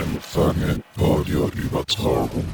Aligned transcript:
Empfange 0.00 0.82
Audioübertragung. 0.98 2.44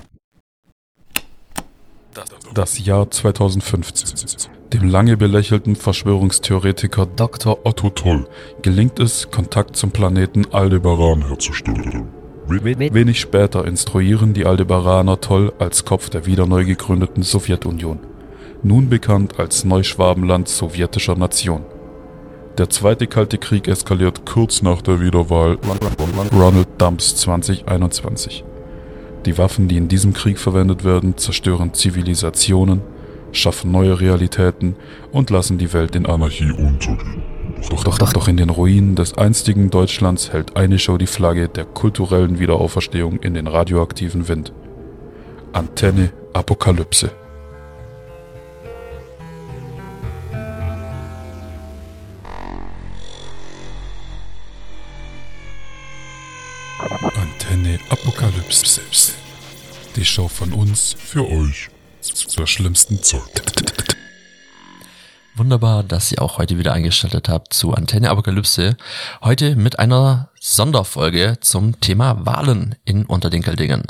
Das 2.53 2.85
Jahr 2.85 3.11
2015. 3.11 4.51
Dem 4.75 4.91
lange 4.91 5.17
belächelten 5.17 5.77
Verschwörungstheoretiker 5.77 7.07
Dr. 7.07 7.61
Otto 7.65 7.89
Toll 7.89 8.29
gelingt 8.61 8.99
es, 9.01 9.31
Kontakt 9.31 9.77
zum 9.77 9.93
Planeten 9.93 10.53
Aldebaran 10.53 11.27
herzustellen. 11.27 12.09
Wenig 12.47 13.19
später 13.19 13.65
instruieren 13.65 14.35
die 14.35 14.45
Aldebaraner 14.45 15.23
Toll 15.23 15.55
als 15.59 15.87
Kopf 15.87 16.11
der 16.11 16.27
wieder 16.27 16.47
neu 16.47 16.67
gegründeten 16.67 17.23
Sowjetunion, 17.23 17.99
nun 18.65 18.89
bekannt 18.89 19.39
als 19.39 19.65
Neuschwabenland 19.65 20.49
sowjetischer 20.49 21.17
Nation. 21.17 21.63
Der 22.57 22.71
zweite 22.71 23.07
Kalte 23.07 23.37
Krieg 23.39 23.69
eskaliert 23.69 24.25
kurz 24.25 24.63
nach 24.63 24.81
der 24.81 25.01
Wiederwahl 25.01 25.59
Ronald 26.33 26.69
Dumps 26.79 27.17
2021. 27.17 28.45
Die 29.27 29.39
Waffen, 29.39 29.69
die 29.69 29.77
in 29.77 29.89
diesem 29.89 30.13
Krieg 30.13 30.39
verwendet 30.39 30.85
werden, 30.85 31.17
zerstören 31.17 31.75
Zivilisationen, 31.75 32.81
schaffen 33.33 33.71
neue 33.73 34.01
Realitäten 34.01 34.77
und 35.13 35.31
lassen 35.31 35.59
die 35.59 35.73
Welt 35.73 35.97
in 35.97 36.07
Anarchie 36.07 36.53
untergehen. 36.53 37.23
Doch, 37.71 37.85
doch, 37.85 37.99
doch, 37.99 38.13
doch 38.13 38.29
in 38.29 38.37
den 38.37 38.51
Ruinen 38.51 38.95
des 38.95 39.17
einstigen 39.17 39.71
Deutschlands 39.71 40.33
hält 40.33 40.57
eine 40.57 40.79
Show 40.79 40.97
die 40.99 41.07
Flagge 41.07 41.49
der 41.49 41.65
kulturellen 41.65 42.39
Wiederauferstehung 42.39 43.19
in 43.19 43.35
den 43.35 43.47
radioaktiven 43.47 44.29
Wind. 44.29 44.53
Antenne 45.53 46.13
Apokalypse. 46.33 47.11
Antenne 57.65 57.79
Apokalypse. 57.89 58.83
Die 59.97 60.05
Show 60.05 60.29
von 60.29 60.53
uns 60.53 60.95
für 60.99 61.27
euch 61.27 61.71
zur 62.03 62.47
schlimmsten 62.47 63.03
Zeit. 63.03 63.43
Wunderbar, 65.35 65.83
dass 65.83 66.13
ihr 66.13 66.21
auch 66.21 66.37
heute 66.37 66.59
wieder 66.59 66.75
eingeschaltet 66.75 67.31
habt 67.31 67.55
zu 67.55 67.73
Antenne 67.73 68.11
Apokalypse. 68.11 68.77
Heute 69.23 69.57
mit 69.57 69.79
einer 69.79 70.29
Sonderfolge 70.39 71.39
zum 71.41 71.81
Thema 71.81 72.27
Wahlen 72.27 72.75
in 72.85 73.07
Unterdinkeldingen. 73.07 73.85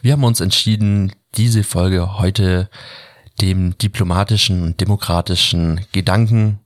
Wir 0.00 0.12
haben 0.12 0.24
uns 0.24 0.40
entschieden, 0.40 1.12
diese 1.36 1.64
Folge 1.64 2.18
heute 2.18 2.70
dem 3.42 3.76
diplomatischen 3.76 4.62
und 4.62 4.80
demokratischen 4.80 5.84
Gedanken 5.92 6.60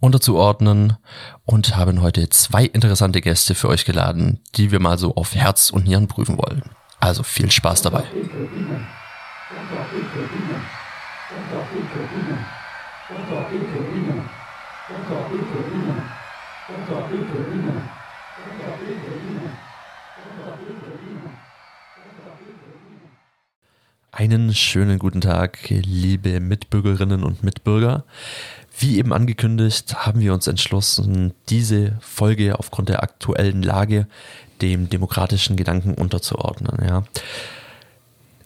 unterzuordnen 0.00 0.96
und 1.44 1.76
haben 1.76 2.00
heute 2.02 2.28
zwei 2.28 2.64
interessante 2.64 3.20
Gäste 3.20 3.54
für 3.54 3.68
euch 3.68 3.84
geladen, 3.84 4.40
die 4.56 4.70
wir 4.70 4.80
mal 4.80 4.98
so 4.98 5.14
auf 5.14 5.34
Herz 5.34 5.70
und 5.70 5.84
Nieren 5.84 6.08
prüfen 6.08 6.38
wollen. 6.38 6.62
Also 7.00 7.22
viel 7.22 7.50
Spaß 7.50 7.82
dabei. 7.82 8.04
Einen 24.12 24.54
schönen 24.54 25.00
guten 25.00 25.20
Tag, 25.20 25.58
liebe 25.68 26.38
Mitbürgerinnen 26.38 27.24
und 27.24 27.42
Mitbürger. 27.42 28.04
Wie 28.78 28.98
eben 28.98 29.12
angekündigt, 29.12 29.94
haben 30.06 30.20
wir 30.20 30.34
uns 30.34 30.46
entschlossen, 30.46 31.32
diese 31.48 31.96
Folge 32.00 32.58
aufgrund 32.58 32.88
der 32.88 33.02
aktuellen 33.02 33.62
Lage 33.62 34.06
dem 34.62 34.88
demokratischen 34.88 35.56
Gedanken 35.56 35.94
unterzuordnen. 35.94 36.84
Ja. 36.86 37.04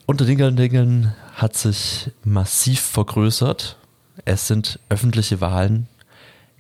Unter 0.07 0.25
Dingeln 0.25 1.15
hat 1.35 1.57
sich 1.57 2.11
massiv 2.25 2.81
vergrößert. 2.81 3.77
Es 4.25 4.47
sind 4.47 4.81
öffentliche 4.89 5.41
Wahlen 5.41 5.87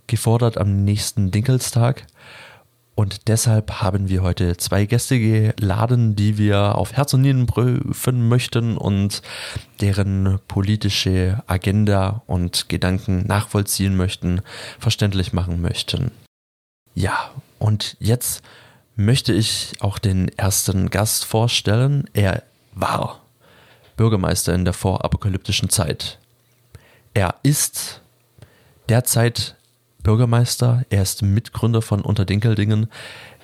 gefordert 0.06 0.58
am 0.58 0.84
nächsten 0.84 1.30
Dinkelstag. 1.30 2.06
Und 2.98 3.28
deshalb 3.28 3.80
haben 3.80 4.08
wir 4.08 4.24
heute 4.24 4.56
zwei 4.56 4.84
Gäste 4.84 5.20
geladen, 5.20 6.16
die 6.16 6.36
wir 6.36 6.74
auf 6.74 6.94
Herz 6.94 7.14
und 7.14 7.20
Nieren 7.20 7.46
prüfen 7.46 8.28
möchten 8.28 8.76
und 8.76 9.22
deren 9.80 10.40
politische 10.48 11.44
Agenda 11.46 12.24
und 12.26 12.68
Gedanken 12.68 13.24
nachvollziehen 13.24 13.96
möchten, 13.96 14.40
verständlich 14.80 15.32
machen 15.32 15.60
möchten. 15.60 16.10
Ja, 16.96 17.30
und 17.60 17.96
jetzt 18.00 18.42
möchte 18.96 19.32
ich 19.32 19.74
auch 19.78 20.00
den 20.00 20.28
ersten 20.36 20.90
Gast 20.90 21.24
vorstellen. 21.24 22.10
Er 22.14 22.42
war 22.74 23.20
Bürgermeister 23.96 24.54
in 24.54 24.64
der 24.64 24.74
vorapokalyptischen 24.74 25.70
Zeit. 25.70 26.18
Er 27.14 27.36
ist 27.44 28.00
derzeit 28.88 29.54
Bürgermeister, 30.08 30.84
er 30.88 31.02
ist 31.02 31.20
Mitgründer 31.20 31.82
von 31.82 32.00
Unterdinkeldingen. 32.00 32.86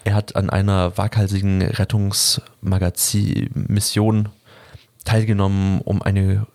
Er 0.05 0.15
hat 0.15 0.35
an 0.35 0.49
einer 0.49 0.97
waghalsigen 0.97 1.61
Rettungsmagazin-Mission 1.61 4.31
teilgenommen, 5.05 5.83
um 5.83 6.01
eine, 6.01 6.47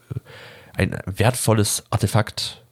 ein 0.75 0.97
wertvolles 1.05 1.83
Artefakt 1.91 2.63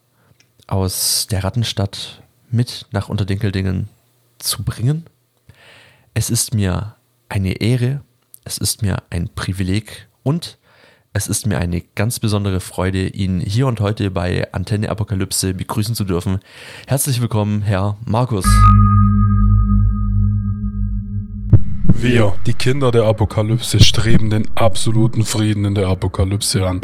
aus 0.66 1.28
der 1.30 1.44
Rattenstadt 1.44 2.24
mit 2.50 2.88
nach 2.90 3.08
Unterdinkeldingen 3.08 3.88
zu 4.40 4.64
bringen. 4.64 5.06
Es 6.16 6.32
ist 6.32 6.56
mir 6.56 6.96
eine 7.30 7.62
Ehre, 7.62 8.02
es 8.46 8.58
ist 8.58 8.82
mir 8.82 9.04
ein 9.12 9.30
Privileg 9.30 10.08
und 10.24 10.58
es 11.18 11.28
ist 11.28 11.48
mir 11.48 11.58
eine 11.58 11.82
ganz 11.96 12.20
besondere 12.20 12.60
Freude, 12.60 13.08
ihn 13.08 13.40
hier 13.42 13.66
und 13.66 13.80
heute 13.80 14.12
bei 14.12 14.54
Antenne 14.54 14.90
Apokalypse 14.90 15.56
begrüßen 15.56 15.96
zu 15.96 16.04
dürfen. 16.04 16.38
Herzlich 16.86 17.20
willkommen, 17.20 17.64
Herr 17.64 17.98
Markus. 18.06 18.46
Wir, 21.88 22.36
die 22.46 22.54
Kinder 22.54 22.92
der 22.92 23.06
Apokalypse, 23.06 23.80
streben 23.80 24.30
den 24.30 24.48
absoluten 24.54 25.26
Frieden 25.26 25.66
in 25.66 25.74
der 25.74 25.88
Apokalypse 25.88 26.64
an, 26.64 26.82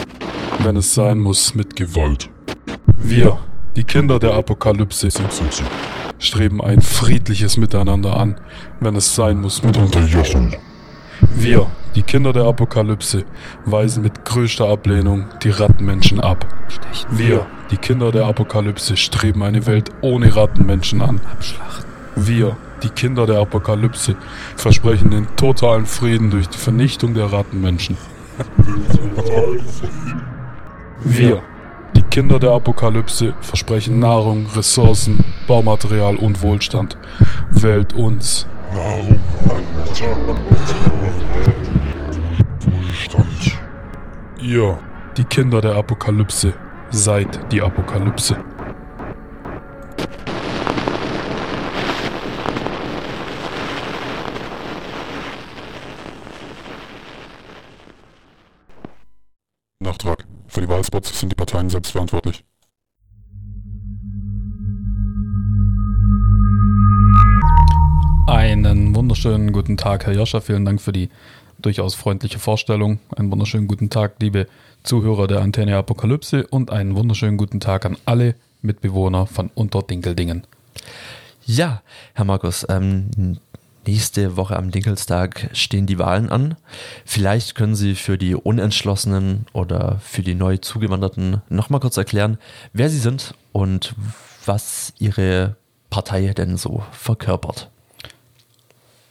wenn 0.63 0.77
es 0.77 0.95
sein 0.95 1.19
muss, 1.19 1.53
mit 1.53 1.75
Gewalt. 1.75 2.31
Wir, 2.97 3.37
die 3.75 3.83
Kinder 3.83 4.17
der 4.17 4.33
Apokalypse, 4.33 5.09
streben 6.17 6.59
ein 6.59 6.81
friedliches 6.81 7.57
Miteinander 7.57 8.17
an, 8.17 8.41
wenn 8.79 8.95
es 8.95 9.13
sein 9.13 9.39
muss, 9.39 9.61
mit 9.61 9.77
Unterjochung. 9.77 10.55
Wir, 11.35 11.67
die 11.95 12.03
Kinder 12.03 12.33
der 12.33 12.45
Apokalypse 12.45 13.25
weisen 13.65 14.03
mit 14.03 14.25
größter 14.25 14.67
Ablehnung 14.67 15.25
die 15.43 15.49
Rattenmenschen 15.49 16.19
ab. 16.19 16.45
Wir, 17.11 17.45
die 17.71 17.77
Kinder 17.77 18.11
der 18.11 18.25
Apokalypse, 18.25 18.97
streben 18.97 19.43
eine 19.43 19.65
Welt 19.65 19.89
ohne 20.01 20.35
Rattenmenschen 20.35 21.01
an. 21.01 21.21
Wir, 22.15 22.57
die 22.83 22.89
Kinder 22.89 23.25
der 23.25 23.39
Apokalypse, 23.39 24.15
versprechen 24.55 25.11
den 25.11 25.27
totalen 25.35 25.85
Frieden 25.85 26.31
durch 26.31 26.49
die 26.49 26.57
Vernichtung 26.57 27.13
der 27.13 27.31
Rattenmenschen. 27.31 27.97
Wir, 31.03 31.41
die 31.95 32.01
Kinder 32.01 32.39
der 32.39 32.51
Apokalypse, 32.51 33.33
versprechen 33.41 33.99
Nahrung, 33.99 34.47
Ressourcen, 34.55 35.23
Baumaterial 35.47 36.15
und 36.15 36.41
Wohlstand. 36.41 36.97
Wählt 37.51 37.93
uns. 37.93 38.47
Wohlstand. 42.65 43.59
Ihr, 44.41 44.79
die 45.17 45.23
Kinder 45.25 45.61
der 45.61 45.75
Apokalypse, 45.75 46.53
seid 46.89 47.51
die 47.51 47.61
Apokalypse. 47.61 48.37
Nachtrag. 59.79 60.25
Für 60.47 60.61
die 60.61 60.69
Wahlspots 60.69 61.19
sind 61.19 61.31
die 61.31 61.35
Parteien 61.35 61.69
selbst 61.69 61.91
verantwortlich. 61.91 62.43
Einen 68.53 68.93
wunderschönen 68.93 69.51
guten 69.51 69.77
Tag, 69.77 70.05
Herr 70.05 70.13
Joscha. 70.13 70.39
Vielen 70.39 70.63
Dank 70.63 70.79
für 70.79 70.91
die 70.91 71.09
durchaus 71.57 71.95
freundliche 71.95 72.37
Vorstellung. 72.37 72.99
Einen 73.15 73.31
wunderschönen 73.31 73.67
guten 73.67 73.89
Tag, 73.89 74.17
liebe 74.19 74.45
Zuhörer 74.83 75.25
der 75.25 75.41
Antenne 75.41 75.75
Apokalypse 75.75 76.45
und 76.45 76.69
einen 76.69 76.93
wunderschönen 76.93 77.37
guten 77.37 77.59
Tag 77.59 77.83
an 77.83 77.97
alle 78.05 78.35
Mitbewohner 78.61 79.25
von 79.25 79.49
Unterdinkeldingen. 79.55 80.43
Ja, 81.47 81.81
Herr 82.13 82.25
Markus, 82.25 82.63
ähm, 82.69 83.39
nächste 83.87 84.37
Woche 84.37 84.55
am 84.55 84.69
Dinkelstag 84.69 85.49
stehen 85.53 85.87
die 85.87 85.97
Wahlen 85.97 86.29
an. 86.29 86.55
Vielleicht 87.05 87.55
können 87.55 87.73
Sie 87.73 87.95
für 87.95 88.19
die 88.19 88.35
Unentschlossenen 88.35 89.47
oder 89.53 89.97
für 89.99 90.21
die 90.21 90.35
neu 90.35 90.57
Zugewanderten 90.57 91.41
nochmal 91.49 91.79
kurz 91.79 91.97
erklären, 91.97 92.37
wer 92.71 92.91
Sie 92.91 92.99
sind 92.99 93.33
und 93.51 93.95
was 94.45 94.93
Ihre 94.99 95.55
Partei 95.89 96.35
denn 96.35 96.55
so 96.57 96.83
verkörpert. 96.91 97.71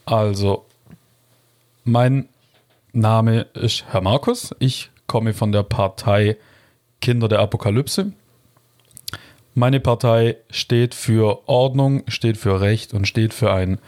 Also, 0.05 0.65
mein 1.85 2.29
Name 2.93 3.47
ist 3.55 3.85
Herr 3.89 4.01
Markus. 4.01 4.55
Ich 4.59 4.91
komme 5.07 5.33
von 5.35 5.53
der 5.53 5.63
Partei 5.63 6.37
Kinder 7.01 7.29
der 7.29 7.41
Apokalypse. 7.41 8.13
Meine 9.55 9.81
Partei 9.81 10.37
steht 10.51 10.95
für 10.95 11.47
Ordnung, 11.49 12.05
steht 12.09 12.39
für 12.39 12.61
Recht 12.61 12.95
und 12.95 13.07
steht 13.07 13.35
für 13.35 13.53
ein 13.53 13.79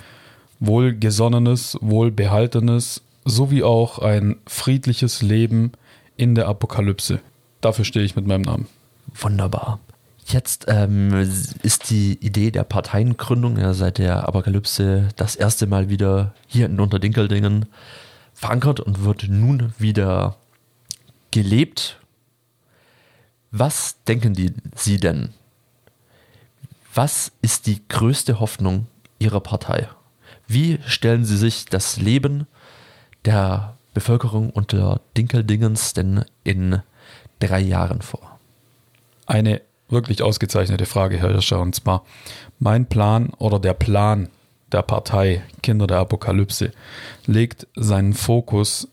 wohlgesonnenes, 0.60 1.78
wohlbehaltenes 1.80 3.02
sowie 3.24 3.62
auch 3.62 3.98
ein 3.98 4.36
friedliches 4.46 5.22
Leben 5.22 5.72
in 6.16 6.34
der 6.34 6.48
Apokalypse. 6.48 7.20
Dafür 7.60 7.84
stehe 7.84 8.04
ich 8.04 8.16
mit 8.16 8.26
meinem 8.26 8.42
Namen. 8.42 8.68
Wunderbar. 9.14 9.80
Jetzt 10.26 10.64
ähm, 10.68 11.12
ist 11.62 11.90
die 11.90 12.14
Idee 12.14 12.50
der 12.50 12.64
Parteiengründung 12.64 13.58
ja 13.58 13.74
seit 13.74 13.98
der 13.98 14.26
Apokalypse 14.26 15.10
das 15.16 15.36
erste 15.36 15.66
Mal 15.66 15.90
wieder 15.90 16.34
hier 16.46 16.64
in 16.66 16.80
Unterdinkeldingen 16.80 17.66
verankert 18.32 18.80
und 18.80 19.04
wird 19.04 19.26
nun 19.28 19.74
wieder 19.78 20.36
gelebt. 21.30 22.00
Was 23.50 24.02
denken 24.04 24.32
die, 24.32 24.54
Sie 24.74 24.96
denn? 24.96 25.34
Was 26.94 27.32
ist 27.42 27.66
die 27.66 27.86
größte 27.88 28.40
Hoffnung 28.40 28.86
Ihrer 29.18 29.40
Partei? 29.40 29.88
Wie 30.46 30.78
stellen 30.86 31.24
Sie 31.24 31.36
sich 31.36 31.66
das 31.66 31.98
Leben 31.98 32.46
der 33.26 33.76
Bevölkerung 33.92 34.50
unter 34.50 35.02
Dinkeldingens 35.16 35.92
denn 35.92 36.24
in 36.44 36.80
drei 37.40 37.60
Jahren 37.60 38.00
vor? 38.00 38.38
Eine 39.26 39.60
wirklich 39.88 40.22
ausgezeichnete 40.22 40.86
Frage, 40.86 41.18
Herr 41.18 41.32
Hirscher. 41.32 41.60
Und 41.60 41.74
zwar 41.74 42.04
mein 42.58 42.86
Plan 42.86 43.30
oder 43.38 43.58
der 43.58 43.74
Plan 43.74 44.28
der 44.72 44.82
Partei 44.82 45.42
Kinder 45.62 45.86
der 45.86 45.98
Apokalypse 45.98 46.72
legt 47.26 47.66
seinen 47.76 48.12
Fokus 48.12 48.88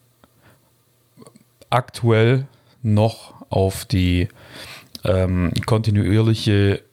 aktuell 1.70 2.46
noch 2.84 3.34
auf 3.50 3.86
die 3.86 4.28
ähm, 5.04 5.52
kontinuierliche 5.66 6.84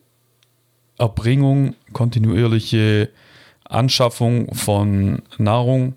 Erbringung, 0.99 1.75
kontinuierliche 1.93 3.11
Anschaffung 3.65 4.55
von 4.55 5.23
Nahrung, 5.37 5.95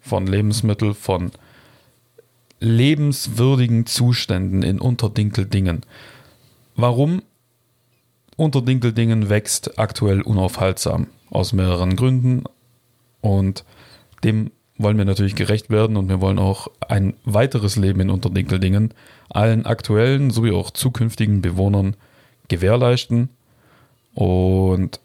von 0.00 0.26
Lebensmitteln, 0.26 0.94
von 0.94 1.32
lebenswürdigen 2.60 3.86
Zuständen 3.86 4.62
in 4.62 4.80
Unterdinkeldingen. 4.80 5.80
Warum? 6.76 7.22
Unterdinkeldingen 8.36 9.28
wächst 9.28 9.78
aktuell 9.78 10.22
unaufhaltsam 10.22 11.08
aus 11.30 11.52
mehreren 11.52 11.96
Gründen 11.96 12.44
und 13.20 13.64
dem 14.24 14.50
wollen 14.78 14.96
wir 14.96 15.04
natürlich 15.04 15.36
gerecht 15.36 15.68
werden 15.68 15.96
und 15.98 16.08
wir 16.08 16.22
wollen 16.22 16.38
auch 16.38 16.68
ein 16.88 17.14
weiteres 17.24 17.76
Leben 17.76 18.00
in 18.00 18.10
Unterdinkeldingen 18.10 18.94
allen 19.28 19.66
aktuellen 19.66 20.30
sowie 20.30 20.52
auch 20.52 20.70
zukünftigen 20.70 21.42
Bewohnern 21.42 21.96
gewährleisten 22.48 23.28
und 24.14 25.00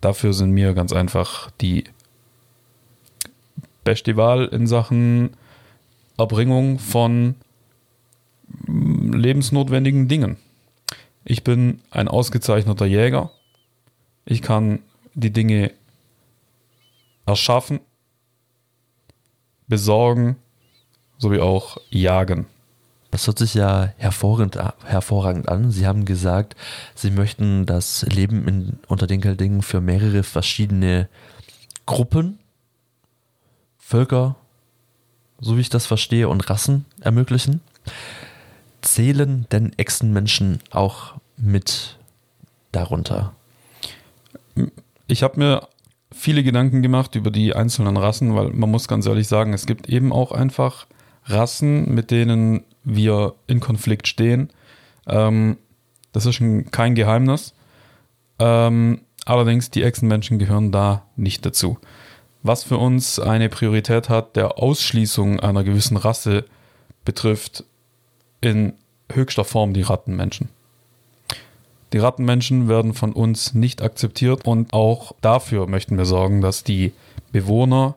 dafür 0.00 0.32
sind 0.32 0.52
mir 0.52 0.72
ganz 0.72 0.92
einfach 0.92 1.50
die 1.60 1.84
beste 3.82 4.16
Wahl 4.16 4.46
in 4.46 4.66
Sachen 4.66 5.30
Erbringung 6.16 6.78
von 6.78 7.34
lebensnotwendigen 8.66 10.08
Dingen. 10.08 10.36
Ich 11.28 11.42
bin 11.42 11.80
ein 11.90 12.06
ausgezeichneter 12.06 12.86
Jäger. 12.86 13.32
Ich 14.24 14.42
kann 14.42 14.78
die 15.14 15.32
Dinge 15.32 15.72
erschaffen, 17.26 17.80
besorgen 19.66 20.36
sowie 21.18 21.40
auch 21.40 21.78
jagen. 21.90 22.46
Das 23.10 23.26
hört 23.26 23.40
sich 23.40 23.54
ja 23.54 23.92
hervorragend, 23.96 24.56
hervorragend 24.84 25.48
an. 25.48 25.72
Sie 25.72 25.84
haben 25.84 26.04
gesagt, 26.04 26.54
Sie 26.94 27.10
möchten 27.10 27.66
das 27.66 28.02
Leben 28.02 28.46
in, 28.46 28.78
unter 28.86 29.08
Dinkeldingen 29.08 29.62
für 29.62 29.80
mehrere 29.80 30.22
verschiedene 30.22 31.08
Gruppen, 31.86 32.38
Völker, 33.78 34.36
so 35.40 35.56
wie 35.56 35.62
ich 35.62 35.70
das 35.70 35.86
verstehe, 35.86 36.28
und 36.28 36.48
Rassen 36.48 36.84
ermöglichen. 37.00 37.62
Zählen 38.86 39.46
denn 39.50 39.72
Echsenmenschen 39.76 40.60
auch 40.70 41.14
mit 41.36 41.98
darunter? 42.72 43.34
Ich 45.08 45.22
habe 45.22 45.38
mir 45.38 45.68
viele 46.12 46.44
Gedanken 46.44 46.82
gemacht 46.82 47.14
über 47.14 47.30
die 47.30 47.54
einzelnen 47.54 47.96
Rassen, 47.96 48.34
weil 48.36 48.50
man 48.50 48.70
muss 48.70 48.88
ganz 48.88 49.06
ehrlich 49.06 49.28
sagen, 49.28 49.52
es 49.52 49.66
gibt 49.66 49.88
eben 49.88 50.12
auch 50.12 50.30
einfach 50.32 50.86
Rassen, 51.24 51.92
mit 51.94 52.10
denen 52.10 52.62
wir 52.84 53.34
in 53.48 53.58
Konflikt 53.58 54.06
stehen. 54.06 54.50
Ähm, 55.06 55.56
das 56.12 56.24
ist 56.24 56.40
kein 56.70 56.94
Geheimnis. 56.94 57.54
Ähm, 58.38 59.00
allerdings, 59.24 59.70
die 59.70 59.82
Echsenmenschen 59.82 60.38
gehören 60.38 60.70
da 60.70 61.02
nicht 61.16 61.44
dazu. 61.44 61.78
Was 62.44 62.62
für 62.62 62.78
uns 62.78 63.18
eine 63.18 63.48
Priorität 63.48 64.08
hat, 64.08 64.36
der 64.36 64.58
Ausschließung 64.58 65.40
einer 65.40 65.64
gewissen 65.64 65.96
Rasse 65.96 66.44
betrifft, 67.04 67.64
in 68.40 68.74
höchster 69.12 69.44
Form 69.44 69.72
die 69.72 69.82
Rattenmenschen. 69.82 70.48
Die 71.92 71.98
Rattenmenschen 71.98 72.68
werden 72.68 72.94
von 72.94 73.12
uns 73.12 73.54
nicht 73.54 73.80
akzeptiert 73.80 74.44
und 74.44 74.72
auch 74.72 75.12
dafür 75.20 75.66
möchten 75.66 75.96
wir 75.96 76.04
sorgen, 76.04 76.40
dass 76.40 76.64
die 76.64 76.92
Bewohner, 77.32 77.96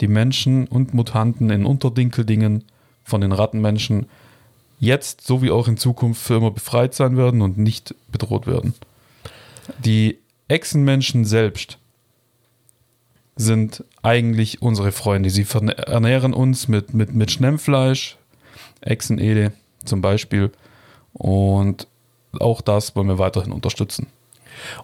die 0.00 0.08
Menschen 0.08 0.66
und 0.66 0.94
Mutanten 0.94 1.50
in 1.50 1.66
Unterdinkeldingen 1.66 2.64
von 3.04 3.20
den 3.20 3.32
Rattenmenschen 3.32 4.06
jetzt 4.78 5.26
sowie 5.26 5.50
auch 5.50 5.68
in 5.68 5.76
Zukunft 5.76 6.22
für 6.22 6.36
immer 6.36 6.50
befreit 6.50 6.94
sein 6.94 7.16
werden 7.16 7.42
und 7.42 7.58
nicht 7.58 7.94
bedroht 8.10 8.46
werden. 8.46 8.74
Die 9.84 10.18
Echsenmenschen 10.48 11.24
selbst 11.24 11.78
sind 13.36 13.84
eigentlich 14.02 14.62
unsere 14.62 14.92
Freunde. 14.92 15.28
Sie 15.30 15.46
ernähren 15.52 16.32
uns 16.32 16.68
mit, 16.68 16.94
mit, 16.94 17.14
mit 17.14 17.30
Schnemmfleisch, 17.30 18.16
Echsenede 18.80 19.52
zum 19.86 20.00
Beispiel. 20.00 20.50
Und 21.12 21.86
auch 22.38 22.60
das 22.60 22.94
wollen 22.94 23.08
wir 23.08 23.18
weiterhin 23.18 23.52
unterstützen. 23.52 24.08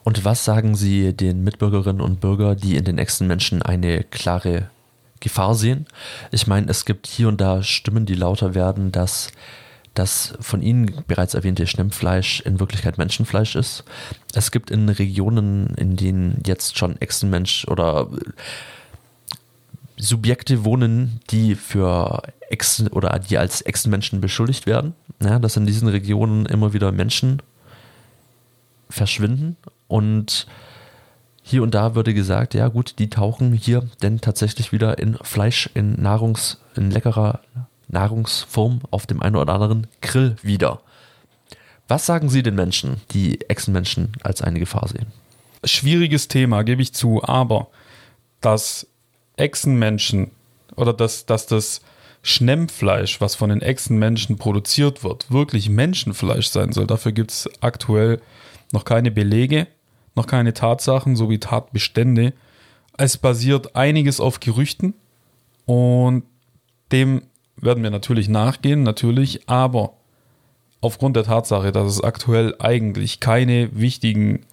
Und 0.05 0.25
was 0.25 0.45
sagen 0.45 0.75
Sie 0.75 1.13
den 1.13 1.45
Mitbürgerinnen 1.45 2.01
und 2.01 2.21
Bürgern, 2.21 2.57
die 2.57 2.77
in 2.77 2.85
den 2.85 2.99
Echsenmenschen 2.99 3.63
eine 3.63 4.05
klare 4.05 4.71
Gefahr 5.21 5.55
sehen? 5.55 5.87
Ich 6.31 6.47
meine, 6.47 6.71
es 6.71 6.85
gibt 6.85 7.07
hier 7.07 7.29
und 7.29 7.41
da 7.41 7.63
Stimmen, 7.63 8.07
die 8.07 8.15
lauter 8.15 8.55
werden, 8.55 8.93
dass 8.93 9.31
das 9.95 10.35
von 10.41 10.63
Ihnen 10.63 11.05
bereits 11.07 11.35
erwähnte 11.35 11.67
Schnemmfleisch 11.67 12.41
in 12.41 12.61
Wirklichkeit 12.61 12.99
Menschenfleisch 12.99 13.57
ist. 13.57 13.85
Es 14.35 14.51
gibt 14.51 14.71
in 14.71 14.89
Regionen, 14.89 15.75
in 15.77 15.97
denen 15.97 16.43
jetzt 16.47 16.79
schon 16.79 17.01
Echsenmensch 17.01 17.67
oder 17.69 18.09
Subjekte 19.99 20.65
wohnen, 20.65 21.21
die 21.31 21.55
für 21.55 22.23
Echsen 22.53 22.89
oder 22.89 23.19
die 23.19 23.39
als 23.39 23.63
Echsenmenschen 23.63 24.21
beschuldigt 24.21 24.67
werden, 24.67 24.95
ja, 25.23 25.39
dass 25.39 25.57
in 25.57 25.67
diesen 25.67 25.89
Regionen 25.89 26.47
immer 26.47 26.73
wieder 26.73 26.93
Menschen 26.93 27.43
verschwinden 28.91 29.57
und 29.89 30.47
hier 31.43 31.63
und 31.63 31.75
da 31.75 31.95
würde 31.95 32.15
gesagt, 32.15 32.55
ja 32.55 32.69
gut, 32.69 32.99
die 32.99 33.11
tauchen 33.11 33.53
hier 33.53 33.89
denn 34.01 34.21
tatsächlich 34.21 34.71
wieder 34.71 34.99
in 34.99 35.17
Fleisch, 35.23 35.69
in 35.75 36.01
Nahrungs, 36.01 36.61
in 36.77 36.91
leckerer 36.91 37.41
Nahrungsform 37.89 38.81
auf 38.91 39.07
dem 39.07 39.23
einen 39.23 39.37
oder 39.37 39.55
anderen 39.55 39.89
Grill 40.01 40.37
wieder. 40.43 40.81
Was 41.89 42.07
sagen 42.07 42.29
Sie 42.29 42.43
den 42.43 42.55
Menschen, 42.55 43.01
die 43.11 43.41
Echsenmenschen 43.51 44.13
als 44.23 44.41
eine 44.41 44.61
Gefahr 44.61 44.89
sehen? 44.89 45.07
Schwieriges 45.65 46.29
Thema, 46.29 46.63
gebe 46.63 46.81
ich 46.81 46.95
zu, 46.95 47.23
aber 47.25 47.69
dass 48.41 48.87
Echsenmenschen 49.37 50.31
oder 50.77 50.93
dass, 50.93 51.27
dass 51.27 51.47
das 51.47 51.81
Schnemmfleisch, 52.23 53.21
was 53.21 53.35
von 53.35 53.51
den 53.51 53.63
Echsenmenschen 53.63 54.37
produziert 54.37 55.03
wird, 55.03 55.31
wirklich 55.31 55.69
Menschenfleisch 55.69 56.49
sein 56.49 56.73
soll, 56.73 56.87
dafür 56.87 57.13
gibt 57.13 57.33
es 57.33 57.51
aktuell 57.61 58.21
noch 58.73 58.85
keine 58.85 59.11
Belege, 59.11 59.67
noch 60.15 60.27
keine 60.27 60.55
Tatsachen 60.55 61.17
sowie 61.17 61.39
Tatbestände. 61.39 62.33
Es 62.97 63.17
basiert 63.17 63.75
einiges 63.75 64.21
auf 64.21 64.41
Gerüchten 64.41 64.95
und 65.67 66.25
dem 66.93 67.23
werden 67.57 67.83
wir 67.83 67.91
natürlich 67.91 68.29
nachgehen, 68.29 68.83
natürlich, 68.83 69.49
aber 69.49 69.95
aufgrund 70.81 71.17
der 71.17 71.25
Tatsache, 71.25 71.73
dass 71.73 71.91
es 71.91 72.03
aktuell 72.03 72.55
eigentlich 72.59 73.21
keine 73.21 73.71
wichtigen 73.73 74.45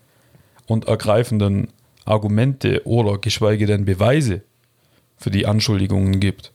und 0.66 0.88
ergreifenden 0.88 1.68
Argumente 2.06 2.86
oder 2.86 3.18
geschweige 3.18 3.66
denn 3.66 3.86
Beweise 3.86 4.44
für 5.18 5.32
die 5.32 5.46
Anschuldigungen 5.46 6.20
gibt, 6.20 6.52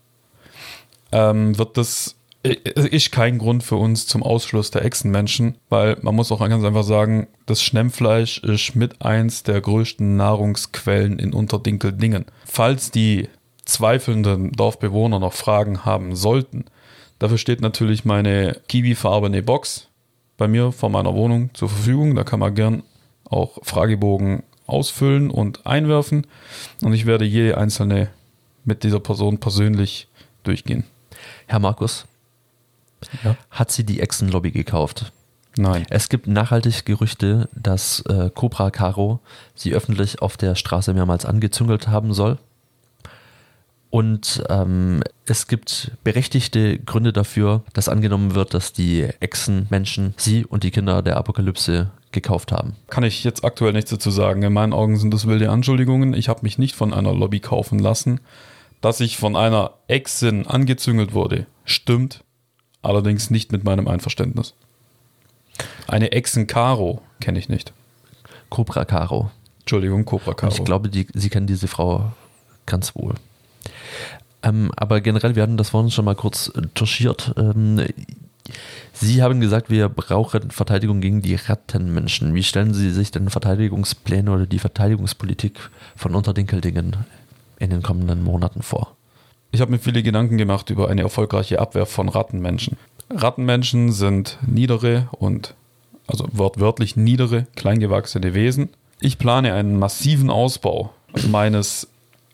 ähm, 1.14 1.56
wird 1.56 1.76
das 1.76 2.16
äh, 2.42 2.56
ist 2.74 3.12
kein 3.12 3.38
Grund 3.38 3.62
für 3.62 3.76
uns 3.76 4.06
zum 4.06 4.22
Ausschluss 4.22 4.70
der 4.70 4.84
Echsenmenschen, 4.84 5.56
weil 5.68 5.96
man 6.02 6.14
muss 6.14 6.32
auch 6.32 6.40
ganz 6.40 6.64
einfach 6.64 6.82
sagen, 6.82 7.28
das 7.46 7.62
Schnemmfleisch 7.62 8.38
ist 8.38 8.74
mit 8.74 9.00
eins 9.00 9.44
der 9.44 9.60
größten 9.60 10.16
Nahrungsquellen 10.16 11.18
in 11.18 11.32
Unterdinkeldingen. 11.32 12.26
Falls 12.44 12.90
die 12.90 13.28
zweifelnden 13.64 14.52
Dorfbewohner 14.52 15.20
noch 15.20 15.32
Fragen 15.32 15.84
haben 15.84 16.16
sollten, 16.16 16.64
dafür 17.20 17.38
steht 17.38 17.60
natürlich 17.60 18.04
meine 18.04 18.60
kiwifarbene 18.68 19.42
Box 19.42 19.88
bei 20.36 20.48
mir 20.48 20.72
vor 20.72 20.90
meiner 20.90 21.14
Wohnung 21.14 21.50
zur 21.54 21.68
Verfügung. 21.68 22.16
Da 22.16 22.24
kann 22.24 22.40
man 22.40 22.54
gern 22.54 22.82
auch 23.24 23.58
Fragebogen 23.62 24.42
ausfüllen 24.66 25.30
und 25.30 25.66
einwerfen 25.66 26.26
und 26.82 26.92
ich 26.92 27.06
werde 27.06 27.24
jede 27.24 27.56
einzelne 27.56 28.08
mit 28.64 28.82
dieser 28.82 29.00
Person 29.00 29.38
persönlich 29.38 30.08
durchgehen. 30.42 30.84
Herr 31.46 31.58
Markus, 31.58 32.06
Ja. 33.22 33.36
hat 33.50 33.70
sie 33.70 33.84
die 33.84 34.00
Echsenlobby 34.00 34.50
gekauft? 34.50 35.12
Nein. 35.56 35.86
Es 35.90 36.08
gibt 36.08 36.26
nachhaltig 36.26 36.84
Gerüchte, 36.84 37.48
dass 37.54 38.00
äh, 38.08 38.30
Cobra 38.34 38.70
Caro 38.70 39.20
sie 39.54 39.72
öffentlich 39.72 40.20
auf 40.20 40.36
der 40.36 40.56
Straße 40.56 40.92
mehrmals 40.94 41.24
angezüngelt 41.24 41.86
haben 41.88 42.12
soll. 42.12 42.38
Und 43.90 44.42
ähm, 44.48 45.04
es 45.24 45.46
gibt 45.46 45.92
berechtigte 46.02 46.80
Gründe 46.80 47.12
dafür, 47.12 47.62
dass 47.74 47.88
angenommen 47.88 48.34
wird, 48.34 48.52
dass 48.52 48.72
die 48.72 49.04
Echsenmenschen 49.20 50.14
sie 50.16 50.44
und 50.44 50.64
die 50.64 50.72
Kinder 50.72 51.00
der 51.00 51.16
Apokalypse 51.16 51.90
gekauft 52.10 52.50
haben. 52.50 52.74
Kann 52.88 53.04
ich 53.04 53.22
jetzt 53.22 53.44
aktuell 53.44 53.72
nichts 53.72 53.90
dazu 53.90 54.10
sagen. 54.10 54.42
In 54.42 54.52
meinen 54.52 54.72
Augen 54.72 54.96
sind 54.96 55.14
das 55.14 55.28
wilde 55.28 55.48
Anschuldigungen. 55.50 56.14
Ich 56.14 56.28
habe 56.28 56.40
mich 56.42 56.58
nicht 56.58 56.74
von 56.74 56.92
einer 56.92 57.12
Lobby 57.14 57.38
kaufen 57.38 57.78
lassen. 57.78 58.18
Dass 58.84 59.00
ich 59.00 59.16
von 59.16 59.34
einer 59.34 59.70
Exin 59.88 60.46
angezüngelt 60.46 61.14
wurde, 61.14 61.46
stimmt. 61.64 62.22
Allerdings 62.82 63.30
nicht 63.30 63.50
mit 63.50 63.64
meinem 63.64 63.88
Einverständnis. 63.88 64.52
Eine 65.88 66.12
Exen 66.12 66.46
Caro 66.46 67.00
kenne 67.18 67.38
ich 67.38 67.48
nicht. 67.48 67.72
Cobra 68.50 68.84
Caro. 68.84 69.30
Entschuldigung, 69.60 70.04
Cobra 70.04 70.32
Und 70.32 70.36
Caro. 70.36 70.52
ich 70.52 70.64
glaube, 70.64 70.90
die, 70.90 71.06
sie 71.14 71.30
kennen 71.30 71.46
diese 71.46 71.66
Frau 71.66 72.12
ganz 72.66 72.94
wohl. 72.94 73.14
Ähm, 74.42 74.70
aber 74.76 75.00
generell, 75.00 75.34
wir 75.34 75.44
hatten 75.44 75.56
das 75.56 75.70
vorhin 75.70 75.90
schon 75.90 76.04
mal 76.04 76.14
kurz 76.14 76.52
äh, 76.54 76.60
touchiert. 76.74 77.32
Ähm, 77.38 77.86
Sie 78.92 79.22
haben 79.22 79.40
gesagt, 79.40 79.70
wir 79.70 79.88
brauchen 79.88 80.50
Verteidigung 80.50 81.00
gegen 81.00 81.22
die 81.22 81.36
Rattenmenschen. 81.36 82.34
Wie 82.34 82.42
stellen 82.42 82.74
Sie 82.74 82.90
sich 82.90 83.10
denn 83.10 83.30
Verteidigungspläne 83.30 84.30
oder 84.30 84.44
die 84.44 84.58
Verteidigungspolitik 84.58 85.70
von 85.96 86.14
Unterdinkeldingen 86.14 87.06
in 87.58 87.70
den 87.70 87.82
kommenden 87.82 88.22
Monaten 88.22 88.62
vor? 88.62 88.96
Ich 89.50 89.60
habe 89.60 89.70
mir 89.70 89.78
viele 89.78 90.02
Gedanken 90.02 90.36
gemacht 90.36 90.70
über 90.70 90.88
eine 90.88 91.02
erfolgreiche 91.02 91.60
Abwehr 91.60 91.86
von 91.86 92.08
Rattenmenschen. 92.08 92.76
Rattenmenschen 93.10 93.92
sind 93.92 94.38
niedere 94.46 95.08
und, 95.12 95.54
also 96.06 96.26
wortwörtlich 96.32 96.96
niedere, 96.96 97.46
kleingewachsene 97.54 98.34
Wesen. 98.34 98.70
Ich 99.00 99.18
plane 99.18 99.54
einen 99.54 99.78
massiven 99.78 100.30
Ausbau 100.30 100.92
meines 101.28 101.88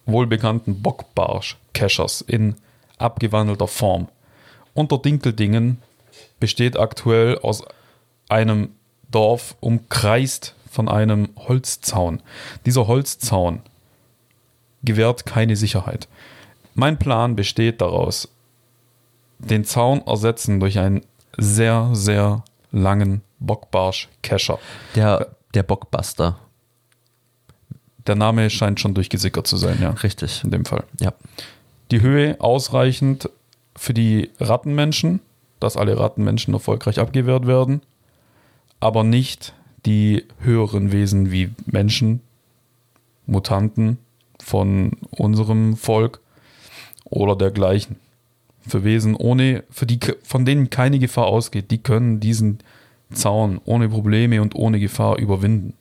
wohlbekannten 0.07 0.81
Bockbarsch-Cachers 0.83 2.23
in 2.23 2.55
abgewandelter 2.99 3.69
Form. 3.69 4.09
Unter 4.75 4.99
Dinkeldingen 4.99 5.79
besteht 6.39 6.79
aktuell 6.79 7.39
aus 7.39 7.63
einem 8.29 8.71
Dorf 9.11 9.57
umkreist 9.61 10.55
von 10.71 10.89
einem 10.89 11.31
Holzzaun. 11.37 12.23
Dieser 12.65 12.87
Holzzaun 12.87 13.61
gewährt 14.83 15.27
keine 15.27 15.57
Sicherheit. 15.57 16.09
Mein 16.75 16.99
Plan 16.99 17.37
besteht 17.37 17.81
daraus, 17.81 18.29
den 19.39 19.65
Zaun 19.65 20.03
ersetzen 20.07 20.61
durch 20.61 20.79
einen 20.79 21.03
sehr, 21.37 21.91
sehr 21.93 22.45
langen 22.71 23.23
Bockbarsch-Kescher. 23.39 24.59
Der, 24.95 25.35
der 25.55 25.63
Bockbuster. 25.63 26.39
Der 28.07 28.15
Name 28.15 28.51
scheint 28.51 28.81
schon 28.81 28.95
durchgesickert 28.95 29.47
zu 29.47 29.57
sein, 29.57 29.79
ja, 29.81 29.91
Richtig. 29.91 30.43
in 30.45 30.51
dem 30.51 30.65
Fall. 30.65 30.85
Ja. 31.01 31.13
Die 31.91 32.01
Höhe 32.01 32.41
ausreichend 32.41 33.29
für 33.77 33.95
die 33.95 34.31
Rattenmenschen, 34.39 35.21
dass 35.59 35.77
alle 35.77 35.99
Rattenmenschen 35.99 36.55
erfolgreich 36.55 36.99
abgewehrt 36.99 37.47
werden, 37.47 37.83
aber 38.79 39.05
nicht 39.05 39.55
die 39.87 40.25
höheren 40.41 40.93
Wesen 40.93 41.31
wie 41.31 41.51
Menschen, 41.67 42.21
Mutanten 43.27 43.99
von 44.43 44.93
unserem 45.11 45.77
Volk 45.77 46.21
oder 47.05 47.37
dergleichen. 47.37 47.97
Für 48.67 48.85
Wesen 48.85 49.17
ohne, 49.17 49.65
für 49.71 49.87
die, 49.87 49.99
von 50.23 50.45
denen 50.45 50.71
keine 50.71 50.99
Gefahr 50.99 51.27
ausgeht, 51.27 51.71
die 51.71 51.79
können 51.79 52.21
diesen 52.21 52.59
Zaun 53.13 53.61
ohne 53.65 53.89
Probleme 53.89 54.41
und 54.43 54.55
ohne 54.55 54.79
Gefahr 54.79 55.19
überwinden. 55.19 55.75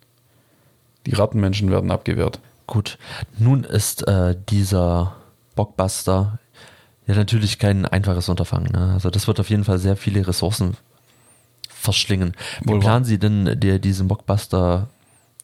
Die 1.05 1.13
Rattenmenschen 1.13 1.69
werden 1.71 1.91
abgewehrt. 1.91 2.39
Gut. 2.67 2.97
Nun 3.37 3.63
ist 3.63 4.07
äh, 4.07 4.35
dieser 4.49 5.15
Bockbuster 5.55 6.39
ja 7.07 7.15
natürlich 7.15 7.59
kein 7.59 7.85
einfaches 7.85 8.29
Unterfangen. 8.29 8.71
Ne? 8.71 8.93
Also 8.93 9.09
das 9.09 9.27
wird 9.27 9.39
auf 9.39 9.49
jeden 9.49 9.63
Fall 9.63 9.79
sehr 9.79 9.95
viele 9.95 10.27
Ressourcen 10.27 10.77
verschlingen. 11.67 12.33
Wie 12.61 12.69
Wohl 12.69 12.79
planen 12.79 13.05
Sie 13.05 13.17
denn, 13.17 13.59
dir 13.59 13.79
diesen 13.79 14.07
Bockbuster 14.07 14.89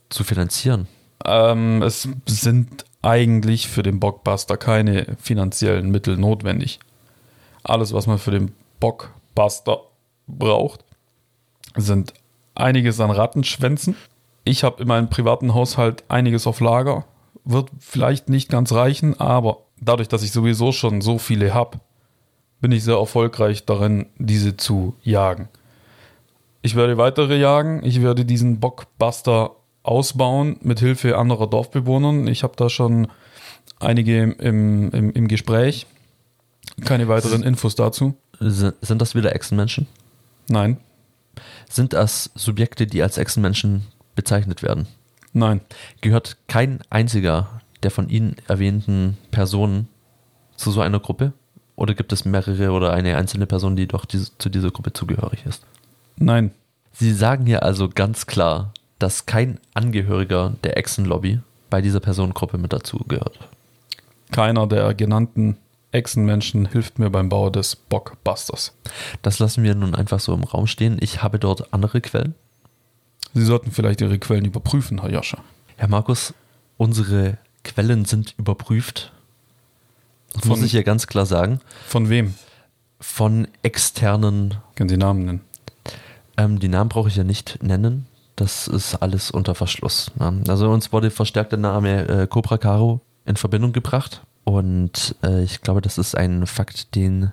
zu 0.09 0.23
finanzieren? 0.23 0.87
Ähm, 1.23 1.81
es 1.81 2.07
sind 2.27 2.85
eigentlich 3.05 3.67
für 3.67 3.83
den 3.83 3.99
Bockbuster 3.99 4.57
keine 4.57 5.15
finanziellen 5.21 5.91
Mittel 5.91 6.17
notwendig. 6.17 6.79
Alles, 7.63 7.93
was 7.93 8.07
man 8.07 8.17
für 8.17 8.31
den 8.31 8.53
Bockbuster 8.79 9.81
braucht, 10.27 10.83
sind 11.75 12.13
einiges 12.55 12.99
an 12.99 13.11
Rattenschwänzen. 13.11 13.95
Ich 14.43 14.63
habe 14.63 14.81
in 14.81 14.87
meinem 14.87 15.09
privaten 15.09 15.53
Haushalt 15.53 16.03
einiges 16.07 16.47
auf 16.47 16.59
Lager. 16.59 17.05
Wird 17.43 17.69
vielleicht 17.79 18.27
nicht 18.29 18.49
ganz 18.49 18.71
reichen, 18.71 19.19
aber 19.19 19.59
dadurch, 19.79 20.07
dass 20.07 20.23
ich 20.23 20.31
sowieso 20.31 20.71
schon 20.71 21.01
so 21.01 21.19
viele 21.19 21.53
habe, 21.53 21.79
bin 22.59 22.71
ich 22.71 22.83
sehr 22.83 22.97
erfolgreich 22.97 23.65
darin, 23.65 24.07
diese 24.17 24.57
zu 24.57 24.95
jagen. 25.03 25.47
Ich 26.63 26.75
werde 26.75 26.97
weitere 26.97 27.37
jagen. 27.37 27.83
Ich 27.83 28.01
werde 28.01 28.25
diesen 28.25 28.59
Bockbuster 28.59 29.51
ausbauen 29.85 30.57
mit 30.61 30.79
Hilfe 30.79 31.17
anderer 31.17 31.47
Dorfbewohnern. 31.47 32.27
Ich 32.27 32.43
habe 32.43 32.53
da 32.57 32.69
schon 32.69 33.07
einige 33.79 34.21
im, 34.23 34.89
im, 34.91 35.11
im 35.11 35.27
Gespräch. 35.27 35.85
Keine 36.83 37.07
weiteren 37.07 37.43
Infos 37.43 37.75
dazu. 37.75 38.15
Sind, 38.39 39.01
das 39.01 39.15
wieder 39.15 39.33
Echsenmenschen? 39.33 39.87
Nein, 40.49 40.77
Sind 41.69 41.93
das 41.93 42.31
Subjekte, 42.35 42.85
die 42.87 43.01
als 43.01 43.17
Echsenmenschen 43.17 43.85
bezeichnet 44.15 44.61
werden? 44.63 44.87
nein, 45.33 45.61
Gehört 46.01 46.37
kein 46.47 46.79
einziger 46.89 47.61
der 47.83 47.91
von 47.91 48.09
Ihnen 48.09 48.35
erwähnten 48.47 49.17
Personen 49.31 49.87
zu 50.55 50.71
so 50.71 50.81
einer 50.81 50.99
Gruppe? 50.99 51.33
Oder 51.75 51.93
gibt 51.93 52.11
es 52.13 52.25
mehrere 52.25 52.71
oder 52.71 52.93
eine 52.93 53.17
einzelne 53.17 53.45
Person, 53.45 53.75
die 53.75 53.87
doch 53.87 54.05
diese, 54.05 54.37
zu 54.37 54.49
dieser 54.49 54.71
Gruppe 54.71 54.93
zugehörig 54.93 55.45
ist? 55.45 55.65
nein. 56.17 56.51
Sie 56.97 57.13
sagen 57.13 57.45
hier 57.45 57.63
also 57.63 57.89
ganz 57.89 58.25
klar, 58.25 58.71
dass 58.99 59.25
kein 59.25 59.59
Angehöriger 59.73 60.53
der 60.63 60.77
Echsenlobby 60.77 61.39
bei 61.69 61.81
dieser 61.81 61.99
Personengruppe 61.99 62.57
mit 62.57 62.71
dazugehört. 62.73 63.37
Keiner 64.31 64.67
der 64.67 64.93
genannten 64.93 65.57
Echsenmenschen 65.91 66.65
hilft 66.67 66.99
mir 66.99 67.09
beim 67.09 67.29
Bau 67.29 67.49
des 67.49 67.75
Bockbusters. 67.75 68.73
Das 69.21 69.39
lassen 69.39 69.63
wir 69.63 69.75
nun 69.75 69.95
einfach 69.95 70.19
so 70.19 70.33
im 70.33 70.43
Raum 70.43 70.67
stehen. 70.67 70.97
Ich 71.01 71.21
habe 71.23 71.39
dort 71.39 71.73
andere 71.73 72.01
Quellen. 72.01 72.35
Sie 73.33 73.45
sollten 73.45 73.71
vielleicht 73.71 74.01
Ihre 74.01 74.19
Quellen 74.19 74.45
überprüfen, 74.45 75.01
Herr 75.01 75.11
Joscha. 75.11 75.37
Herr 75.77 75.87
Markus, 75.89 76.33
unsere 76.77 77.37
Quellen 77.63 78.05
sind 78.05 78.33
überprüft. 78.37 79.11
Das 80.33 80.41
Von- 80.41 80.49
muss 80.51 80.63
ich 80.63 80.71
hier 80.71 80.83
ganz 80.83 81.07
klar 81.07 81.25
sagen. 81.25 81.59
Von 81.87 82.09
wem? 82.09 82.35
Von 82.99 83.47
externen, 83.61 84.55
Können 84.75 84.89
Sie 84.89 84.97
Namen 84.97 85.25
nennen? 85.25 85.41
ähm, 86.37 86.59
die 86.59 86.67
Namen 86.69 86.89
brauche 86.89 87.09
ich 87.09 87.15
ja 87.15 87.23
nicht 87.23 87.61
nennen. 87.61 88.07
Das 88.35 88.67
ist 88.67 88.95
alles 88.95 89.31
unter 89.31 89.55
Verschluss. 89.55 90.11
ne? 90.19 90.41
Also 90.47 90.69
uns 90.69 90.91
wurde 90.91 91.09
verstärkt 91.09 91.53
der 91.53 91.59
Name 91.59 92.07
äh, 92.07 92.27
Cobra 92.27 92.57
Caro 92.57 93.01
in 93.25 93.37
Verbindung 93.37 93.71
gebracht. 93.71 94.21
Und 94.43 95.15
äh, 95.23 95.43
ich 95.43 95.61
glaube, 95.61 95.81
das 95.81 95.97
ist 95.97 96.15
ein 96.15 96.45
Fakt, 96.45 96.95
den 96.95 97.31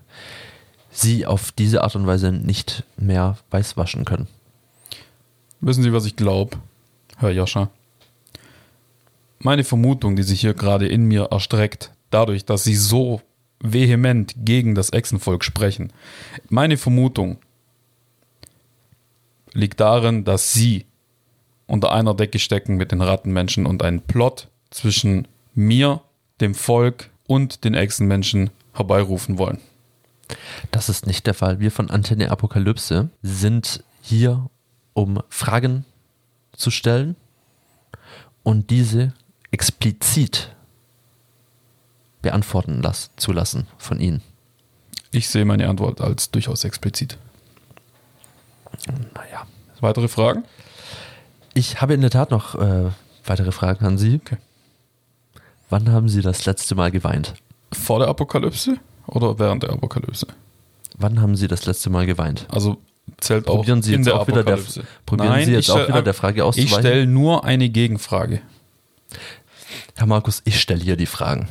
Sie 0.91 1.27
auf 1.27 1.53
diese 1.53 1.83
Art 1.83 1.97
und 1.97 2.07
Weise 2.07 2.33
nicht 2.33 2.85
mehr 2.97 3.39
weißwaschen 3.51 4.05
können. 4.05 4.29
Wissen 5.61 5.83
Sie, 5.83 5.93
was 5.93 6.07
ich 6.07 6.17
glaube, 6.17 6.59
Herr 7.17 7.31
Joscha? 7.31 7.71
Meine 9.39 9.65
Vermutung, 9.65 10.17
die 10.17 10.23
sich 10.23 10.41
hier 10.41 10.55
gerade 10.55 10.87
in 10.87 11.05
mir 11.05 11.29
erstreckt, 11.31 11.93
dadurch, 12.11 12.45
dass 12.45 12.65
Sie 12.65 12.77
so 12.77 13.21
vehement 13.61 14.35
gegen 14.39 14.75
das 14.75 14.93
Echsenvolk 14.93 15.45
sprechen, 15.45 15.93
meine 16.49 16.77
Vermutung 16.77 17.39
liegt 19.53 19.81
darin, 19.81 20.25
dass 20.25 20.53
Sie 20.53 20.87
unter 21.67 21.93
einer 21.93 22.15
Decke 22.15 22.39
stecken 22.39 22.77
mit 22.77 22.93
den 22.93 23.01
Rattenmenschen 23.01 23.67
und 23.67 23.83
einen 23.83 24.01
Plot 24.01 24.49
zwischen 24.71 25.29
mir, 25.55 26.01
dem 26.41 26.55
Volk 26.55 27.11
und 27.27 27.65
den 27.65 27.75
Echsenmenschen 27.75 28.51
herbeirufen 28.73 29.39
wollen. 29.39 29.59
Das 30.71 30.89
ist 30.89 31.07
nicht 31.07 31.27
der 31.27 31.35
Fall. 31.35 31.61
Wir 31.61 31.71
von 31.71 31.91
Antenne 31.91 32.31
Apokalypse 32.31 33.11
sind 33.23 33.85
hier, 34.01 34.49
um 34.95 35.23
Fragen 35.29 35.85
zu 36.53 36.71
stellen 36.71 37.17
und 38.43 38.71
diese 38.71 39.13
explizit 39.51 40.55
beantworten 42.23 42.83
las 42.83 43.11
zu 43.17 43.33
lassen 43.33 43.67
von 43.79 44.01
Ihnen. 44.01 44.23
Ich 45.11 45.29
sehe 45.29 45.45
meine 45.45 45.69
Antwort 45.69 46.01
als 46.01 46.31
durchaus 46.31 46.65
explizit. 46.65 47.19
Naja. 49.15 49.47
Weitere 49.81 50.09
Fragen? 50.09 50.45
Ich 51.55 51.81
habe 51.81 51.95
in 51.95 52.01
der 52.01 52.11
Tat 52.11 52.31
noch 52.31 52.55
äh, 52.55 52.91
weitere 53.25 53.53
Fragen 53.53 53.85
an 53.85 53.99
Sie. 53.99 54.21
Okay. 54.25 54.37
Wann 55.71 55.91
haben 55.91 56.09
Sie 56.09 56.21
das 56.23 56.45
letzte 56.45 56.75
Mal 56.75 56.91
geweint? 56.91 57.35
Vor 57.73 57.99
der 57.99 58.09
Apokalypse 58.09 58.77
oder 59.07 59.39
während 59.39 59.63
der 59.63 59.71
Apokalypse? 59.71 60.27
Wann 60.99 61.21
haben 61.21 61.37
Sie 61.37 61.49
das 61.49 61.65
letzte 61.67 61.91
Mal 61.91 62.07
geweint? 62.07 62.47
Also 62.51 62.79
zählt 63.21 63.49
auch 63.49 63.57
Probieren 63.57 63.83
Sie 63.83 63.95
in 63.95 64.01
jetzt 64.01 64.07
der 64.07 64.21
auch 64.21 64.29
wieder 64.29 64.45
der, 64.45 64.59
probieren 65.07 65.31
Nein, 65.31 65.47
Sie 65.47 65.53
ich 65.53 65.67
jetzt 65.67 65.71
auch 65.71 65.89
wieder 65.89 66.03
der 66.03 66.15
Frage 66.15 66.41
Ich 66.41 66.43
auszuweichen. 66.43 66.79
stelle 66.81 67.07
nur 67.07 67.45
eine 67.45 67.69
Gegenfrage. 67.69 68.41
Herr 69.95 70.07
Markus, 70.07 70.43
ich 70.45 70.61
stelle 70.61 70.83
hier 70.83 70.97
die 70.97 71.07
Fragen. 71.07 71.49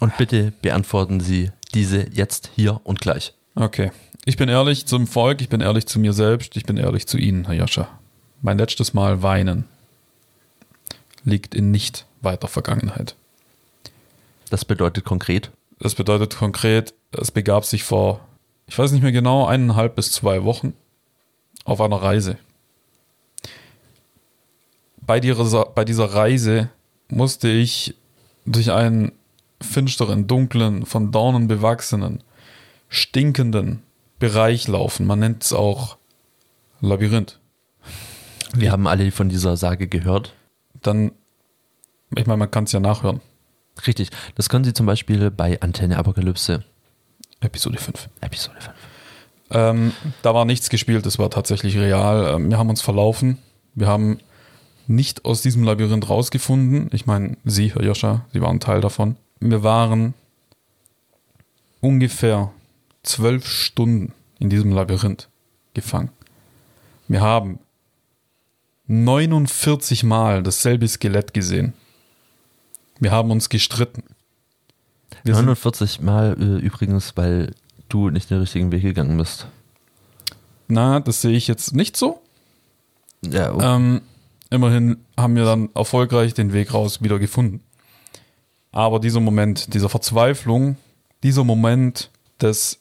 Und 0.00 0.16
bitte 0.16 0.52
beantworten 0.62 1.20
Sie 1.20 1.50
diese 1.74 2.06
jetzt, 2.12 2.50
hier 2.54 2.80
und 2.84 3.00
gleich. 3.00 3.34
Okay. 3.54 3.90
Ich 4.24 4.36
bin 4.36 4.48
ehrlich 4.48 4.86
zum 4.86 5.06
Volk, 5.06 5.40
ich 5.40 5.48
bin 5.48 5.60
ehrlich 5.60 5.86
zu 5.86 5.98
mir 5.98 6.12
selbst, 6.12 6.56
ich 6.56 6.64
bin 6.64 6.76
ehrlich 6.76 7.06
zu 7.06 7.18
Ihnen, 7.18 7.46
Herr 7.46 7.54
Joscha. 7.54 7.88
Mein 8.42 8.58
letztes 8.58 8.92
Mal 8.92 9.22
weinen 9.22 9.64
liegt 11.24 11.54
in 11.54 11.70
nicht 11.70 12.06
weiter 12.20 12.48
Vergangenheit. 12.48 13.14
Das 14.50 14.64
bedeutet 14.64 15.04
konkret, 15.04 15.52
Das 15.78 15.94
bedeutet 15.94 16.36
konkret, 16.36 16.92
es 17.12 17.30
begab 17.30 17.64
sich 17.64 17.84
vor, 17.84 18.20
ich 18.66 18.76
weiß 18.76 18.92
nicht 18.92 19.02
mehr 19.02 19.12
genau, 19.12 19.46
eineinhalb 19.46 19.94
bis 19.94 20.10
zwei 20.12 20.42
Wochen 20.42 20.74
auf 21.64 21.80
einer 21.80 22.02
Reise. 22.02 22.36
Bei 25.00 25.20
dieser, 25.20 25.64
bei 25.66 25.84
dieser 25.84 26.12
Reise 26.12 26.68
musste 27.08 27.48
ich 27.48 27.94
durch 28.44 28.72
einen 28.72 29.12
finsteren, 29.60 30.26
dunklen, 30.26 30.84
von 30.84 31.12
Dornen 31.12 31.46
bewachsenen, 31.46 32.22
stinkenden 32.88 33.82
Bereich 34.18 34.66
laufen. 34.66 35.06
Man 35.06 35.20
nennt 35.20 35.44
es 35.44 35.52
auch 35.52 35.96
Labyrinth. 36.80 37.38
Wir 38.54 38.72
haben 38.72 38.86
alle 38.86 39.10
von 39.10 39.28
dieser 39.28 39.56
Sage 39.56 39.88
gehört. 39.88 40.34
Dann, 40.82 41.12
ich 42.16 42.26
meine, 42.26 42.38
man 42.38 42.50
kann 42.50 42.64
es 42.64 42.72
ja 42.72 42.80
nachhören. 42.80 43.20
Richtig, 43.86 44.10
das 44.34 44.48
können 44.48 44.64
Sie 44.64 44.74
zum 44.74 44.86
Beispiel 44.86 45.30
bei 45.30 45.60
Antenne 45.60 45.96
Apokalypse, 45.96 46.62
Episode 47.40 47.78
5. 47.78 48.08
Episode 48.20 48.60
5. 48.60 48.74
Ähm, 49.50 49.92
da 50.22 50.34
war 50.34 50.44
nichts 50.44 50.68
gespielt, 50.70 51.04
das 51.06 51.18
war 51.18 51.30
tatsächlich 51.30 51.76
real. 51.76 52.34
Ähm, 52.34 52.50
wir 52.50 52.58
haben 52.58 52.70
uns 52.70 52.82
verlaufen. 52.82 53.38
Wir 53.74 53.86
haben 53.86 54.18
nicht 54.86 55.24
aus 55.24 55.42
diesem 55.42 55.64
Labyrinth 55.64 56.08
rausgefunden. 56.08 56.90
Ich 56.92 57.06
meine, 57.06 57.36
Sie, 57.44 57.72
Herr 57.72 57.82
Joscha, 57.82 58.26
Sie 58.32 58.40
waren 58.40 58.60
Teil 58.60 58.80
davon. 58.80 59.16
Wir 59.40 59.62
waren 59.62 60.14
ungefähr 61.80 62.52
zwölf 63.02 63.46
Stunden 63.46 64.12
in 64.38 64.50
diesem 64.50 64.72
Labyrinth 64.72 65.28
gefangen. 65.74 66.10
Wir 67.08 67.20
haben 67.20 67.58
49 68.86 70.04
Mal 70.04 70.42
dasselbe 70.42 70.88
Skelett 70.88 71.34
gesehen. 71.34 71.72
Wir 72.98 73.10
haben 73.10 73.30
uns 73.30 73.48
gestritten. 73.48 74.04
Wir 75.24 75.34
sind 75.34 75.46
49 75.46 76.00
Mal 76.00 76.36
äh, 76.38 76.64
übrigens, 76.64 77.16
weil 77.16 77.54
du 77.88 78.10
nicht 78.10 78.30
den 78.30 78.40
richtigen 78.40 78.72
Weg 78.72 78.82
gegangen 78.82 79.16
bist. 79.16 79.46
Na, 80.68 81.00
das 81.00 81.20
sehe 81.22 81.36
ich 81.36 81.48
jetzt 81.48 81.74
nicht 81.74 81.96
so. 81.96 82.20
Ja, 83.24 83.54
oh, 83.54 83.60
Ähm, 83.60 84.02
immerhin 84.50 84.96
haben 85.16 85.36
wir 85.36 85.44
dann 85.44 85.68
erfolgreich 85.74 86.34
den 86.34 86.52
Weg 86.52 86.74
raus 86.74 87.02
wieder 87.02 87.18
gefunden. 87.18 87.60
Aber 88.72 89.00
dieser 89.00 89.20
Moment 89.20 89.74
dieser 89.74 89.88
Verzweiflung, 89.88 90.76
dieser 91.22 91.44
Moment 91.44 92.10
des 92.40 92.80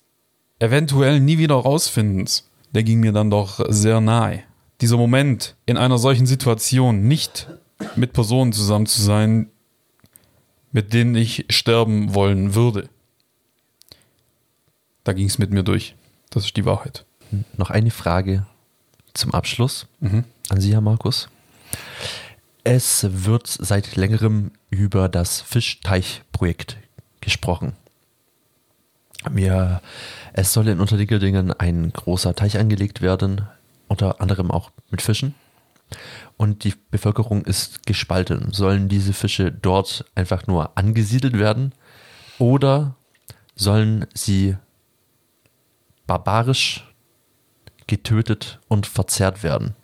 eventuell 0.59 1.19
nie 1.19 1.37
wieder 1.37 1.55
rausfindens, 1.55 2.47
der 2.73 2.83
ging 2.83 3.01
mir 3.01 3.11
dann 3.11 3.29
doch 3.29 3.59
sehr 3.69 3.99
nahe. 3.99 4.43
Dieser 4.81 4.97
Moment, 4.97 5.55
in 5.65 5.77
einer 5.77 5.97
solchen 5.97 6.25
Situation 6.25 7.07
nicht 7.07 7.47
mit 7.95 8.13
Personen 8.13 8.51
zusammen 8.53 8.85
zu 8.87 9.01
sein, 9.01 9.49
mit 10.71 10.93
denen 10.93 11.15
ich 11.15 11.45
sterben 11.49 12.13
wollen 12.15 12.55
würde. 12.55 12.89
Da 15.03 15.13
ging 15.13 15.27
es 15.27 15.37
mit 15.37 15.51
mir 15.51 15.63
durch. 15.63 15.95
Das 16.29 16.45
ist 16.45 16.57
die 16.57 16.65
Wahrheit. 16.65 17.05
noch 17.57 17.69
eine 17.69 17.91
Frage 17.91 18.45
zum 19.13 19.33
Abschluss 19.33 19.87
Mhm. 20.01 20.25
an 20.49 20.59
Sie, 20.59 20.73
Herr 20.73 20.81
Markus. 20.81 21.29
Es 22.65 23.07
wird 23.09 23.47
seit 23.47 23.95
längerem 23.95 24.51
über 24.69 25.07
das 25.09 25.39
Fischteichprojekt 25.41 26.77
gesprochen. 27.21 27.73
Wir, 29.29 29.81
es 30.33 30.51
soll 30.51 30.67
in 30.67 30.79
Unterliegerdingen 30.81 31.53
ein 31.53 31.93
großer 31.93 32.35
Teich 32.35 32.57
angelegt 32.57 33.01
werden, 33.01 33.47
unter 33.91 34.21
anderem 34.21 34.49
auch 34.49 34.71
mit 34.89 35.01
Fischen. 35.01 35.35
Und 36.37 36.63
die 36.63 36.73
Bevölkerung 36.89 37.43
ist 37.43 37.85
gespalten. 37.85 38.53
Sollen 38.53 38.87
diese 38.87 39.11
Fische 39.11 39.51
dort 39.51 40.05
einfach 40.15 40.47
nur 40.47 40.77
angesiedelt 40.77 41.37
werden 41.37 41.73
oder 42.39 42.95
sollen 43.55 44.07
sie 44.13 44.55
barbarisch 46.07 46.87
getötet 47.87 48.59
und 48.69 48.87
verzehrt 48.87 49.43
werden? 49.43 49.75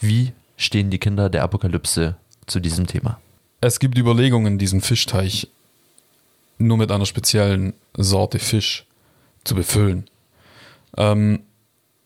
Wie 0.00 0.32
stehen 0.56 0.90
die 0.90 0.98
Kinder 0.98 1.30
der 1.30 1.44
Apokalypse 1.44 2.16
zu 2.46 2.58
diesem 2.58 2.88
Thema? 2.88 3.20
Es 3.60 3.78
gibt 3.78 3.96
Überlegungen, 3.96 4.58
diesen 4.58 4.80
Fischteich 4.80 5.48
nur 6.58 6.76
mit 6.76 6.90
einer 6.90 7.06
speziellen 7.06 7.74
Sorte 7.96 8.40
Fisch 8.40 8.84
zu 9.44 9.54
befüllen. 9.54 10.10
Ähm, 10.96 11.44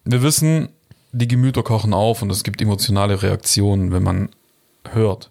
wir 0.05 0.23
wissen, 0.23 0.69
die 1.13 1.29
Gemüter 1.29 1.63
kochen 1.63 1.93
auf 1.93 2.23
und 2.23 2.31
es 2.31 2.45
gibt 2.45 2.61
emotionale 2.61 3.23
Reaktionen, 3.23 3.93
wenn 3.93 4.03
man 4.03 4.29
hört. 4.91 5.31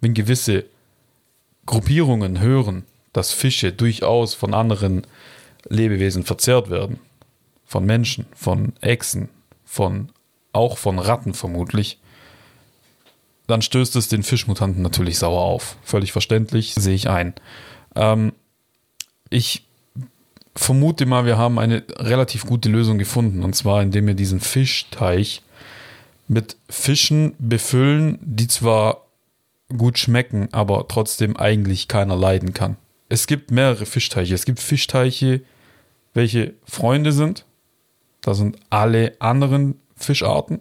Wenn 0.00 0.14
gewisse 0.14 0.64
Gruppierungen 1.66 2.40
hören, 2.40 2.84
dass 3.12 3.32
Fische 3.32 3.72
durchaus 3.72 4.34
von 4.34 4.54
anderen 4.54 5.06
Lebewesen 5.68 6.24
verzehrt 6.24 6.70
werden, 6.70 7.00
von 7.66 7.84
Menschen, 7.84 8.26
von 8.34 8.72
Echsen, 8.80 9.28
von 9.64 10.10
auch 10.52 10.78
von 10.78 10.98
Ratten 10.98 11.34
vermutlich, 11.34 11.98
dann 13.46 13.62
stößt 13.62 13.96
es 13.96 14.08
den 14.08 14.22
Fischmutanten 14.22 14.82
natürlich 14.82 15.18
sauer 15.18 15.42
auf. 15.42 15.76
Völlig 15.82 16.12
verständlich, 16.12 16.74
sehe 16.74 16.94
ich 16.94 17.08
ein. 17.08 17.34
Ähm, 17.94 18.32
ich 19.28 19.64
vermute 20.54 21.06
mal, 21.06 21.24
wir 21.24 21.38
haben 21.38 21.58
eine 21.58 21.84
relativ 21.96 22.46
gute 22.46 22.68
Lösung 22.68 22.98
gefunden. 22.98 23.44
Und 23.44 23.54
zwar, 23.54 23.82
indem 23.82 24.06
wir 24.06 24.14
diesen 24.14 24.40
Fischteich 24.40 25.42
mit 26.28 26.56
Fischen 26.68 27.34
befüllen, 27.38 28.18
die 28.20 28.46
zwar 28.46 29.06
gut 29.76 29.98
schmecken, 29.98 30.48
aber 30.52 30.86
trotzdem 30.88 31.36
eigentlich 31.36 31.88
keiner 31.88 32.16
leiden 32.16 32.54
kann. 32.54 32.76
Es 33.08 33.26
gibt 33.26 33.50
mehrere 33.50 33.86
Fischteiche. 33.86 34.34
Es 34.34 34.44
gibt 34.44 34.60
Fischteiche, 34.60 35.42
welche 36.14 36.54
Freunde 36.64 37.12
sind. 37.12 37.44
Da 38.22 38.34
sind 38.34 38.58
alle 38.70 39.14
anderen 39.18 39.76
Fischarten. 39.96 40.60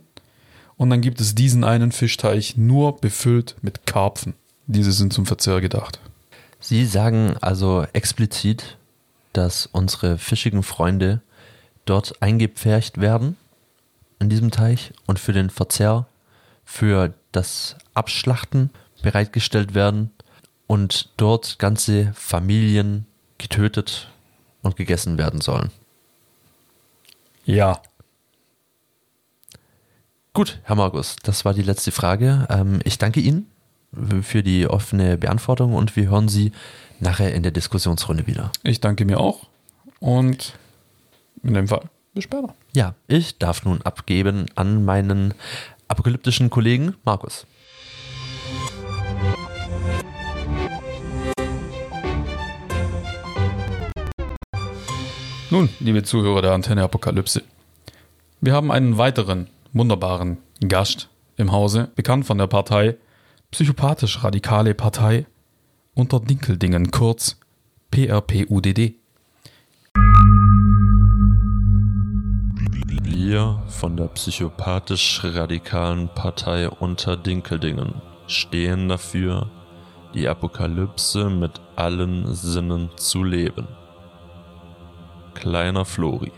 Und 0.76 0.90
dann 0.90 1.02
gibt 1.02 1.20
es 1.22 1.36
diesen 1.36 1.64
einen 1.64 1.92
Fischteich 1.92 2.58
nur 2.58 2.98
befüllt 2.98 3.56
mit 3.62 3.86
Karpfen. 3.86 4.34
Diese 4.66 4.92
sind 4.92 5.14
zum 5.14 5.26
Verzehr 5.26 5.62
gedacht. 5.62 6.00
Sie 6.60 6.86
sagen 6.86 7.36
also 7.42 7.86
explizit, 7.94 8.79
dass 9.34 9.66
unsere 9.66 10.18
fischigen 10.18 10.64
Freunde 10.64 11.22
dort 11.86 12.22
eingepfercht 12.22 13.00
werden 13.00 13.38
in 14.20 14.30
diesem 14.30 14.52
Teich 14.52 14.92
und 15.08 15.20
für 15.20 15.34
den 15.34 15.50
Verzehr, 15.50 16.08
für 16.66 17.14
das 17.32 17.76
Abschlachten 17.94 18.70
bereitgestellt 19.02 19.74
werden 19.74 20.12
und 20.68 21.10
dort 21.18 21.58
ganze 21.58 22.14
Familien 22.14 23.06
getötet 23.38 24.10
und 24.62 24.76
gegessen 24.76 25.18
werden 25.18 25.42
sollen. 25.42 25.72
Ja. 27.46 27.82
Gut, 30.34 30.60
Herr 30.64 30.76
Markus, 30.76 31.16
das 31.24 31.44
war 31.46 31.54
die 31.54 31.64
letzte 31.64 31.92
Frage. 31.92 32.46
Ähm, 32.50 32.82
ich 32.84 32.98
danke 32.98 33.20
Ihnen 33.20 33.48
für 34.22 34.44
die 34.44 34.68
offene 34.68 35.18
Beantwortung 35.18 35.74
und 35.74 35.96
wir 35.96 36.10
hören 36.10 36.30
Sie 36.30 36.52
nachher 37.02 37.34
in 37.34 37.44
der 37.44 37.52
Diskussionsrunde 37.52 38.28
wieder. 38.28 38.52
Ich 38.64 38.80
danke 38.80 39.06
mir 39.06 39.20
auch 39.20 39.48
und 40.00 40.54
in 41.44 41.54
dem 41.54 41.68
Fall 41.68 41.90
bis 42.14 42.26
später. 42.26 42.54
Ja, 42.74 42.96
ich 43.08 43.38
darf 43.38 43.64
nun 43.66 43.82
abgeben 43.82 44.46
an 44.56 44.86
meinen 44.86 45.34
apokalyptischen 45.88 46.50
Kollegen 46.50 46.96
Markus. 47.04 47.46
Nun, 55.52 55.70
liebe 55.80 56.04
Zuhörer 56.04 56.44
der 56.44 56.52
Antenne 56.52 56.84
Apokalypse, 56.84 57.42
wir 58.40 58.54
haben 58.54 58.72
einen 58.72 59.00
weiteren 59.00 59.48
wunderbaren 59.74 60.38
Gast 60.68 61.10
im 61.38 61.52
Hause, 61.52 61.90
bekannt 61.96 62.28
von 62.28 62.38
der 62.38 62.46
Partei 62.46 62.98
Psychopathisch 63.50 64.24
Radikale 64.24 64.76
Partei 64.76 65.26
unter 65.94 66.20
Dinkeldingen, 66.20 66.92
kurz 66.92 67.40
PRPUDD. 67.92 68.96
Wir 73.04 73.64
von 73.68 73.98
der 73.98 74.08
psychopathisch-radikalen 74.08 76.10
Partei 76.16 76.70
unter 76.70 77.18
Dinkeldingen 77.18 78.02
stehen 78.28 78.90
dafür, 78.90 79.50
die 80.14 80.28
Apokalypse 80.28 81.30
mit 81.30 81.62
allen 81.76 82.34
Sinnen 82.34 82.90
zu 82.96 83.24
leben. 83.24 83.68
Kleiner 85.34 85.86
Flori, 85.86 86.32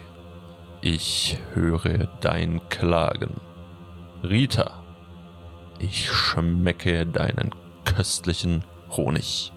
ich 0.82 1.38
höre 1.54 2.08
dein 2.22 2.62
Klagen. 2.70 3.40
Rita, 4.24 4.84
ich 5.80 6.10
schmecke 6.10 7.06
deinen 7.06 7.52
köstlichen 7.86 8.64
Honig. 8.92 9.52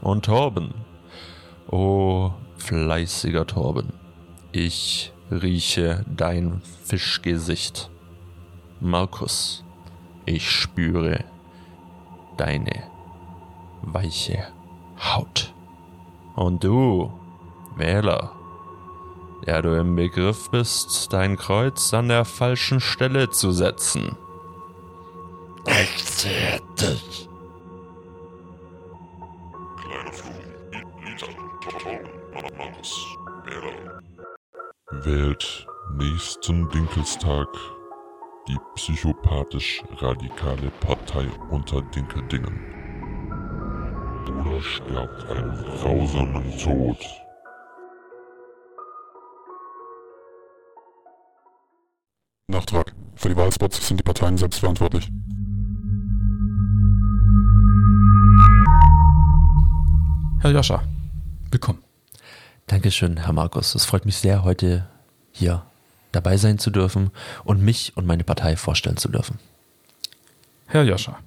Und 0.00 0.24
Torben, 0.26 0.74
oh 1.70 2.30
fleißiger 2.56 3.46
Torben, 3.46 3.92
ich 4.52 5.12
rieche 5.30 6.04
dein 6.08 6.62
Fischgesicht. 6.84 7.90
Markus, 8.80 9.64
ich 10.24 10.50
spüre 10.50 11.24
deine 12.36 12.84
weiche 13.82 14.46
Haut. 14.98 15.52
Und 16.34 16.64
du, 16.64 17.12
Wähler, 17.76 18.32
der 19.46 19.62
du 19.62 19.78
im 19.78 19.96
Begriff 19.96 20.50
bist, 20.50 21.12
dein 21.12 21.36
Kreuz 21.36 21.92
an 21.94 22.08
der 22.08 22.24
falschen 22.24 22.80
Stelle 22.80 23.30
zu 23.30 23.52
setzen. 23.52 24.16
Ich 25.66 26.04
sehe 26.04 26.60
dich. 26.80 27.29
Markus, 32.32 33.16
Wähler. 33.44 34.00
Wählt 35.04 35.66
nächsten 35.96 36.68
Dinkelstag 36.70 37.48
die 38.48 38.58
psychopathisch-radikale 38.74 40.70
Partei 40.80 41.28
unter 41.50 41.82
Dinkeldingen. 41.82 42.70
Oder 44.28 44.60
sterbt 44.62 45.30
einen 45.30 45.52
grausamen 45.52 46.58
Tod. 46.58 46.98
Nachtrag. 52.48 52.94
Für 53.16 53.28
die 53.28 53.36
Wahlspots 53.36 53.86
sind 53.86 53.98
die 53.98 54.04
Parteien 54.04 54.36
selbst 54.38 54.60
verantwortlich. 54.60 55.10
Herr 60.40 60.52
Joscha, 60.52 60.82
willkommen. 61.50 61.89
Dankeschön, 62.70 63.16
Herr 63.16 63.32
Markus. 63.32 63.74
Es 63.74 63.84
freut 63.84 64.06
mich 64.06 64.18
sehr, 64.18 64.44
heute 64.44 64.86
hier 65.32 65.66
dabei 66.12 66.36
sein 66.36 66.60
zu 66.60 66.70
dürfen 66.70 67.10
und 67.42 67.60
mich 67.60 67.96
und 67.96 68.06
meine 68.06 68.22
Partei 68.22 68.54
vorstellen 68.54 68.96
zu 68.96 69.08
dürfen. 69.08 69.40
Herr 70.66 70.84
Joscha, 70.84 71.18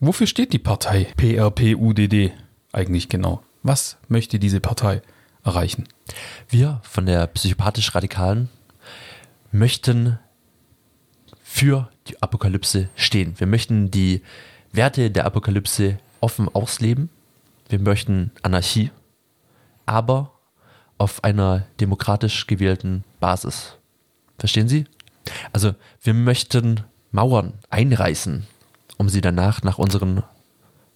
wofür 0.00 0.26
steht 0.26 0.54
die 0.54 0.58
Partei 0.58 1.12
PRPUDD 1.18 2.32
eigentlich 2.72 3.10
genau? 3.10 3.42
Was 3.62 3.98
möchte 4.08 4.38
diese 4.38 4.60
Partei 4.60 5.02
erreichen? 5.44 5.88
Wir 6.48 6.80
von 6.82 7.04
der 7.04 7.26
psychopathisch-radikalen 7.26 8.48
möchten 9.52 10.18
für 11.42 11.90
die 12.06 12.22
Apokalypse 12.22 12.88
stehen. 12.96 13.34
Wir 13.36 13.46
möchten 13.46 13.90
die 13.90 14.22
Werte 14.72 15.10
der 15.10 15.26
Apokalypse 15.26 15.98
offen 16.22 16.48
ausleben. 16.48 17.10
Wir 17.68 17.78
möchten 17.78 18.30
Anarchie, 18.40 18.90
aber 19.86 20.32
auf 20.98 21.24
einer 21.24 21.66
demokratisch 21.80 22.46
gewählten 22.46 23.04
Basis. 23.20 23.76
Verstehen 24.38 24.68
Sie? 24.68 24.86
Also 25.52 25.74
wir 26.02 26.14
möchten 26.14 26.84
Mauern 27.10 27.54
einreißen, 27.70 28.46
um 28.96 29.08
sie 29.08 29.20
danach 29.20 29.62
nach 29.62 29.78
unseren 29.78 30.22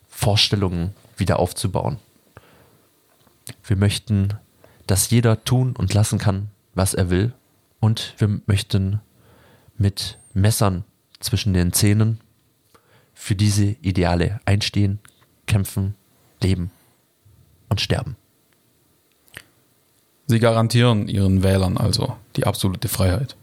Vorstellungen 0.08 0.94
wieder 1.16 1.38
aufzubauen. 1.38 1.98
Wir 3.64 3.76
möchten, 3.76 4.34
dass 4.86 5.10
jeder 5.10 5.44
tun 5.44 5.74
und 5.76 5.94
lassen 5.94 6.18
kann, 6.18 6.48
was 6.74 6.94
er 6.94 7.10
will. 7.10 7.32
Und 7.80 8.14
wir 8.18 8.40
möchten 8.46 9.00
mit 9.76 10.18
Messern 10.34 10.84
zwischen 11.20 11.52
den 11.54 11.72
Zähnen 11.72 12.20
für 13.14 13.34
diese 13.34 13.64
Ideale 13.64 14.40
einstehen, 14.44 14.98
kämpfen, 15.46 15.94
leben 16.42 16.70
und 17.68 17.80
sterben. 17.80 18.16
Sie 20.28 20.40
garantieren 20.40 21.08
Ihren 21.08 21.42
Wählern 21.42 21.78
also 21.78 22.16
die 22.36 22.46
absolute 22.46 22.88
Freiheit. 22.88 23.34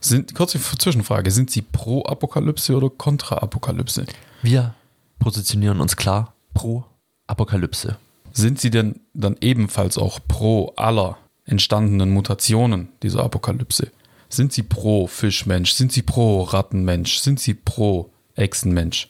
Sind, 0.00 0.34
kurze 0.34 0.60
Zwischenfrage, 0.60 1.30
sind 1.30 1.50
Sie 1.50 1.62
pro 1.62 2.04
Apokalypse 2.04 2.76
oder 2.76 2.90
kontra 2.90 3.38
Apokalypse? 3.38 4.04
Wir 4.42 4.74
positionieren 5.18 5.80
uns 5.80 5.96
klar 5.96 6.34
pro 6.52 6.84
Apokalypse. 7.26 7.96
Sind 8.32 8.60
Sie 8.60 8.70
denn 8.70 9.00
dann 9.14 9.36
ebenfalls 9.40 9.96
auch 9.96 10.20
pro 10.28 10.74
aller 10.76 11.16
entstandenen 11.46 12.10
Mutationen 12.10 12.90
dieser 13.02 13.24
Apokalypse? 13.24 13.90
Sind 14.28 14.52
Sie 14.52 14.62
pro 14.62 15.06
Fischmensch? 15.06 15.72
Sind 15.72 15.90
Sie 15.90 16.02
pro 16.02 16.42
Rattenmensch? 16.42 17.18
Sind 17.18 17.40
Sie 17.40 17.54
pro 17.54 18.10
Echsenmensch? 18.36 19.08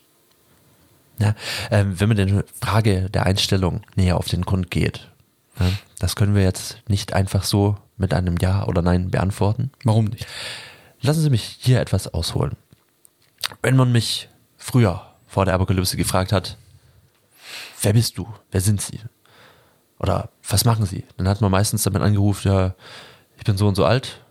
Ja, 1.19 1.35
ähm, 1.73 1.99
wenn 1.99 2.09
man 2.09 2.17
der 2.17 2.45
Frage 2.61 3.11
der 3.11 3.27
Einstellung 3.27 3.83
näher 3.97 4.17
auf 4.17 4.29
den 4.29 4.43
Grund 4.43 4.71
geht, 4.71 5.11
ja, 5.59 5.71
das 6.01 6.17
können 6.17 6.35
wir 6.35 6.43
jetzt 6.43 6.79
nicht 6.89 7.13
einfach 7.13 7.45
so 7.45 7.77
mit 7.99 8.15
einem 8.15 8.37
Ja 8.41 8.67
oder 8.67 8.81
Nein 8.81 9.11
beantworten. 9.11 9.71
Warum 9.85 10.07
nicht? 10.07 10.27
Lassen 11.03 11.21
Sie 11.21 11.31
mich 11.31 11.59
hier 11.61 11.79
etwas 11.79 12.13
ausholen. 12.13 12.57
Wenn 13.63 13.77
man 13.77 13.93
mich 13.93 14.29
früher 14.57 15.07
vor 15.27 15.45
der 15.45 15.55
Apokalypse 15.55 15.99
gefragt 15.99 16.33
hat, 16.33 16.57
wer 17.83 17.93
bist 17.93 18.17
du? 18.17 18.27
Wer 18.51 18.63
sind 18.63 18.81
Sie? 18.81 18.99
Oder 19.99 20.31
was 20.49 20.65
machen 20.65 20.87
Sie? 20.87 21.05
Dann 21.19 21.29
hat 21.29 21.43
man 21.43 21.51
meistens 21.51 21.83
damit 21.83 22.01
angerufen, 22.01 22.49
ja, 22.49 22.75
ich 23.37 23.45
bin 23.45 23.59
so 23.59 23.69
und 23.69 23.75
so 23.75 23.85
alt 23.85 24.25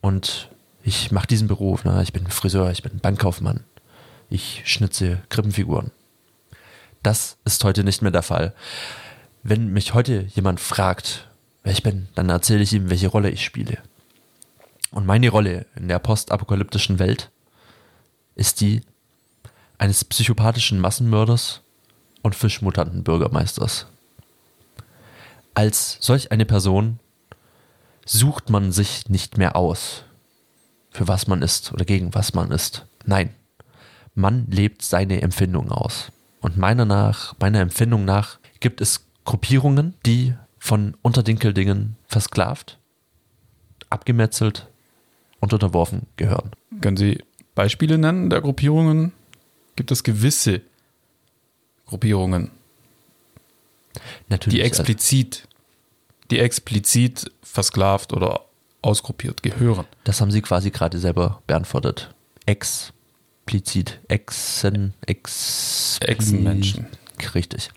und 0.00 0.50
ich 0.82 1.12
mache 1.12 1.28
diesen 1.28 1.46
Beruf. 1.46 1.84
Ne? 1.84 2.02
Ich 2.02 2.12
bin 2.12 2.26
Friseur, 2.26 2.72
ich 2.72 2.82
bin 2.82 2.98
Bankkaufmann, 2.98 3.62
ich 4.28 4.62
schnitze 4.64 5.22
Krippenfiguren. 5.28 5.92
Das 7.04 7.36
ist 7.44 7.62
heute 7.62 7.84
nicht 7.84 8.02
mehr 8.02 8.10
der 8.10 8.24
Fall. 8.24 8.52
Wenn 9.42 9.72
mich 9.72 9.94
heute 9.94 10.26
jemand 10.34 10.60
fragt, 10.60 11.28
wer 11.62 11.72
ich 11.72 11.82
bin, 11.82 12.08
dann 12.14 12.28
erzähle 12.28 12.62
ich 12.62 12.72
ihm, 12.72 12.90
welche 12.90 13.08
Rolle 13.08 13.30
ich 13.30 13.44
spiele. 13.44 13.78
Und 14.90 15.06
meine 15.06 15.30
Rolle 15.30 15.66
in 15.76 15.88
der 15.88 15.98
postapokalyptischen 15.98 16.98
Welt 16.98 17.30
ist 18.34 18.60
die 18.60 18.82
eines 19.78 20.04
psychopathischen 20.04 20.78
Massenmörders 20.78 21.62
und 22.22 22.34
fischmutanten 22.34 23.02
Bürgermeisters. 23.02 23.86
Als 25.54 25.96
solch 26.00 26.32
eine 26.32 26.44
Person 26.44 26.98
sucht 28.04 28.50
man 28.50 28.72
sich 28.72 29.08
nicht 29.08 29.38
mehr 29.38 29.56
aus, 29.56 30.04
für 30.90 31.08
was 31.08 31.26
man 31.28 31.40
ist 31.40 31.72
oder 31.72 31.84
gegen 31.84 32.14
was 32.14 32.34
man 32.34 32.50
ist. 32.50 32.84
Nein, 33.06 33.34
man 34.14 34.46
lebt 34.50 34.82
seine 34.82 35.22
Empfindungen 35.22 35.72
aus. 35.72 36.12
Und 36.40 36.58
meiner 36.58 36.84
nach, 36.84 37.34
meiner 37.38 37.60
Empfindung 37.60 38.04
nach 38.04 38.38
gibt 38.60 38.80
es 38.80 39.06
Gruppierungen, 39.30 39.94
die 40.06 40.34
von 40.58 40.96
Unterdinkeldingen 41.02 41.94
versklavt, 42.08 42.78
abgemetzelt 43.88 44.66
und 45.38 45.52
unterworfen 45.52 46.08
gehören. 46.16 46.50
Können 46.80 46.96
Sie 46.96 47.22
Beispiele 47.54 47.96
nennen 47.96 48.28
der 48.28 48.40
Gruppierungen? 48.40 49.12
Gibt 49.76 49.92
es 49.92 50.02
gewisse 50.02 50.62
Gruppierungen, 51.86 52.50
Natürlich. 54.28 54.58
die 54.58 54.66
explizit, 54.66 55.46
die 56.32 56.40
explizit 56.40 57.30
versklavt 57.44 58.12
oder 58.12 58.46
ausgruppiert 58.82 59.44
gehören? 59.44 59.86
das 60.02 60.20
haben 60.20 60.32
Sie 60.32 60.40
quasi 60.40 60.72
gerade 60.72 60.98
selber 60.98 61.40
beantwortet. 61.46 62.12
Explizit. 62.46 64.00
Exen. 64.08 64.94
Ex. 65.06 66.00
Echsenmenschen. 66.00 66.88
Richtig. 67.32 67.70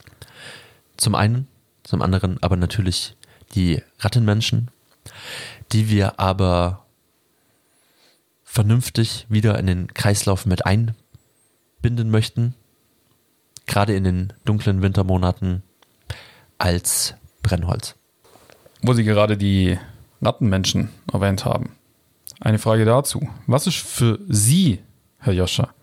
Zum 1.04 1.16
einen, 1.16 1.50
zum 1.84 2.02
anderen 2.02 2.42
aber 2.42 2.56
natürlich 2.56 3.18
die 3.56 3.82
Rattenmenschen, 4.00 4.72
die 5.74 5.90
wir 5.90 6.18
aber 6.18 6.86
vernünftig 8.46 9.26
wieder 9.28 9.60
in 9.60 9.68
den 9.68 9.94
Kreislauf 9.94 10.46
mit 10.46 10.66
einbinden 10.66 12.10
möchten, 12.10 12.56
gerade 13.66 13.94
in 13.94 14.06
den 14.06 14.34
dunklen 14.46 14.82
Wintermonaten 14.82 15.62
als 16.58 17.16
Brennholz. 17.42 17.96
Wo 18.82 18.94
Sie 18.94 19.04
gerade 19.04 19.36
die 19.36 19.78
Rattenmenschen 20.22 20.88
erwähnt 21.12 21.44
haben. 21.44 21.76
Eine 22.40 22.60
Frage 22.60 22.86
dazu. 22.86 23.30
Was 23.46 23.68
ist 23.68 23.76
für 23.76 24.20
Sie, 24.30 24.80
Herr 25.18 25.34
Joscha, 25.34 25.74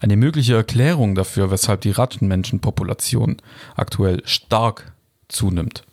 eine 0.00 0.16
mögliche 0.16 0.54
Erklärung 0.56 1.14
dafür, 1.14 1.50
weshalb 1.50 1.82
die 1.82 1.90
Rattenmenschenpopulation 1.90 3.36
aktuell 3.76 4.22
stark 4.24 4.92
zunimmt? 5.28 5.84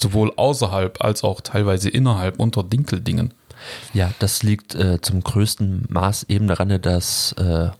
Sowohl 0.00 0.32
außerhalb 0.36 1.02
als 1.02 1.24
auch 1.24 1.40
teilweise 1.40 1.90
innerhalb 1.90 2.38
unter 2.38 2.62
Dinkeldingen. 2.62 3.34
Ja, 3.92 4.12
das 4.18 4.42
liegt 4.42 4.74
äh, 4.74 5.00
zum 5.00 5.22
größten 5.22 5.86
Maß 5.88 6.24
eben 6.24 6.46
daran, 6.46 6.80
dass 6.80 7.32
äh, 7.32 7.70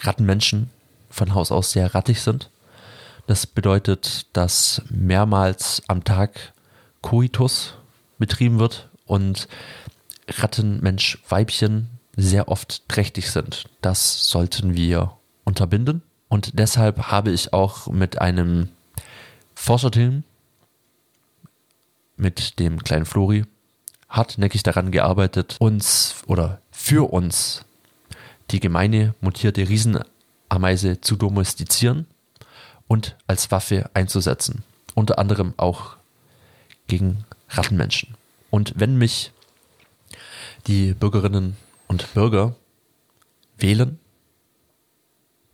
Rattenmenschen 0.00 0.70
von 1.10 1.34
Haus 1.34 1.52
aus 1.52 1.72
sehr 1.72 1.94
rattig 1.94 2.20
sind. 2.22 2.50
Das 3.26 3.46
bedeutet, 3.46 4.26
dass 4.32 4.82
mehrmals 4.88 5.82
am 5.88 6.04
Tag 6.04 6.52
Koitus 7.02 7.74
betrieben 8.18 8.58
wird 8.58 8.88
und 9.04 9.48
Rattenmensch-Weibchen 10.28 11.88
sehr 12.16 12.48
oft 12.48 12.88
trächtig 12.88 13.30
sind. 13.30 13.66
Das 13.82 14.28
sollten 14.28 14.74
wir 14.74 15.12
unterbinden. 15.46 16.02
Und 16.28 16.58
deshalb 16.58 17.10
habe 17.10 17.30
ich 17.30 17.54
auch 17.54 17.86
mit 17.86 18.20
einem 18.20 18.68
Forscherteam, 19.54 20.24
mit 22.16 22.58
dem 22.58 22.82
kleinen 22.82 23.06
Flori, 23.06 23.44
hartnäckig 24.08 24.62
daran 24.62 24.90
gearbeitet, 24.90 25.56
uns 25.58 26.16
oder 26.26 26.60
für 26.70 27.12
uns 27.12 27.64
die 28.50 28.60
gemeine 28.60 29.14
mutierte 29.20 29.68
Riesenameise 29.68 31.00
zu 31.00 31.16
domestizieren 31.16 32.06
und 32.86 33.16
als 33.26 33.50
Waffe 33.50 33.90
einzusetzen. 33.94 34.62
Unter 34.94 35.18
anderem 35.18 35.54
auch 35.56 35.96
gegen 36.86 37.24
Rattenmenschen. 37.50 38.14
Und 38.50 38.74
wenn 38.76 38.96
mich 38.96 39.32
die 40.66 40.94
Bürgerinnen 40.94 41.56
und 41.88 42.12
Bürger 42.14 42.54
wählen, 43.58 43.98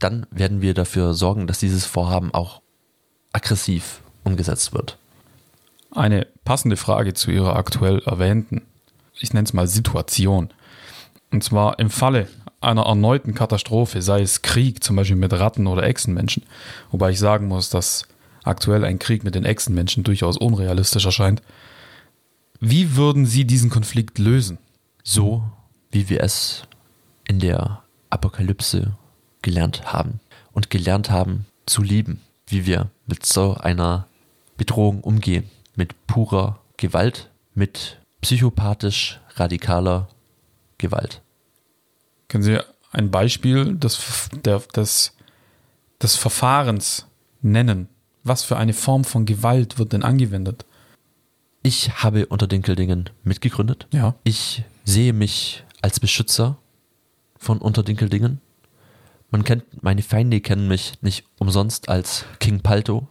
dann 0.02 0.26
werden 0.30 0.62
wir 0.62 0.74
dafür 0.74 1.14
sorgen, 1.14 1.46
dass 1.46 1.58
dieses 1.58 1.86
Vorhaben 1.86 2.32
auch 2.34 2.60
aggressiv 3.32 4.00
umgesetzt 4.24 4.72
wird. 4.72 4.98
Eine 5.90 6.26
passende 6.44 6.76
Frage 6.76 7.14
zu 7.14 7.30
Ihrer 7.30 7.56
aktuell 7.56 8.00
erwähnten, 8.00 8.62
ich 9.20 9.32
nenne 9.32 9.44
es 9.44 9.52
mal 9.52 9.68
Situation. 9.68 10.50
Und 11.30 11.44
zwar 11.44 11.78
im 11.78 11.90
Falle 11.90 12.28
einer 12.60 12.86
erneuten 12.86 13.34
Katastrophe, 13.34 14.02
sei 14.02 14.22
es 14.22 14.42
Krieg, 14.42 14.82
zum 14.82 14.96
Beispiel 14.96 15.16
mit 15.16 15.32
Ratten 15.32 15.66
oder 15.66 15.82
Echsenmenschen, 15.82 16.44
wobei 16.90 17.10
ich 17.10 17.18
sagen 17.18 17.48
muss, 17.48 17.70
dass 17.70 18.06
aktuell 18.44 18.84
ein 18.84 18.98
Krieg 18.98 19.24
mit 19.24 19.34
den 19.34 19.44
Echsenmenschen 19.44 20.04
durchaus 20.04 20.36
unrealistisch 20.36 21.04
erscheint. 21.04 21.42
Wie 22.60 22.96
würden 22.96 23.26
Sie 23.26 23.44
diesen 23.44 23.70
Konflikt 23.70 24.18
lösen? 24.18 24.58
So, 25.02 25.42
wie 25.90 26.08
wir 26.08 26.22
es 26.22 26.62
in 27.28 27.40
der 27.40 27.82
Apokalypse 28.10 28.96
gelernt 29.42 29.92
haben 29.92 30.20
und 30.52 30.70
gelernt 30.70 31.10
haben 31.10 31.46
zu 31.66 31.82
lieben, 31.82 32.20
wie 32.46 32.66
wir 32.66 32.90
mit 33.06 33.26
so 33.26 33.54
einer 33.54 34.06
Bedrohung 34.56 35.00
umgehen, 35.00 35.50
mit 35.74 36.06
purer 36.06 36.60
Gewalt, 36.76 37.30
mit 37.54 37.98
psychopathisch 38.20 39.20
radikaler 39.34 40.08
Gewalt. 40.78 41.22
Können 42.28 42.44
Sie 42.44 42.58
ein 42.92 43.10
Beispiel 43.10 43.74
des, 43.76 44.28
der, 44.44 44.60
des, 44.60 45.16
des 46.00 46.16
Verfahrens 46.16 47.06
nennen? 47.40 47.88
Was 48.24 48.44
für 48.44 48.56
eine 48.56 48.72
Form 48.72 49.04
von 49.04 49.26
Gewalt 49.26 49.78
wird 49.78 49.92
denn 49.92 50.04
angewendet? 50.04 50.64
Ich 51.62 52.02
habe 52.02 52.26
unter 52.26 52.46
Dinkeldingen 52.46 53.10
mitgegründet. 53.24 53.86
Ja. 53.92 54.14
Ich 54.24 54.64
sehe 54.84 55.12
mich 55.12 55.64
als 55.80 56.00
Beschützer 56.00 56.58
von 57.38 57.58
Unterdinkeldingen. 57.58 58.40
Man 59.32 59.44
kennt, 59.44 59.82
meine 59.82 60.02
Feinde 60.02 60.42
kennen 60.42 60.68
mich 60.68 60.92
nicht 61.00 61.24
umsonst 61.38 61.88
als 61.88 62.26
King 62.38 62.60
Palto. 62.60 63.08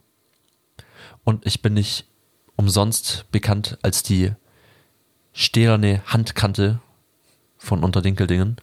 Und 1.24 1.48
ich 1.48 1.64
bin 1.64 1.74
nicht 1.74 2.06
umsonst 2.56 3.26
bekannt 3.32 3.80
als 3.82 4.04
die 4.04 4.32
stählerne 5.34 6.04
Handkante 6.06 6.80
von 7.58 7.84
Unterdinkeldingen. 7.84 8.58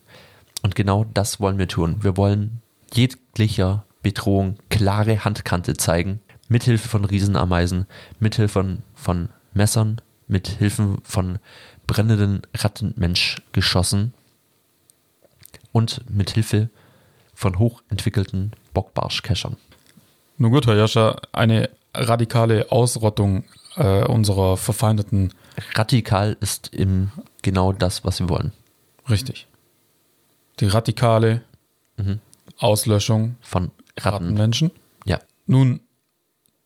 Und 0.62 0.76
genau 0.76 1.02
das 1.02 1.40
wollen 1.40 1.58
wir 1.58 1.66
tun. 1.66 2.04
Wir 2.04 2.16
wollen 2.16 2.62
jeglicher 2.94 3.84
Bedrohung 4.02 4.58
klare 4.70 5.24
Handkante 5.24 5.76
zeigen, 5.76 6.20
mithilfe 6.48 6.88
von 6.88 7.04
Riesenameisen, 7.04 7.86
mithilfe 8.20 8.52
von, 8.52 8.82
von 8.94 9.30
Messern, 9.52 10.00
mithilfe 10.28 10.98
von 11.02 11.40
brennenden 11.88 12.42
Rattenmenschgeschossen 12.54 14.14
und 15.72 16.08
mithilfe 16.08 16.70
von 17.38 17.60
hochentwickelten 17.60 18.50
Bockbarschkeschern. 18.74 19.56
Nun 20.38 20.50
gut, 20.50 20.66
Herr 20.66 20.74
Jascha, 20.74 21.20
eine 21.30 21.70
radikale 21.94 22.72
Ausrottung 22.72 23.44
äh, 23.76 24.04
unserer 24.04 24.56
verfeindeten. 24.56 25.32
Radikal 25.74 26.36
ist 26.40 26.74
im 26.74 27.12
genau 27.42 27.72
das, 27.72 28.04
was 28.04 28.18
wir 28.18 28.28
wollen. 28.28 28.52
Richtig. 29.08 29.46
Die 30.58 30.66
radikale 30.66 31.42
Mhm. 31.96 32.20
Auslöschung 32.58 33.36
Von 33.40 33.70
Ratten. 33.98 34.26
Rattenmenschen. 34.26 34.70
Ja. 35.04 35.20
Nun, 35.46 35.80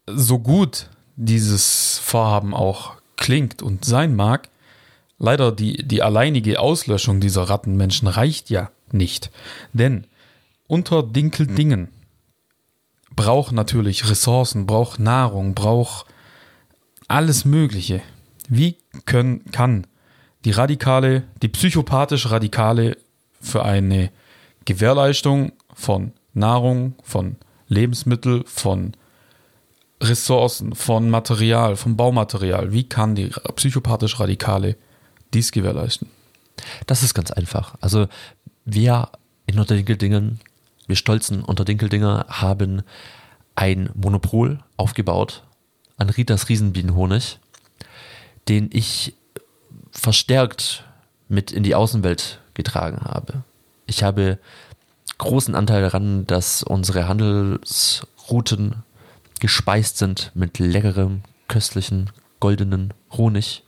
so 0.06 0.38
gut 0.38 0.90
dieses 1.16 1.98
Vorhaben 1.98 2.54
auch 2.54 2.96
klingt 3.16 3.62
und 3.62 3.84
sein 3.84 4.14
mag, 4.14 4.50
leider 5.18 5.52
die, 5.52 5.86
die 5.86 6.02
alleinige 6.02 6.60
Auslöschung 6.60 7.20
dieser 7.20 7.44
Rattenmenschen 7.44 8.08
reicht 8.08 8.50
ja 8.50 8.70
nicht. 8.90 9.30
Denn 9.72 10.06
unter 10.72 11.02
Dinkeldingen 11.02 11.88
braucht 13.14 13.52
natürlich 13.52 14.08
Ressourcen, 14.08 14.64
braucht 14.64 14.98
Nahrung, 14.98 15.54
braucht 15.54 16.06
alles 17.08 17.44
Mögliche. 17.44 18.00
Wie 18.48 18.78
können, 19.04 19.44
kann 19.52 19.86
die 20.46 20.50
radikale, 20.50 21.24
die 21.42 21.48
psychopathisch 21.48 22.30
radikale 22.30 22.96
für 23.38 23.66
eine 23.66 24.10
Gewährleistung 24.64 25.52
von 25.74 26.12
Nahrung, 26.32 26.94
von 27.02 27.36
Lebensmittel, 27.68 28.42
von 28.46 28.92
Ressourcen, 30.00 30.74
von 30.74 31.10
Material, 31.10 31.76
vom 31.76 31.98
Baumaterial, 31.98 32.72
wie 32.72 32.84
kann 32.84 33.14
die 33.14 33.30
psychopathisch 33.56 34.18
radikale 34.18 34.76
dies 35.34 35.52
gewährleisten? 35.52 36.08
Das 36.86 37.02
ist 37.02 37.12
ganz 37.12 37.30
einfach. 37.30 37.74
Also 37.82 38.06
wir 38.64 39.10
in 39.44 39.58
Unterdinkeldingen, 39.58 40.40
wir 40.86 40.96
stolzen 40.96 41.44
Unterdinkeldinger 41.44 42.26
haben 42.28 42.82
ein 43.54 43.90
Monopol 43.94 44.60
aufgebaut 44.76 45.44
an 45.96 46.10
Ritas 46.10 46.48
Riesenbienenhonig, 46.48 47.38
den 48.48 48.70
ich 48.72 49.14
verstärkt 49.90 50.84
mit 51.28 51.52
in 51.52 51.62
die 51.62 51.74
Außenwelt 51.74 52.40
getragen 52.54 53.02
habe. 53.04 53.44
Ich 53.86 54.02
habe 54.02 54.38
großen 55.18 55.54
Anteil 55.54 55.82
daran, 55.82 56.26
dass 56.26 56.62
unsere 56.62 57.08
Handelsrouten 57.08 58.82
gespeist 59.40 59.98
sind 59.98 60.32
mit 60.34 60.58
leckerem, 60.58 61.22
köstlichen, 61.48 62.10
goldenen 62.40 62.94
Honig. 63.12 63.64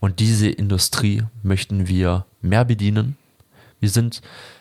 Und 0.00 0.20
diese 0.20 0.48
Industrie 0.48 1.22
möchten 1.42 1.88
wir 1.88 2.26
mehr 2.40 2.64
bedienen. 2.64 3.16
Wir 3.80 3.88
sind 3.90 4.20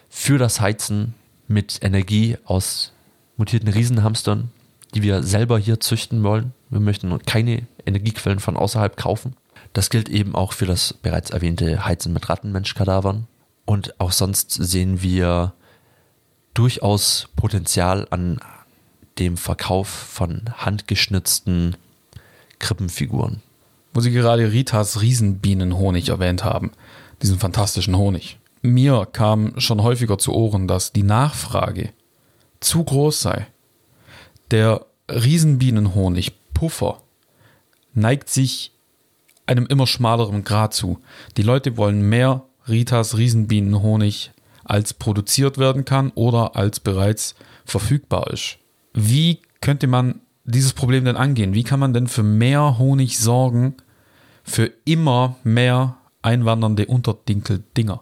für 0.09 0.37
das 0.37 0.61
Heizen 0.61 1.13
mit 1.47 1.79
Energie 1.81 2.37
aus 2.45 2.91
mutierten 3.37 3.69
Riesenhamstern, 3.69 4.51
die 4.93 5.03
wir 5.03 5.23
selber 5.23 5.57
hier 5.57 5.79
züchten 5.79 6.23
wollen. 6.23 6.53
Wir 6.69 6.79
möchten 6.79 7.17
keine 7.23 7.67
Energiequellen 7.85 8.39
von 8.39 8.57
außerhalb 8.57 8.97
kaufen. 8.97 9.35
Das 9.73 9.89
gilt 9.89 10.09
eben 10.09 10.35
auch 10.35 10.53
für 10.53 10.65
das 10.65 10.93
bereits 10.93 11.31
erwähnte 11.31 11.85
Heizen 11.85 12.13
mit 12.13 12.29
Rattenmenschkadavern. 12.29 13.27
Und 13.65 13.99
auch 13.99 14.11
sonst 14.11 14.51
sehen 14.51 15.01
wir 15.01 15.53
durchaus 16.53 17.29
Potenzial 17.35 18.07
an 18.11 18.39
dem 19.19 19.37
Verkauf 19.37 19.87
von 19.87 20.43
handgeschnitzten 20.57 21.75
Krippenfiguren. 22.59 23.41
Wo 23.93 24.01
Sie 24.01 24.11
gerade 24.11 24.51
Ritas 24.51 25.01
Riesenbienenhonig 25.01 26.09
erwähnt 26.09 26.43
haben, 26.43 26.71
diesen 27.21 27.39
fantastischen 27.39 27.95
Honig. 27.97 28.39
Mir 28.65 29.05
kam 29.11 29.59
schon 29.59 29.83
häufiger 29.83 30.17
zu 30.17 30.33
Ohren, 30.33 30.69
dass 30.69 30.93
die 30.93 31.03
Nachfrage 31.03 31.89
zu 32.61 32.81
groß 32.81 33.21
sei. 33.21 33.47
Der 34.51 34.85
Riesenbienenhonig, 35.11 36.31
Puffer, 36.53 37.01
neigt 37.93 38.29
sich 38.29 38.71
einem 39.47 39.65
immer 39.65 39.85
schmaleren 39.85 40.45
Grad 40.45 40.73
zu. 40.73 40.99
Die 41.35 41.43
Leute 41.43 41.75
wollen 41.75 42.07
mehr 42.07 42.43
Ritas 42.69 43.17
Riesenbienenhonig 43.17 44.31
als 44.63 44.93
produziert 44.93 45.57
werden 45.57 45.83
kann 45.83 46.11
oder 46.15 46.55
als 46.55 46.79
bereits 46.79 47.35
verfügbar 47.65 48.31
ist. 48.31 48.59
Wie 48.93 49.41
könnte 49.59 49.87
man 49.87 50.21
dieses 50.45 50.71
Problem 50.71 51.03
denn 51.03 51.17
angehen? 51.17 51.53
Wie 51.53 51.63
kann 51.63 51.81
man 51.81 51.93
denn 51.93 52.07
für 52.07 52.23
mehr 52.23 52.77
Honig 52.77 53.19
sorgen, 53.19 53.75
für 54.45 54.71
immer 54.85 55.35
mehr 55.43 55.97
einwandernde 56.21 56.85
Unterdinkeldinger? 56.85 58.01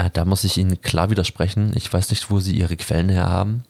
Äh, 0.00 0.10
da 0.12 0.24
muss 0.24 0.44
ich 0.44 0.56
Ihnen 0.56 0.80
klar 0.80 1.10
widersprechen. 1.10 1.72
Ich 1.74 1.92
weiß 1.92 2.10
nicht, 2.10 2.30
wo 2.30 2.40
Sie 2.40 2.56
Ihre 2.56 2.76
Quellen 2.76 3.08
her 3.08 3.28
haben. 3.28 3.64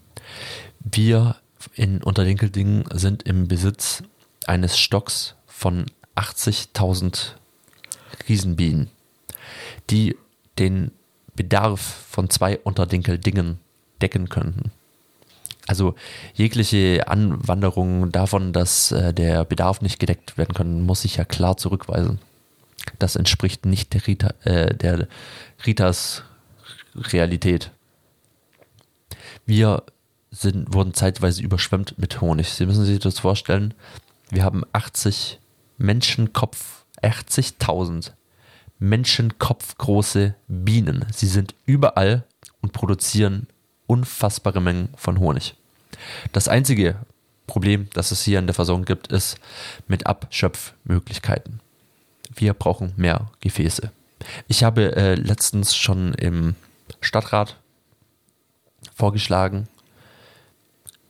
Wir 0.79 1.37
in 1.75 2.03
Unterdinkeldingen 2.03 2.85
sind 2.93 3.25
im 3.25 3.49
Besitz 3.49 4.03
eines 4.47 4.79
Stocks 4.79 5.35
von 5.47 5.87
80.000 6.16 7.33
Riesenbienen, 8.29 8.90
die 9.90 10.16
den 10.59 10.93
Bedarf 11.35 11.81
von 11.81 12.31
zwei 12.31 12.59
Unterdinkeldingen 12.59 13.59
decken 14.01 14.29
könnten. 14.29 14.73
Also 15.66 15.95
jegliche 16.35 17.07
Anwanderung 17.09 18.11
davon, 18.11 18.53
dass 18.53 18.93
äh, 18.93 19.12
der 19.12 19.45
Bedarf 19.45 19.83
nicht 19.83 19.99
gedeckt 20.01 20.38
werden 20.38 20.55
kann, 20.55 20.83
muss 20.83 21.05
ich 21.05 21.16
ja 21.16 21.25
klar 21.25 21.57
zurückweisen. 21.57 22.19
Das 22.99 23.16
entspricht 23.16 23.66
nicht 23.66 23.93
der, 23.95 24.07
Rita, 24.07 24.35
äh, 24.45 24.75
der 24.75 25.09
Ritas 25.66 26.25
Realität. 26.95 27.71
Wir 29.47 29.83
sind, 30.31 30.73
wurden 30.73 30.95
zeitweise 30.95 31.43
überschwemmt 31.43 31.99
mit 31.99 32.21
Honig. 32.21 32.51
Sie 32.51 32.66
müssen 32.66 32.85
sich 32.85 32.99
das 32.99 33.19
vorstellen. 33.19 33.75
Wir 34.31 34.45
haben 34.45 34.62
80 34.73 35.40
Menschenkopf, 35.79 36.85
80.000 37.03 38.12
Menschenkopf 38.79 39.77
große 39.77 40.35
Bienen. 40.49 41.05
Sie 41.12 41.27
sind 41.27 41.55
überall 41.66 42.25
und 42.61 42.73
produzieren 42.73 43.49
unfassbare 43.87 44.61
Mengen 44.61 44.90
von 44.97 45.19
Honig. 45.19 45.55
Das 46.33 46.49
einzige 46.49 46.97
Problem, 47.47 47.88
das 47.93 48.12
es 48.12 48.23
hier 48.23 48.38
in 48.38 48.47
der 48.47 48.55
Versorgung 48.55 48.85
gibt, 48.85 49.09
ist 49.09 49.38
mit 49.88 50.07
Abschöpfmöglichkeiten. 50.07 51.61
Wir 52.35 52.55
brauchen 52.55 52.93
mehr 52.97 53.31
Gefäße. 53.40 53.90
Ich 54.49 54.64
habe 54.64 54.97
äh, 54.97 55.14
letztens 55.14 55.77
schon 55.77 56.14
im 56.14 56.55
Stadtrat 57.01 57.57
vorgeschlagen, 58.95 59.69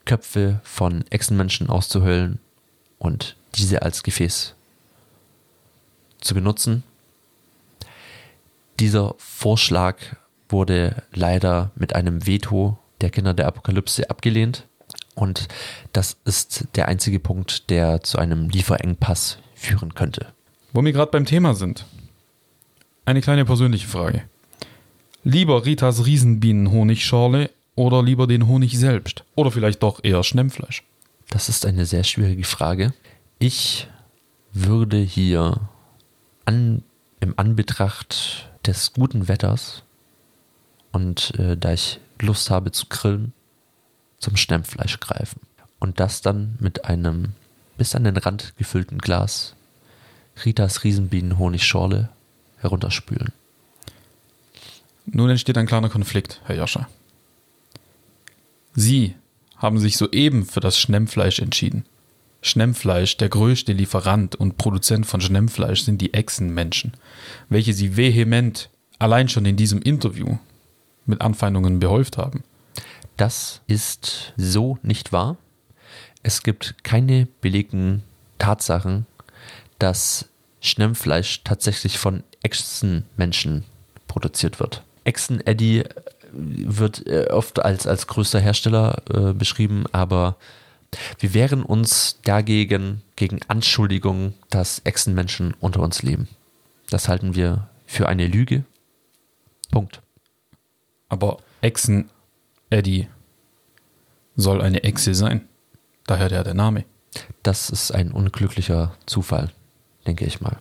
Köpfe 0.04 0.61
von 0.64 1.04
Echsenmenschen 1.11 1.68
auszuhöhlen 1.68 2.38
und 2.98 3.37
diese 3.54 3.83
als 3.83 4.02
Gefäß 4.02 4.54
zu 6.20 6.35
benutzen. 6.35 6.83
Dieser 8.78 9.14
Vorschlag 9.18 9.96
wurde 10.48 11.02
leider 11.12 11.70
mit 11.74 11.94
einem 11.94 12.26
Veto 12.26 12.78
der 13.00 13.11
Kinder 13.11 13.35
der 13.35 13.46
Apokalypse 13.46 14.09
abgelehnt. 14.11 14.66
Und 15.14 15.48
das 15.92 16.16
ist 16.24 16.66
der 16.76 16.88
einzige 16.88 17.20
Punkt, 17.20 17.70
der 17.70 18.02
zu 18.02 18.18
einem 18.18 18.48
Lieferengpass 18.48 19.38
führen 19.54 19.94
könnte. 19.94 20.33
Wo 20.72 20.85
wir 20.85 20.92
gerade 20.92 21.11
beim 21.11 21.24
Thema 21.24 21.54
sind. 21.54 21.85
Eine 23.04 23.20
kleine 23.20 23.44
persönliche 23.44 23.88
Frage. 23.88 24.22
Lieber 25.24 25.66
Ritas 25.66 26.06
Riesenbienen-Honigschorle 26.06 27.50
oder 27.74 28.02
lieber 28.02 28.26
den 28.26 28.46
Honig 28.46 28.78
selbst? 28.78 29.24
Oder 29.35 29.50
vielleicht 29.50 29.83
doch 29.83 30.00
eher 30.02 30.22
Schnemmfleisch? 30.22 30.85
Das 31.28 31.48
ist 31.48 31.66
eine 31.66 31.87
sehr 31.87 32.04
schwierige 32.04 32.44
Frage. 32.44 32.92
Ich 33.38 33.88
würde 34.52 34.98
hier 34.98 35.61
an, 36.44 36.83
im 37.20 37.35
Anbetracht 37.37 38.50
des 38.66 38.92
guten 38.92 39.28
Wetters 39.28 39.83
und 40.92 41.38
äh, 41.38 41.56
da 41.56 41.72
ich 41.72 42.00
Lust 42.20 42.50
habe 42.50 42.72
zu 42.72 42.87
grillen, 42.87 43.33
zum 44.18 44.37
Stemmfleisch 44.37 45.00
greifen. 45.00 45.40
Und 45.78 45.98
das 46.00 46.20
dann 46.20 46.56
mit 46.61 46.85
einem 46.85 47.33
bis 47.78 47.94
an 47.94 48.04
den 48.04 48.16
Rand 48.16 48.54
gefüllten 48.59 48.98
Glas 48.98 49.54
Ritas 50.44 50.85
Riesenbienen-Honigschorle 50.85 52.09
herunterspülen. 52.59 53.33
Nun 55.07 55.31
entsteht 55.31 55.59
ein 55.59 55.66
kleiner 55.66 55.88
Konflikt, 55.88 56.40
Herr 56.44 56.57
Joscha. 56.57 56.88
Sie 58.74 59.14
haben 59.57 59.79
sich 59.79 59.96
soeben 59.96 60.46
für 60.46 60.61
das 60.61 60.79
Schnemmfleisch 60.79 61.40
entschieden. 61.40 61.85
Schnemmfleisch, 62.42 63.16
der 63.16 63.29
größte 63.29 63.72
Lieferant 63.72 64.35
und 64.37 64.57
Produzent 64.57 65.07
von 65.07 65.20
Schnemmfleisch 65.20 65.83
sind 65.83 66.00
die 66.00 66.14
Echsenmenschen, 66.14 66.94
welche 67.48 67.74
sie 67.74 67.96
vehement 67.96 68.70
allein 68.98 69.29
schon 69.29 69.44
in 69.44 69.57
diesem 69.57 69.83
Interview 69.83 70.38
mit 71.05 71.20
Anfeindungen 71.20 71.81
behäuft 71.81 72.16
haben. 72.16 72.42
Das 73.16 73.61
ist 73.66 74.33
so 74.38 74.79
nicht 74.83 75.12
wahr. 75.12 75.37
Es 76.22 76.42
gibt 76.42 76.76
keine 76.85 77.29
belegten 77.42 78.03
Tatsachen, 78.38 79.07
dass 79.79 80.29
Schnemmfleisch 80.60 81.42
tatsächlich 81.44 81.98
von 81.98 82.22
Echsenmenschen 82.42 83.64
produziert 84.06 84.60
wird. 84.60 84.82
Echsen 85.04 85.44
Eddy 85.46 85.84
wird 86.32 87.06
äh, 87.06 87.28
oft 87.30 87.64
als, 87.64 87.86
als 87.86 88.06
größter 88.06 88.40
Hersteller 88.40 89.02
äh, 89.12 89.32
beschrieben, 89.32 89.84
aber 89.92 90.36
wir 91.18 91.34
wehren 91.34 91.62
uns 91.62 92.18
dagegen 92.24 93.02
gegen 93.16 93.40
Anschuldigungen, 93.48 94.34
dass 94.50 94.80
Echsenmenschen 94.84 95.54
unter 95.60 95.80
uns 95.80 96.02
leben. 96.02 96.28
Das 96.90 97.08
halten 97.08 97.34
wir 97.34 97.68
für 97.86 98.08
eine 98.08 98.26
Lüge. 98.26 98.64
Punkt. 99.70 100.02
Aber 101.08 101.38
Echsen 101.60 102.10
Eddie 102.70 103.08
soll 104.36 104.62
eine 104.62 104.82
Echse 104.82 105.14
sein. 105.14 105.48
Daher 106.06 106.28
der, 106.28 106.44
der 106.44 106.54
Name. 106.54 106.84
Das 107.42 107.70
ist 107.70 107.92
ein 107.92 108.12
unglücklicher 108.12 108.94
Zufall, 109.06 109.50
denke 110.06 110.24
ich 110.24 110.40
mal. 110.40 110.58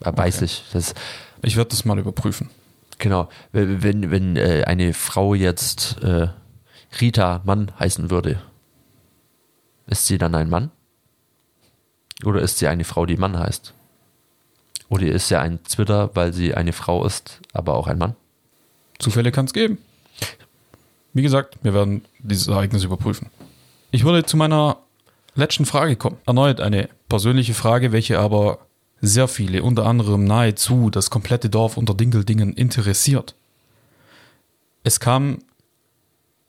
Weiß 0.00 0.36
okay. 0.36 0.44
ich. 0.46 0.64
Das, 0.72 0.94
ich 1.42 1.56
werde 1.56 1.70
das 1.70 1.84
mal 1.84 1.98
überprüfen. 1.98 2.50
Genau. 2.98 3.28
Wenn, 3.52 4.10
wenn 4.10 4.36
äh, 4.36 4.64
eine 4.66 4.94
Frau 4.94 5.34
jetzt 5.34 6.02
äh, 6.02 6.28
Rita 7.00 7.42
Mann 7.44 7.72
heißen 7.78 8.10
würde, 8.10 8.42
ist 9.86 10.06
sie 10.06 10.18
dann 10.18 10.34
ein 10.34 10.48
Mann? 10.48 10.70
Oder 12.24 12.42
ist 12.42 12.58
sie 12.58 12.68
eine 12.68 12.84
Frau, 12.84 13.06
die 13.06 13.16
Mann 13.16 13.38
heißt? 13.38 13.72
Oder 14.88 15.06
ist 15.06 15.28
sie 15.28 15.38
ein 15.38 15.62
Twitter, 15.64 16.10
weil 16.14 16.32
sie 16.32 16.54
eine 16.54 16.72
Frau 16.72 17.04
ist, 17.06 17.40
aber 17.52 17.74
auch 17.74 17.86
ein 17.86 17.98
Mann? 17.98 18.16
Zufälle 18.98 19.32
kann 19.32 19.46
es 19.46 19.52
geben. 19.52 19.78
Wie 21.12 21.22
gesagt, 21.22 21.56
wir 21.62 21.74
werden 21.74 22.04
dieses 22.18 22.48
Ereignis 22.48 22.84
überprüfen. 22.84 23.30
Ich 23.90 24.04
würde 24.04 24.24
zu 24.24 24.36
meiner 24.36 24.76
letzten 25.34 25.64
Frage 25.64 25.96
kommen. 25.96 26.18
Erneut 26.26 26.60
eine 26.60 26.88
persönliche 27.10 27.52
Frage, 27.52 27.92
welche 27.92 28.18
aber 28.18 28.66
sehr 29.02 29.28
viele, 29.28 29.62
unter 29.62 29.84
anderem 29.84 30.24
nahezu 30.24 30.88
das 30.88 31.10
komplette 31.10 31.50
Dorf 31.50 31.76
unter 31.76 31.92
Dinkeldingen 31.92 32.54
interessiert. 32.54 33.34
Es 34.82 35.00
kam 35.00 35.40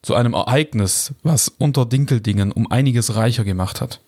zu 0.02 0.16
einem 0.16 0.34
Ereignis, 0.34 1.14
was 1.24 1.50
unter 1.50 1.86
Dinkeldingen 1.86 2.54
um 2.54 2.72
einiges 2.72 3.16
reicher 3.16 3.44
gemacht 3.44 3.82
hat. 3.82 4.00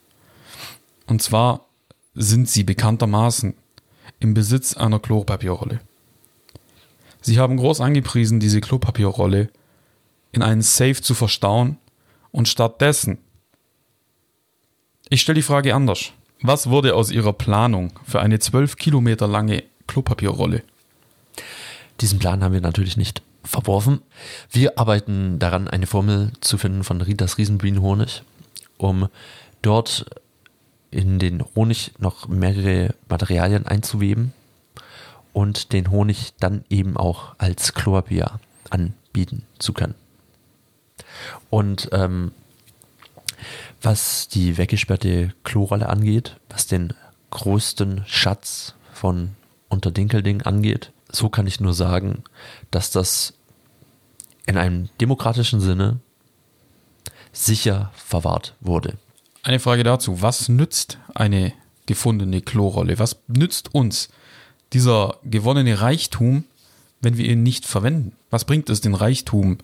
Und 1.08 1.22
zwar 1.22 1.66
sind 2.16 2.50
sie 2.50 2.64
bekanntermaßen 2.64 3.54
im 4.20 4.34
Besitz 4.34 4.76
einer 4.78 5.00
Klopapierrolle. 5.00 5.82
Sie 7.22 7.40
haben 7.40 7.58
groß 7.58 7.82
angepriesen, 7.82 8.40
diese 8.40 8.62
Klopapierrolle 8.62 9.50
in 10.32 10.42
einen 10.42 10.62
Safe 10.62 11.02
zu 11.02 11.14
verstauen 11.14 11.78
und 12.32 12.48
stattdessen. 12.48 13.20
Ich 15.10 15.22
stelle 15.22 15.36
die 15.36 15.42
Frage 15.42 15.76
anders. 15.76 16.12
Was 16.46 16.70
wurde 16.70 16.94
aus 16.94 17.10
Ihrer 17.10 17.32
Planung 17.32 17.98
für 18.04 18.20
eine 18.20 18.38
12 18.38 18.76
Kilometer 18.76 19.30
lange 19.30 19.64
Klopapierrolle? 19.88 20.62
Diesen 22.02 22.20
Plan 22.20 22.44
haben 22.44 22.52
wir 22.52 22.60
natürlich 22.60 22.98
nicht 22.98 23.22
verworfen. 23.46 24.02
Wir 24.52 24.78
arbeiten 24.78 25.40
daran, 25.40 25.70
eine 25.70 25.88
Formel 25.88 26.34
zu 26.42 26.58
finden 26.58 26.84
von 26.84 27.00
Ritas 27.00 27.38
Riesenbienenhonig, 27.38 28.24
um 28.78 29.08
dort 29.62 30.06
in 30.92 31.18
den 31.18 31.46
Honig 31.56 31.94
noch 31.98 32.28
mehrere 32.28 32.94
Materialien 33.08 33.66
einzuweben 33.66 34.34
und 35.32 35.72
den 35.72 35.92
Honig 35.92 36.34
dann 36.42 36.66
eben 36.70 36.98
auch 36.98 37.36
als 37.38 37.74
Klopapier 37.74 38.42
anbieten 38.70 39.44
zu 39.60 39.72
können. 39.72 39.96
Und 41.50 41.88
ähm, 41.94 42.34
was 43.82 44.28
die 44.30 44.58
weggesperrte 44.58 45.34
Klorolle 45.44 45.90
angeht, 45.90 46.38
was 46.54 46.68
den 46.68 46.94
größten 47.32 48.04
Schatz 48.08 48.76
von 48.94 49.32
Unterdinkelding 49.70 50.44
angeht, 50.44 50.92
so 51.12 51.30
kann 51.30 51.48
ich 51.48 51.60
nur 51.60 51.74
sagen, 51.74 52.24
dass 52.72 52.92
das 52.92 53.34
in 54.46 54.58
einem 54.58 54.90
demokratischen 55.02 55.60
Sinne 55.60 56.00
sicher 57.32 57.92
verwahrt 57.96 58.56
wurde. 58.62 58.98
Eine 59.42 59.60
Frage 59.60 59.84
dazu, 59.84 60.22
was 60.22 60.48
nützt 60.48 61.00
eine 61.16 61.54
gefundene 61.86 62.42
Klorolle? 62.42 63.00
Was 63.00 63.18
nützt 63.28 63.74
uns 63.74 64.10
dieser 64.72 65.18
gewonnene 65.24 65.82
Reichtum, 65.82 66.46
wenn 67.02 67.18
wir 67.18 67.26
ihn 67.26 67.44
nicht 67.44 67.66
verwenden? 67.66 68.16
Was 68.30 68.46
bringt 68.46 68.70
es, 68.70 68.82
den 68.82 68.96
Reichtum 68.96 69.58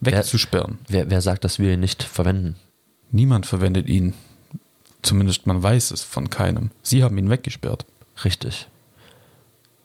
wegzusperren? 0.00 0.78
Wer, 0.88 1.04
wer, 1.04 1.10
wer 1.10 1.20
sagt, 1.22 1.44
dass 1.44 1.58
wir 1.58 1.72
ihn 1.72 1.80
nicht 1.80 2.02
verwenden? 2.02 2.56
Niemand 3.10 3.46
verwendet 3.46 3.88
ihn. 3.88 4.14
Zumindest 5.06 5.46
man 5.46 5.62
weiß 5.62 5.92
es 5.92 6.02
von 6.02 6.30
keinem. 6.30 6.72
Sie 6.82 7.04
haben 7.04 7.16
ihn 7.16 7.30
weggesperrt. 7.30 7.86
Richtig. 8.24 8.66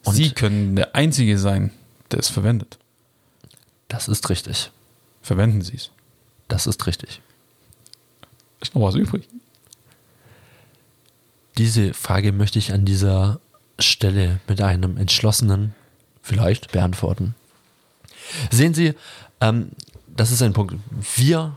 Und 0.02 0.16
Sie 0.16 0.32
können 0.32 0.74
der 0.74 0.96
Einzige 0.96 1.38
sein, 1.38 1.70
der 2.10 2.18
es 2.18 2.28
verwendet. 2.28 2.76
Das 3.86 4.08
ist 4.08 4.28
richtig. 4.30 4.72
Verwenden 5.22 5.62
Sie 5.62 5.76
es. 5.76 5.90
Das 6.48 6.66
ist 6.66 6.84
richtig. 6.88 7.20
Ist 8.60 8.74
noch 8.74 8.82
was 8.82 8.96
übrig? 8.96 9.28
Diese 11.56 11.94
Frage 11.94 12.32
möchte 12.32 12.58
ich 12.58 12.72
an 12.72 12.84
dieser 12.84 13.38
Stelle 13.78 14.40
mit 14.48 14.60
einem 14.60 14.96
entschlossenen 14.96 15.72
vielleicht 16.20 16.72
beantworten. 16.72 17.36
Sehen 18.50 18.74
Sie, 18.74 18.94
ähm, 19.40 19.70
das 20.08 20.32
ist 20.32 20.42
ein 20.42 20.52
Punkt. 20.52 20.74
Wir 21.14 21.56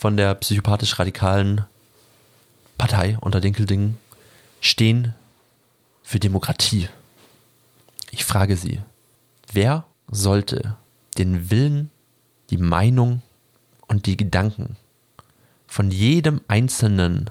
von 0.00 0.16
der 0.16 0.34
psychopathisch-radikalen 0.34 1.64
Partei 2.78 3.18
unter 3.20 3.40
Dinkeldingen 3.40 3.98
stehen 4.60 5.14
für 6.02 6.20
Demokratie. 6.20 6.88
Ich 8.10 8.24
frage 8.24 8.56
Sie, 8.56 8.80
wer 9.52 9.84
sollte 10.10 10.76
den 11.18 11.50
Willen, 11.50 11.90
die 12.50 12.56
Meinung 12.56 13.22
und 13.88 14.06
die 14.06 14.16
Gedanken 14.16 14.76
von 15.66 15.90
jedem 15.90 16.40
Einzelnen 16.48 17.30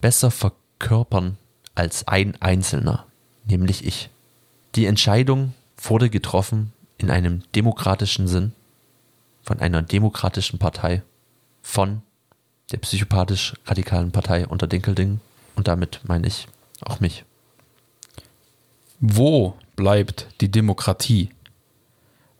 besser 0.00 0.30
verkörpern 0.30 1.38
als 1.74 2.08
ein 2.08 2.40
Einzelner, 2.40 3.06
nämlich 3.44 3.84
ich? 3.84 4.10
Die 4.74 4.86
Entscheidung 4.86 5.54
wurde 5.76 6.10
getroffen 6.10 6.72
in 6.98 7.10
einem 7.10 7.42
demokratischen 7.54 8.26
Sinn 8.26 8.52
von 9.42 9.60
einer 9.60 9.82
demokratischen 9.82 10.58
Partei, 10.58 11.02
von 11.62 12.02
der 12.72 12.78
psychopathisch-radikalen 12.78 14.10
Partei 14.10 14.46
unter 14.46 14.66
Dinkelding 14.66 15.20
und 15.56 15.68
damit 15.68 16.00
meine 16.04 16.26
ich 16.26 16.48
auch 16.82 17.00
mich. 17.00 17.24
Wo 19.00 19.54
bleibt 19.76 20.28
die 20.40 20.50
Demokratie, 20.50 21.30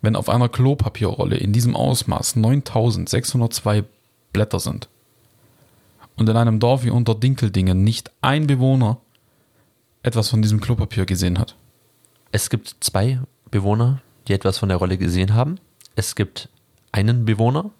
wenn 0.00 0.16
auf 0.16 0.28
einer 0.28 0.48
Klopapierrolle 0.48 1.36
in 1.36 1.52
diesem 1.52 1.76
Ausmaß 1.76 2.36
9602 2.36 3.84
Blätter 4.32 4.60
sind 4.60 4.88
und 6.16 6.28
in 6.28 6.36
einem 6.36 6.60
Dorf 6.60 6.84
wie 6.84 6.90
unter 6.90 7.14
Dinkeldingen 7.14 7.84
nicht 7.84 8.10
ein 8.20 8.46
Bewohner 8.46 8.98
etwas 10.02 10.28
von 10.28 10.42
diesem 10.42 10.60
Klopapier 10.60 11.06
gesehen 11.06 11.38
hat? 11.38 11.56
Es 12.32 12.50
gibt 12.50 12.76
zwei 12.80 13.20
Bewohner, 13.50 14.00
die 14.26 14.32
etwas 14.32 14.58
von 14.58 14.68
der 14.68 14.78
Rolle 14.78 14.98
gesehen 14.98 15.34
haben. 15.34 15.58
Es 15.96 16.14
gibt 16.14 16.48
einen 16.92 17.24
Bewohner, 17.24 17.70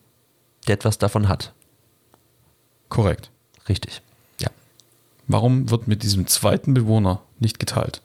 der 0.67 0.75
etwas 0.75 0.99
davon 0.99 1.29
hat. 1.29 1.53
Korrekt. 2.89 3.31
Richtig. 3.69 4.03
Ja. 4.41 4.51
Warum 5.27 5.71
wird 5.71 5.89
mit 5.89 6.03
diesem 6.03 6.27
zweiten 6.27 6.75
Bewohner 6.75 7.23
nicht 7.39 7.59
geteilt? 7.59 8.03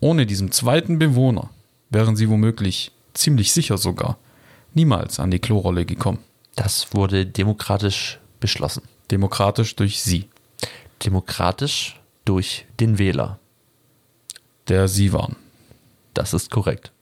Ohne 0.00 0.26
diesen 0.26 0.52
zweiten 0.52 0.98
Bewohner 0.98 1.50
wären 1.90 2.16
sie 2.16 2.28
womöglich, 2.28 2.92
ziemlich 3.14 3.52
sicher 3.52 3.78
sogar, 3.78 4.18
niemals 4.74 5.20
an 5.20 5.30
die 5.30 5.38
Klorolle 5.38 5.86
gekommen. 5.86 6.18
Das 6.54 6.92
wurde 6.94 7.26
demokratisch 7.26 8.18
beschlossen. 8.40 8.82
Demokratisch 9.10 9.76
durch 9.76 10.02
sie. 10.02 10.28
Demokratisch 11.04 12.00
durch 12.24 12.66
den 12.80 12.98
Wähler. 12.98 13.38
Der 14.68 14.88
sie 14.88 15.12
waren. 15.12 15.36
Das 16.14 16.32
ist 16.34 16.50
korrekt. 16.50 16.92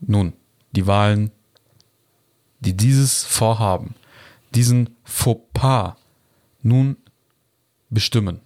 Nun, 0.00 0.32
die 0.72 0.86
Wahlen, 0.86 1.30
die 2.64 2.76
dieses 2.76 3.24
Vorhaben, 3.24 3.96
diesen 4.54 4.96
Fauxpas 5.02 5.94
nun 6.62 6.96
bestimmen, 7.90 8.40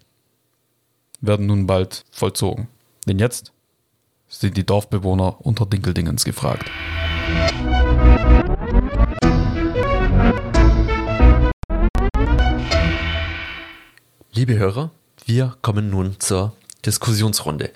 werden 1.21 1.45
nun 1.47 1.67
bald 1.67 2.07
vollzogen. 2.11 2.69
Denn 3.07 3.19
jetzt 3.19 3.53
sind 4.29 4.57
die 4.57 4.65
Dorfbewohner 4.65 5.45
unter 5.45 5.67
Dinkeldingens 5.67 6.25
gefragt. 6.25 6.71
Liebe 14.33 14.59
Hörer, 14.59 14.93
wir 15.27 15.59
kommen 15.61 15.91
nun 15.91 16.19
zur 16.21 16.55
Diskussionsrunde. 16.87 17.71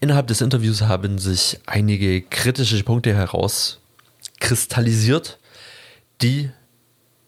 Innerhalb 0.00 0.28
des 0.28 0.40
Interviews 0.40 0.80
haben 0.82 1.18
sich 1.18 1.58
einige 1.66 2.22
kritische 2.22 2.82
Punkte 2.84 3.12
herauskristallisiert, 3.14 5.38
die 6.20 6.50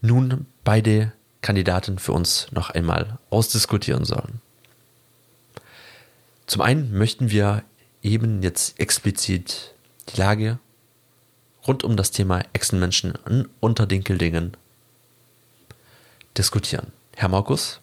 nun 0.01 0.47
beide 0.65 1.13
Kandidaten 1.43 1.99
für 1.99 2.13
uns 2.13 2.49
noch 2.53 2.71
einmal 2.71 3.19
ausdiskutieren 3.31 4.05
sollen. 4.05 4.41
Zum 6.47 6.63
einen 6.63 6.97
möchten 6.97 7.31
wir 7.31 7.63
eben 8.03 8.43
jetzt 8.43 8.79
explizit 8.81 9.75
die 10.09 10.21
Lage 10.21 10.59
rund 11.67 11.85
um 11.85 11.97
das 11.97 12.11
Thema 12.11 12.43
Echsenmenschen 12.53 13.15
unter 13.61 13.87
Dinkeldingen 13.87 14.57
diskutieren. 16.37 16.93
Herr 17.15 17.29
Markus, 17.29 17.81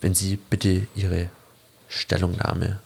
wenn 0.00 0.14
Sie 0.14 0.36
bitte 0.36 0.86
Ihre 0.94 1.30
Stellungnahme 1.88 2.80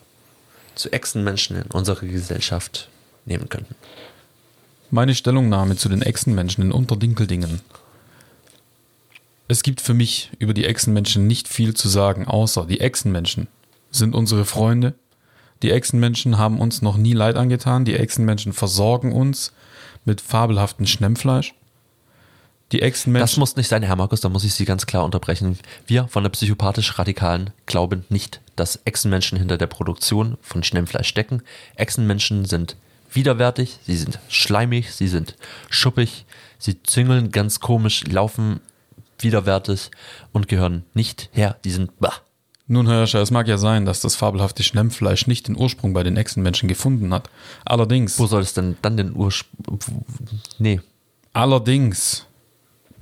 zu 0.75 0.91
Echsenmenschen 0.91 1.57
in 1.57 1.69
unserer 1.71 2.05
Gesellschaft 2.05 2.89
nehmen 3.25 3.49
könnten. 3.49 3.75
Meine 4.93 5.15
Stellungnahme 5.15 5.75
zu 5.75 5.89
den 5.89 6.03
Echsenmenschen 6.03 6.65
in 6.65 6.71
Unterdinkeldingen. 6.71 7.61
Es 9.47 9.63
gibt 9.63 9.81
für 9.81 9.95
mich 9.95 10.29
über 10.37 10.53
die 10.53 10.65
Echsenmenschen 10.65 11.25
nicht 11.25 11.47
viel 11.47 11.73
zu 11.73 11.89
sagen, 11.89 12.27
außer 12.27 12.67
die 12.67 12.79
Echsenmenschen 12.79 13.47
sind 13.89 14.13
unsere 14.13 14.45
Freunde. 14.45 14.93
Die 15.63 15.71
Echsenmenschen 15.71 16.37
haben 16.37 16.59
uns 16.59 16.83
noch 16.83 16.95
nie 16.95 17.13
Leid 17.13 17.37
angetan. 17.37 17.85
Die 17.85 17.95
Echsenmenschen 17.95 18.53
versorgen 18.53 19.13
uns 19.13 19.51
mit 20.05 20.21
fabelhaftem 20.21 20.85
Schnemmfleisch. 20.85 21.55
Die 22.71 22.83
Echsenmenschen. 22.83 23.23
Das 23.23 23.37
muss 23.37 23.55
nicht 23.55 23.69
sein, 23.69 23.81
Herr 23.81 23.95
Markus, 23.95 24.21
da 24.21 24.29
muss 24.29 24.43
ich 24.43 24.53
Sie 24.53 24.65
ganz 24.65 24.85
klar 24.85 25.05
unterbrechen. 25.05 25.57
Wir 25.87 26.07
von 26.07 26.21
der 26.21 26.29
psychopathisch-radikalen 26.29 27.49
glauben 27.65 28.05
nicht, 28.09 28.41
dass 28.55 28.79
Echsenmenschen 28.85 29.39
hinter 29.39 29.57
der 29.57 29.65
Produktion 29.65 30.37
von 30.43 30.61
Schnemmfleisch 30.61 31.07
stecken. 31.07 31.41
Echsenmenschen 31.77 32.45
sind 32.45 32.75
widerwärtig, 33.15 33.79
sie 33.85 33.97
sind 33.97 34.19
schleimig, 34.27 34.91
sie 34.91 35.07
sind 35.07 35.35
schuppig, 35.69 36.25
sie 36.57 36.81
züngeln 36.83 37.31
ganz 37.31 37.59
komisch, 37.59 38.03
laufen 38.05 38.59
widerwärtig 39.19 39.91
und 40.31 40.47
gehören 40.47 40.83
nicht 40.93 41.29
her. 41.31 41.57
Die 41.63 41.71
sind 41.71 41.99
bah. 41.99 42.13
Nun, 42.67 42.87
Herr 42.87 42.99
Herrscher, 42.99 43.21
es 43.21 43.31
mag 43.31 43.47
ja 43.47 43.57
sein, 43.57 43.85
dass 43.85 43.99
das 43.99 44.15
fabelhafte 44.15 44.63
Schnemmfleisch 44.63 45.27
nicht 45.27 45.47
den 45.47 45.57
Ursprung 45.57 45.93
bei 45.93 46.03
den 46.03 46.15
Echsenmenschen 46.15 46.69
gefunden 46.69 47.13
hat. 47.13 47.29
Allerdings. 47.65 48.17
Wo 48.19 48.25
soll 48.25 48.41
es 48.41 48.53
denn 48.53 48.77
dann 48.81 48.95
den 48.95 49.15
Ursprung. 49.15 49.79
Nee. 50.59 50.79
Allerdings 51.33 52.25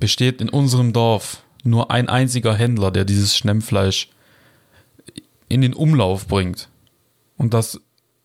besteht 0.00 0.40
in 0.40 0.48
unserem 0.48 0.92
Dorf 0.92 1.42
nur 1.62 1.92
ein 1.92 2.08
einziger 2.08 2.54
Händler, 2.54 2.90
der 2.90 3.04
dieses 3.04 3.36
Schnemmfleisch 3.36 4.08
in 5.48 5.60
den 5.60 5.74
Umlauf 5.74 6.26
bringt. 6.26 6.68
Und 7.36 7.54
das 7.54 7.80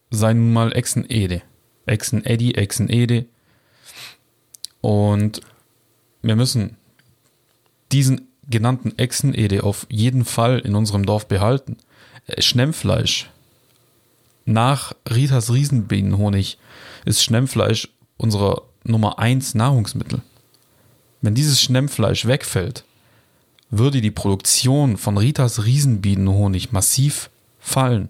sei 0.09 0.33
nun 0.33 0.53
mal 0.53 0.75
Echsen-Ede. 0.75 1.43
Echsen-Eddy, 1.87 2.55
Echsen-Ede. 2.55 3.25
Und 4.81 5.41
wir 6.21 6.35
müssen 6.35 6.77
diesen 7.91 8.27
genannten 8.49 8.97
Echsen-Ede 8.97 9.63
auf 9.63 9.87
jeden 9.89 10.25
Fall 10.25 10.59
in 10.59 10.75
unserem 10.75 11.05
Dorf 11.05 11.27
behalten. 11.27 11.77
Äh, 12.27 12.41
Schnemmfleisch. 12.41 13.29
Nach 14.45 14.93
Ritas 15.09 15.51
Riesenbienenhonig 15.51 16.57
ist 17.05 17.23
Schnemmfleisch 17.23 17.89
unser 18.15 18.61
Nummer 18.83 19.19
1 19.19 19.55
Nahrungsmittel. 19.55 20.21
Wenn 21.21 21.35
dieses 21.35 21.61
Schnemmfleisch 21.61 22.25
wegfällt, 22.25 22.85
würde 23.69 23.99
die 23.99 24.11
Produktion 24.11 24.95
von 24.95 25.17
Ritas 25.17 25.65
Riesenbienenhonig 25.65 26.71
massiv 26.71 27.29
fallen. 27.59 28.09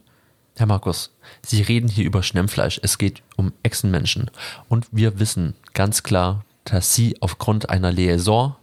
Herr 0.57 0.65
Markus, 0.65 1.11
Sie 1.45 1.61
reden 1.61 1.87
hier 1.87 2.03
über 2.03 2.23
Schnemmfleisch. 2.23 2.79
Es 2.81 2.97
geht 2.97 3.21
um 3.35 3.53
Echsenmenschen. 3.61 4.31
Und 4.67 4.87
wir 4.91 5.19
wissen 5.19 5.53
ganz 5.73 6.01
klar, 6.01 6.45
dass 6.63 6.95
Sie 6.95 7.15
aufgrund 7.21 7.69
einer 7.69 7.91
Liaison 7.91 8.55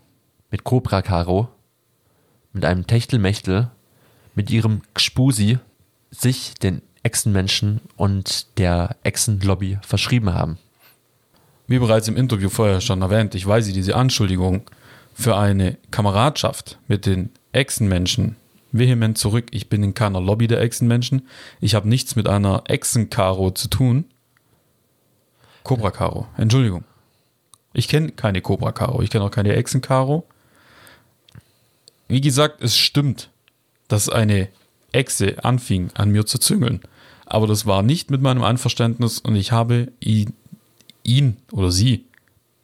mit 0.50 0.64
Cobra 0.64 1.02
Caro, 1.02 1.48
mit 2.52 2.64
einem 2.64 2.88
Techtelmechtel, 2.88 3.70
mit 4.34 4.50
Ihrem 4.50 4.82
Gspusi 4.94 5.60
sich 6.10 6.54
den 6.54 6.82
Echsenmenschen 7.04 7.80
und 7.96 8.58
der 8.58 8.96
Echsenlobby 9.04 9.78
verschrieben 9.82 10.34
haben. 10.34 10.58
Wie 11.68 11.78
bereits 11.78 12.08
im 12.08 12.16
Interview 12.16 12.48
vorher 12.48 12.80
schon 12.80 13.02
erwähnt, 13.02 13.36
ich 13.36 13.46
weise 13.46 13.72
diese 13.72 13.94
Anschuldigung 13.94 14.62
für 15.14 15.36
eine 15.36 15.78
Kameradschaft 15.92 16.76
mit 16.88 17.06
den 17.06 17.30
Echsenmenschen 17.52 18.34
vehement 18.74 19.16
zurück. 19.16 19.46
Ich 19.52 19.68
bin 19.68 19.82
in 19.82 19.94
keiner 19.94 20.20
Lobby 20.20 20.46
der 20.46 20.60
Echsenmenschen. 20.60 21.28
Ich 21.60 21.74
habe 21.74 21.88
nichts 21.88 22.16
mit 22.16 22.28
einer 22.28 22.64
Echsenkaro 22.66 23.52
zu 23.52 23.68
tun. 23.68 24.04
Cobra 25.62 25.90
Caro, 25.90 26.26
Entschuldigung. 26.36 26.84
Ich 27.72 27.88
kenne 27.88 28.12
keine 28.12 28.42
Cobra 28.42 28.72
Karo, 28.72 29.00
ich 29.00 29.10
kenne 29.10 29.24
auch 29.24 29.30
keine 29.30 29.54
Echsen 29.54 29.80
Karo. 29.80 30.26
Wie 32.06 32.20
gesagt, 32.20 32.62
es 32.62 32.76
stimmt, 32.76 33.30
dass 33.88 34.08
eine 34.08 34.48
Echse 34.92 35.42
anfing, 35.42 35.90
an 35.94 36.10
mir 36.10 36.26
zu 36.26 36.38
züngeln. 36.38 36.80
Aber 37.24 37.46
das 37.46 37.64
war 37.64 37.82
nicht 37.82 38.10
mit 38.10 38.20
meinem 38.20 38.42
Einverständnis 38.42 39.18
und 39.18 39.36
ich 39.36 39.52
habe 39.52 39.90
ihn, 40.00 40.34
ihn 41.02 41.38
oder 41.50 41.72
sie, 41.72 42.04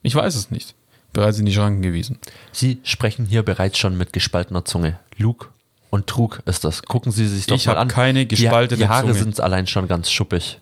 ich 0.03 0.15
weiß 0.15 0.35
es 0.35 0.51
nicht, 0.51 0.75
bereits 1.13 1.39
in 1.39 1.47
die 1.47 1.55
Schranken 1.55 1.83
gewiesen. 1.83 2.19
Sie 2.53 2.81
sprechen 2.85 3.25
hier 3.25 3.43
bereits 3.43 3.79
schon 3.79 3.97
mit 3.97 4.13
gespaltener 4.13 4.65
Zunge. 4.65 4.99
Lug 5.17 5.51
und 5.91 6.07
Trug 6.07 6.41
ist 6.47 6.65
das. 6.65 6.83
Gucken 6.83 7.13
Sie 7.13 7.27
sich 7.29 7.47
doch 7.47 7.57
Ich 7.57 7.67
mal 7.67 7.77
an. 7.77 7.89
keine 7.89 8.21
Die- 8.27 8.29
gespaltene 8.29 8.79
Die 8.79 8.89
Haare 8.89 9.09
Zunge. 9.09 9.19
sind 9.19 9.41
allein 9.41 9.67
schon 9.67 9.89
ganz 9.89 10.11
schuppig. 10.11 10.61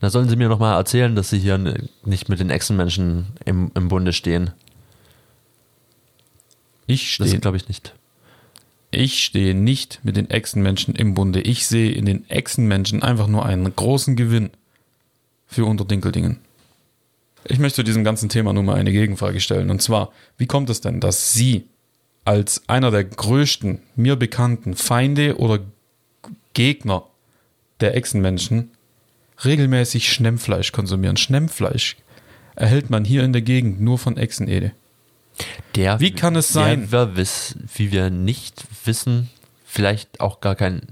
Da 0.00 0.10
sollen 0.10 0.28
Sie 0.28 0.36
mir 0.36 0.48
noch 0.48 0.58
mal 0.58 0.76
erzählen, 0.76 1.14
dass 1.16 1.30
Sie 1.30 1.38
hier 1.38 1.58
nicht 2.04 2.28
mit 2.28 2.38
den 2.38 2.50
Echsenmenschen 2.50 3.26
im, 3.44 3.70
im 3.74 3.88
Bunde 3.88 4.12
stehen. 4.12 4.50
Ich 6.86 7.16
Das 7.18 7.28
stehe 7.28 7.40
glaube 7.40 7.56
ich 7.56 7.68
nicht. 7.68 7.94
Ich 8.90 9.24
stehe 9.24 9.54
nicht 9.54 10.00
mit 10.04 10.16
den 10.16 10.30
Echsenmenschen 10.30 10.94
im 10.94 11.14
Bunde. 11.14 11.40
Ich 11.40 11.66
sehe 11.66 11.90
in 11.92 12.06
den 12.06 12.28
Echsenmenschen 12.30 13.02
einfach 13.02 13.26
nur 13.26 13.44
einen 13.44 13.74
großen 13.74 14.16
Gewinn 14.16 14.50
für 15.46 15.64
Unterdinkeldingen. 15.64 16.38
Ich 17.48 17.58
möchte 17.58 17.76
zu 17.76 17.82
diesem 17.84 18.04
ganzen 18.04 18.28
Thema 18.28 18.52
nur 18.52 18.62
mal 18.62 18.74
eine 18.76 18.92
Gegenfrage 18.92 19.40
stellen. 19.40 19.70
Und 19.70 19.82
zwar, 19.82 20.12
wie 20.38 20.46
kommt 20.46 20.70
es 20.70 20.80
denn, 20.80 21.00
dass 21.00 21.32
Sie 21.32 21.66
als 22.26 22.68
einer 22.68 22.90
der 22.90 23.04
größten 23.04 23.80
mir 23.94 24.16
bekannten 24.16 24.74
Feinde 24.74 25.38
oder 25.38 25.60
Gegner 26.52 27.04
der 27.80 27.96
Echsenmenschen 27.96 28.70
regelmäßig 29.44 30.12
Schnemmfleisch 30.12 30.72
konsumieren? 30.72 31.16
Schnemmfleisch 31.16 31.96
erhält 32.56 32.90
man 32.90 33.04
hier 33.04 33.22
in 33.22 33.32
der 33.32 33.42
Gegend 33.42 33.80
nur 33.80 33.98
von 33.98 34.16
Echsenede. 34.16 34.72
Der, 35.74 36.00
Wie 36.00 36.12
kann 36.12 36.34
es 36.34 36.48
sein? 36.48 36.90
Wir 36.90 37.16
wiss, 37.16 37.54
wie 37.74 37.92
wir 37.92 38.10
nicht 38.10 38.64
wissen, 38.84 39.30
vielleicht 39.64 40.20
auch 40.20 40.40
gar 40.40 40.56
kein 40.56 40.82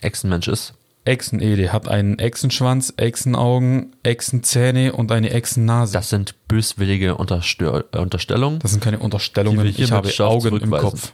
Echsenmensch 0.00 0.48
ist. 0.48 0.74
Echsenede 1.04 1.72
hat 1.72 1.88
einen 1.88 2.18
Echsenschwanz, 2.18 2.94
Echsenaugen, 2.96 3.96
Echsenzähne 4.04 4.92
und 4.92 5.10
eine 5.10 5.30
Echsennase. 5.30 5.92
Das 5.92 6.10
sind 6.10 6.34
böswillige 6.46 7.16
Unterstör 7.16 7.86
äh, 7.92 7.98
Unterstellungen. 7.98 8.60
Das 8.60 8.70
sind 8.70 8.82
keine 8.82 9.00
Unterstellungen. 9.00 9.66
Ich 9.66 9.90
habe 9.90 10.08
Augen 10.20 10.60
im. 10.60 10.70
Kopf. 10.70 11.12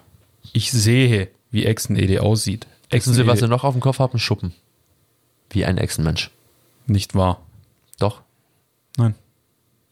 Ich 0.52 0.70
sehe, 0.70 1.28
wie 1.50 1.64
Echsenede 1.64 2.22
aussieht. 2.22 2.66
Wissen 2.90 3.14
Sie, 3.14 3.26
was 3.26 3.40
Sie 3.40 3.48
noch 3.48 3.64
auf 3.64 3.74
dem 3.74 3.80
Kopf 3.80 3.98
haben? 3.98 4.18
Schuppen. 4.18 4.54
Wie 5.50 5.64
ein 5.64 5.78
Echsenmensch. 5.78 6.30
nicht 6.86 7.14
wahr. 7.14 7.40
Doch, 7.98 8.22
Nein, 8.96 9.14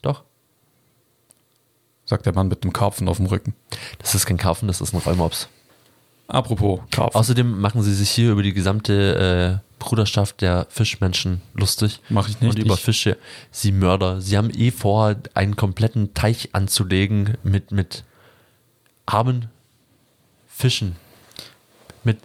doch. 0.03 0.23
sagt 2.05 2.27
der 2.27 2.35
Mann 2.35 2.49
mit 2.49 2.63
dem 2.65 2.73
Karpfen 2.73 3.09
auf 3.09 3.17
dem 3.17 3.27
Rücken. 3.27 3.55
Das 3.99 4.15
ist 4.15 4.27
kein 4.27 4.37
Karpfen, 4.37 4.69
das 4.69 4.81
ist 4.81 4.95
ein 4.95 5.01
Rollmops. 5.01 5.49
Apropos 6.29 6.81
Karpfen. 6.91 7.19
Außerdem 7.19 7.59
machen 7.61 7.83
sie 7.83 7.95
sich 7.95 8.11
hier 8.11 8.33
über 8.33 8.43
die 8.43 8.53
gesamte 8.53 9.63
äh, 9.63 9.66
Bruderschaft 9.79 10.41
der 10.41 10.67
Fischmenschen 10.71 11.43
lustig. 11.55 12.01
Mach 12.09 12.29
ich 12.29 12.41
nicht. 12.41 12.51
Und 12.51 12.59
über 12.59 12.75
Ich- 12.75 12.81
Fische. 12.81 13.17
Sie 13.51 13.73
Mörder. 13.73 14.21
Sie 14.21 14.37
haben 14.37 14.51
eh 14.51 14.71
vor, 14.71 15.17
einen 15.35 15.57
kompletten 15.57 16.15
Teich 16.15 16.51
anzulegen 16.55 17.37
mit, 17.43 17.71
mit 17.73 18.05
armen 19.05 19.49
Fischen. 20.49 20.97
Mit 22.05 22.19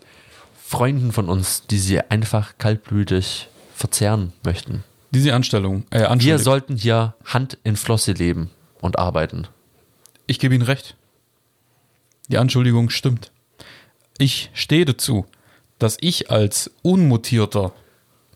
Freunden 0.64 1.12
von 1.12 1.28
uns, 1.30 1.68
die 1.68 1.80
sie 1.80 2.00
einfach 2.02 2.58
kaltblütig 2.58 3.50
verzehren 3.76 4.32
möchten. 4.44 4.84
Diese 5.12 5.34
Anstellung, 5.34 5.86
äh, 5.90 6.08
Wir 6.20 6.40
sollten 6.40 6.78
hier 6.78 7.16
Hand 7.26 7.58
in 7.66 7.76
Flosse 7.76 8.14
leben 8.14 8.50
und 8.80 8.98
arbeiten. 8.98 9.48
Ich 10.28 10.40
gebe 10.40 10.56
Ihnen 10.56 10.64
recht. 10.64 10.96
Die 12.30 12.38
Anschuldigung 12.38 12.90
stimmt. 12.90 13.32
Ich 14.18 14.50
stehe 14.54 14.86
dazu, 14.86 15.26
dass 15.82 15.98
ich 16.00 16.30
als 16.30 16.70
unmutierter, 16.84 17.74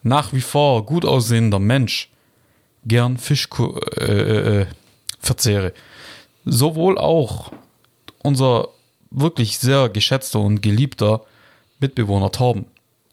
nach 0.02 0.34
wie 0.34 0.42
vor 0.42 0.86
gut 0.86 1.06
aussehender 1.06 1.60
Mensch 1.60 2.10
gern 2.86 3.18
Fisch 3.18 3.48
äh, 3.98 4.62
äh, 4.62 4.66
verzehre. 5.20 5.74
Sowohl 6.44 6.98
auch 6.98 7.52
unser 8.24 8.70
wirklich 9.12 9.60
sehr 9.60 9.90
geschätzter 9.90 10.40
und 10.40 10.62
geliebter 10.62 11.22
Mitbewohner 11.80 12.32
Torben, 12.32 12.66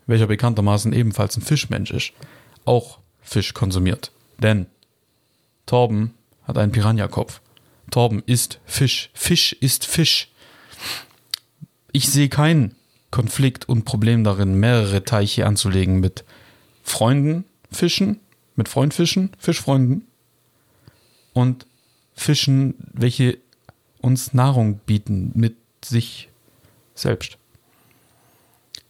welcher 0.07 0.27
bekanntermaßen 0.27 0.93
ebenfalls 0.95 1.37
ein 1.37 1.43
Fischmensch 1.43 1.91
ist, 1.91 2.13
auch 2.65 2.99
Fisch 3.21 3.53
konsumiert. 3.53 4.13
Denn 4.39 4.67
Torben 5.67 6.15
hat 6.45 6.57
einen 6.57 6.73
Piranha-Kopf. 6.73 7.41
Torben 7.91 8.23
isst 8.25 8.61
Fisch. 8.65 9.11
Fisch 9.13 9.53
ist 9.53 9.85
Fisch. 9.85 10.29
Ich 11.93 12.09
sehe 12.09 12.31
keinen 12.31 12.75
Konflikt 13.13 13.69
und 13.69 13.85
Problem 13.85 14.25
darin, 14.25 14.59
mehrere 14.59 15.05
Teiche 15.05 15.47
anzulegen 15.47 16.01
mit 16.01 16.25
Freunden 16.83 17.45
Fischen, 17.71 18.19
mit 18.57 18.69
Freundfischen, 18.69 19.31
Fischfreunden 19.39 20.07
und 21.33 21.67
Fischen, 22.15 22.75
welche 22.93 23.39
uns 24.01 24.35
Nahrung 24.35 24.79
bieten 24.85 25.31
mit 25.35 25.57
sich 25.85 26.29
selbst. 26.95 27.39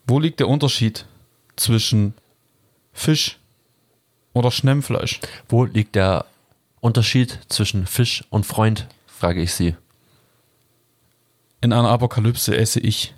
Wo 0.06 0.18
liegt 0.18 0.40
der 0.40 0.48
Unterschied 0.48 1.06
zwischen 1.56 2.14
Fisch 2.94 3.38
oder 4.32 4.50
Schnemmfleisch? 4.50 5.20
Wo 5.48 5.64
liegt 5.64 5.94
der 5.94 6.24
Unterschied 6.80 7.38
zwischen 7.48 7.86
Fisch 7.86 8.24
und 8.30 8.44
Freund, 8.44 8.88
frage 9.06 9.40
ich 9.40 9.54
Sie. 9.54 9.76
In 11.60 11.72
einer 11.72 11.90
Apokalypse 11.90 12.56
esse 12.56 12.80
ich, 12.80 13.14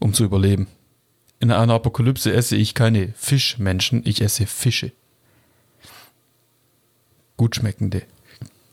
um 0.00 0.14
zu 0.14 0.24
überleben. 0.24 0.68
In 1.40 1.50
einer 1.50 1.74
Apokalypse 1.74 2.32
esse 2.32 2.56
ich 2.56 2.74
keine 2.74 3.12
Fischmenschen, 3.16 4.02
ich 4.04 4.20
esse 4.22 4.46
Fische. 4.46 4.92
Gut 7.36 7.56
schmeckende, 7.56 8.02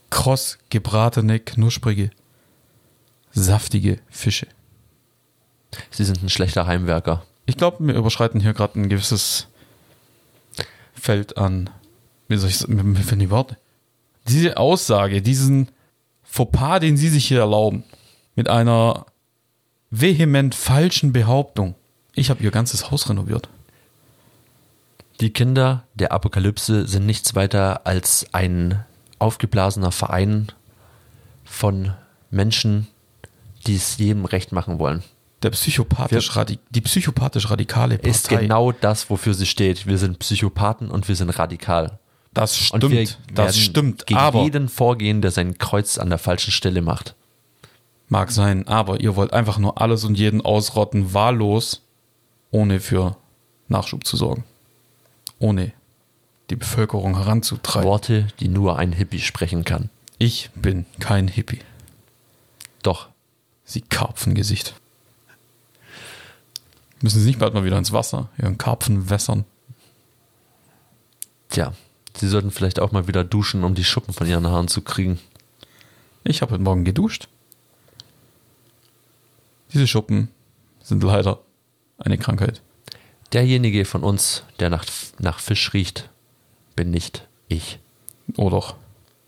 kross 0.09 0.59
gebratene, 0.69 1.39
knusprige, 1.39 2.11
saftige 3.31 3.99
Fische. 4.09 4.47
Sie 5.89 6.03
sind 6.03 6.21
ein 6.21 6.29
schlechter 6.29 6.67
Heimwerker. 6.67 7.25
Ich 7.45 7.57
glaube, 7.57 7.85
wir 7.85 7.95
überschreiten 7.95 8.39
hier 8.39 8.53
gerade 8.53 8.79
ein 8.79 8.89
gewisses 8.89 9.47
Feld 10.93 11.37
an. 11.37 11.69
Wie 12.27 12.37
soll 12.37 12.49
ich 12.49 12.57
sagen? 12.57 12.75
Mir 12.75 12.93
die 12.93 13.29
Worte. 13.29 13.57
Diese 14.27 14.57
Aussage, 14.57 15.21
diesen 15.21 15.69
Fauxpas, 16.23 16.79
den 16.79 16.95
Sie 16.95 17.09
sich 17.09 17.25
hier 17.25 17.39
erlauben, 17.39 17.83
mit 18.35 18.47
einer 18.47 19.05
vehement 19.91 20.55
falschen 20.55 21.13
Behauptung. 21.13 21.75
Ich 22.15 22.29
habe 22.29 22.43
Ihr 22.43 22.51
ganzes 22.51 22.89
Haus 22.89 23.09
renoviert. 23.09 23.49
Die 25.19 25.31
Kinder 25.31 25.83
der 25.93 26.11
Apokalypse 26.11 26.87
sind 26.87 27.05
nichts 27.05 27.35
weiter 27.35 27.85
als 27.85 28.25
ein 28.31 28.83
aufgeblasener 29.19 29.91
Verein 29.91 30.51
von 31.43 31.93
Menschen, 32.31 32.87
die 33.67 33.75
es 33.75 33.97
jedem 33.97 34.25
recht 34.25 34.51
machen 34.51 34.79
wollen. 34.79 35.03
Der 35.43 35.51
psychopathisch 35.51 36.31
die 36.69 36.81
psychopathisch 36.81 37.49
radikale 37.49 37.97
Partei. 37.97 38.09
Ist 38.09 38.29
genau 38.29 38.71
das, 38.71 39.09
wofür 39.09 39.33
sie 39.33 39.45
steht. 39.45 39.85
Wir 39.87 39.97
sind 39.97 40.19
Psychopathen 40.19 40.89
und 40.89 41.07
wir 41.07 41.15
sind 41.15 41.29
radikal. 41.31 41.99
das 42.33 42.71
Und 42.71 42.81
wir 42.89 43.05
stimmt. 43.05 43.19
Das 43.33 43.57
stimmt. 43.57 44.07
Gegen 44.07 44.19
Aber 44.19 44.43
jeden 44.43 44.69
vorgehen, 44.69 45.21
der 45.21 45.31
sein 45.31 45.57
Kreuz 45.57 45.97
an 45.97 46.09
der 46.09 46.19
falschen 46.19 46.51
Stelle 46.51 46.81
macht. 46.81 47.15
Mag 48.11 48.29
sein, 48.29 48.67
aber 48.67 48.99
ihr 48.99 49.15
wollt 49.15 49.31
einfach 49.31 49.57
nur 49.57 49.79
alles 49.81 50.03
und 50.03 50.15
jeden 50.15 50.41
ausrotten, 50.41 51.13
wahllos, 51.13 51.81
ohne 52.51 52.81
für 52.81 53.15
Nachschub 53.69 54.05
zu 54.05 54.17
sorgen. 54.17 54.43
Ohne 55.39 55.71
die 56.49 56.57
Bevölkerung 56.57 57.15
heranzutreiben. 57.15 57.87
Worte, 57.87 58.27
die 58.41 58.49
nur 58.49 58.77
ein 58.77 58.91
Hippie 58.91 59.21
sprechen 59.21 59.63
kann. 59.63 59.89
Ich 60.17 60.49
bin 60.55 60.85
kein 60.99 61.29
Hippie. 61.29 61.61
Doch, 62.83 63.07
Sie 63.63 63.79
Karpfengesicht. 63.79 64.75
Müssen 66.99 67.21
Sie 67.21 67.27
nicht 67.27 67.39
bald 67.39 67.53
mal 67.53 67.63
wieder 67.63 67.77
ins 67.77 67.93
Wasser, 67.93 68.27
Ihren 68.37 68.57
Karpfen 68.57 69.09
wässern? 69.09 69.45
tja, 71.47 71.73
sie 72.13 72.27
sollten 72.27 72.51
vielleicht 72.51 72.81
auch 72.81 72.91
mal 72.91 73.07
wieder 73.07 73.23
duschen, 73.23 73.63
um 73.63 73.73
die 73.73 73.85
Schuppen 73.85 74.13
von 74.13 74.27
ihren 74.27 74.47
Haaren 74.47 74.67
zu 74.67 74.81
kriegen. 74.81 75.19
Ich 76.23 76.41
habe 76.41 76.53
heute 76.53 76.63
Morgen 76.63 76.83
geduscht. 76.83 77.29
Diese 79.73 79.87
Schuppen 79.87 80.29
sind 80.81 81.03
leider 81.03 81.39
eine 81.97 82.17
Krankheit. 82.17 82.61
Derjenige 83.31 83.85
von 83.85 84.03
uns, 84.03 84.43
der 84.59 84.69
nach, 84.69 84.85
nach 85.19 85.39
Fisch 85.39 85.73
riecht, 85.73 86.09
bin 86.75 86.91
nicht 86.91 87.27
ich. 87.47 87.79
Oh 88.35 88.49
doch, 88.49 88.75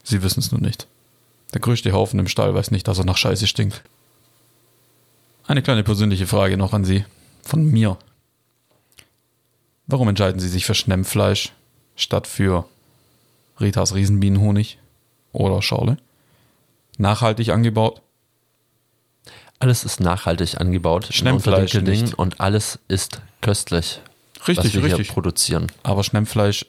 Sie 0.03 0.21
wissen 0.21 0.41
es 0.41 0.51
nur 0.51 0.59
nicht. 0.59 0.87
Der 1.53 1.61
größte 1.61 1.93
Haufen 1.93 2.19
im 2.19 2.27
Stall 2.27 2.53
weiß 2.53 2.71
nicht, 2.71 2.87
dass 2.87 2.97
er 2.97 3.05
nach 3.05 3.17
Scheiße 3.17 3.47
stinkt. 3.47 3.83
Eine 5.45 5.61
kleine 5.61 5.83
persönliche 5.83 6.27
Frage 6.27 6.57
noch 6.57 6.73
an 6.73 6.83
Sie. 6.83 7.05
Von 7.43 7.65
mir. 7.65 7.97
Warum 9.87 10.09
entscheiden 10.09 10.39
Sie 10.39 10.49
sich 10.49 10.65
für 10.65 10.75
Schnemmfleisch 10.75 11.53
statt 11.95 12.27
für 12.27 12.65
Ritas 13.59 13.93
Riesenbienenhonig 13.93 14.79
oder 15.31 15.61
Schorle? 15.61 15.97
Nachhaltig 16.97 17.49
angebaut? 17.49 18.01
Alles 19.59 19.83
ist 19.85 19.99
nachhaltig 19.99 20.59
angebaut. 20.59 21.07
Schnemmfleisch 21.11 21.73
nicht. 21.75 22.13
Und 22.15 22.39
alles 22.41 22.79
ist 22.87 23.21
köstlich, 23.41 24.01
Richtig, 24.47 24.65
was 24.65 24.73
wir 24.73 24.83
richtig. 24.83 25.07
hier 25.07 25.13
produzieren. 25.13 25.71
Aber 25.83 26.03
Schnemmfleisch 26.03 26.65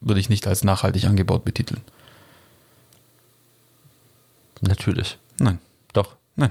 würde 0.00 0.20
ich 0.20 0.28
nicht 0.28 0.46
als 0.46 0.64
nachhaltig 0.64 1.04
angebaut 1.04 1.44
betiteln. 1.44 1.82
Natürlich. 4.60 5.18
Nein, 5.38 5.58
Doch. 5.92 6.16
nein. 6.36 6.50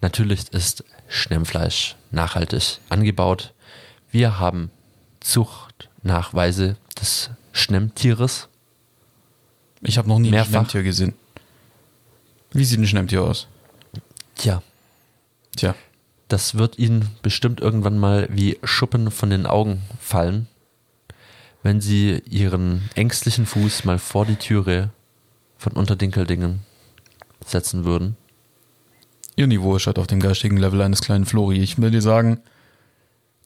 Natürlich 0.00 0.52
ist 0.52 0.84
Schnemmfleisch 1.08 1.96
nachhaltig 2.10 2.78
angebaut. 2.88 3.52
Wir 4.10 4.38
haben 4.38 4.70
Zuchtnachweise 5.20 6.76
des 7.00 7.30
Schnemmtieres. 7.52 8.48
Ich 9.80 9.98
habe 9.98 10.08
noch 10.08 10.18
nie 10.18 10.30
Mehrfach. 10.30 10.48
ein 10.48 10.52
Schnemmtier 10.52 10.82
gesehen. 10.82 11.14
Wie 12.52 12.64
sieht 12.64 12.78
ein 12.78 12.86
Schnemmtier 12.86 13.22
aus? 13.22 13.46
Tja, 14.36 14.62
Tja, 15.56 15.74
das 16.28 16.54
wird 16.56 16.78
Ihnen 16.78 17.10
bestimmt 17.22 17.60
irgendwann 17.60 17.98
mal 17.98 18.28
wie 18.30 18.58
Schuppen 18.64 19.10
von 19.10 19.30
den 19.30 19.46
Augen 19.46 19.82
fallen, 20.00 20.48
wenn 21.62 21.80
Sie 21.80 22.22
Ihren 22.28 22.88
ängstlichen 22.94 23.46
Fuß 23.46 23.84
mal 23.84 23.98
vor 23.98 24.24
die 24.24 24.36
Türe 24.36 24.90
von 25.58 25.72
Unterdinkeldingen 25.74 26.60
setzen 27.44 27.84
würden. 27.84 28.16
ihr 29.36 29.46
Niveau 29.46 29.76
ist 29.76 29.86
halt 29.86 29.98
auf 29.98 30.06
dem 30.06 30.20
geistigen 30.20 30.56
Level 30.56 30.80
eines 30.80 31.02
kleinen 31.02 31.26
Flori. 31.26 31.60
Ich 31.60 31.80
will 31.80 31.90
dir 31.90 32.02
sagen, 32.02 32.40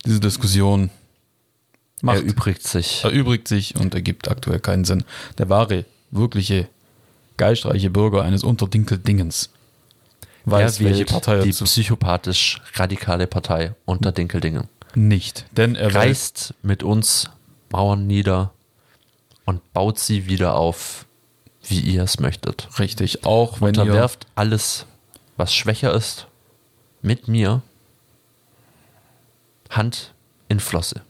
diese 0.04 0.20
Diskussion 0.20 0.90
macht, 2.02 2.18
Erübrigt 2.18 2.62
sich. 2.66 3.04
erübrigt 3.04 3.48
sich 3.48 3.76
und 3.76 3.94
ergibt 3.94 4.30
aktuell 4.30 4.60
keinen 4.60 4.84
Sinn. 4.84 5.04
Der 5.38 5.48
wahre, 5.48 5.84
wirkliche, 6.10 6.68
geistreiche 7.36 7.90
Bürger 7.90 8.22
eines 8.22 8.44
Unterdinkeldingens 8.44 9.50
weiß, 10.46 10.80
welche 10.80 11.04
Partei 11.04 11.40
die 11.40 11.50
psychopathisch 11.50 12.60
radikale 12.74 13.26
Partei 13.26 13.74
Unterdinkeldingen. 13.84 14.68
nicht. 14.94 15.44
Denn 15.52 15.74
er 15.74 15.94
reißt 15.94 16.54
mit 16.62 16.82
uns 16.82 17.28
Mauern 17.70 18.06
nieder 18.06 18.52
und 19.44 19.72
baut 19.72 19.98
sie 19.98 20.26
wieder 20.26 20.54
auf, 20.54 21.04
wie 21.64 21.80
ihr 21.80 22.04
es 22.04 22.20
möchtet. 22.20 22.68
richtig, 22.78 23.24
auch 23.26 23.60
wenn 23.60 23.74
ihr 23.74 23.82
Unterwerft 23.82 24.26
alles, 24.34 24.86
was 25.36 25.54
schwächer 25.54 25.92
ist, 25.92 26.26
mit 27.02 27.28
mir 27.28 27.62
Hand 29.70 30.14
in 30.48 30.60
Flosse. 30.60 31.02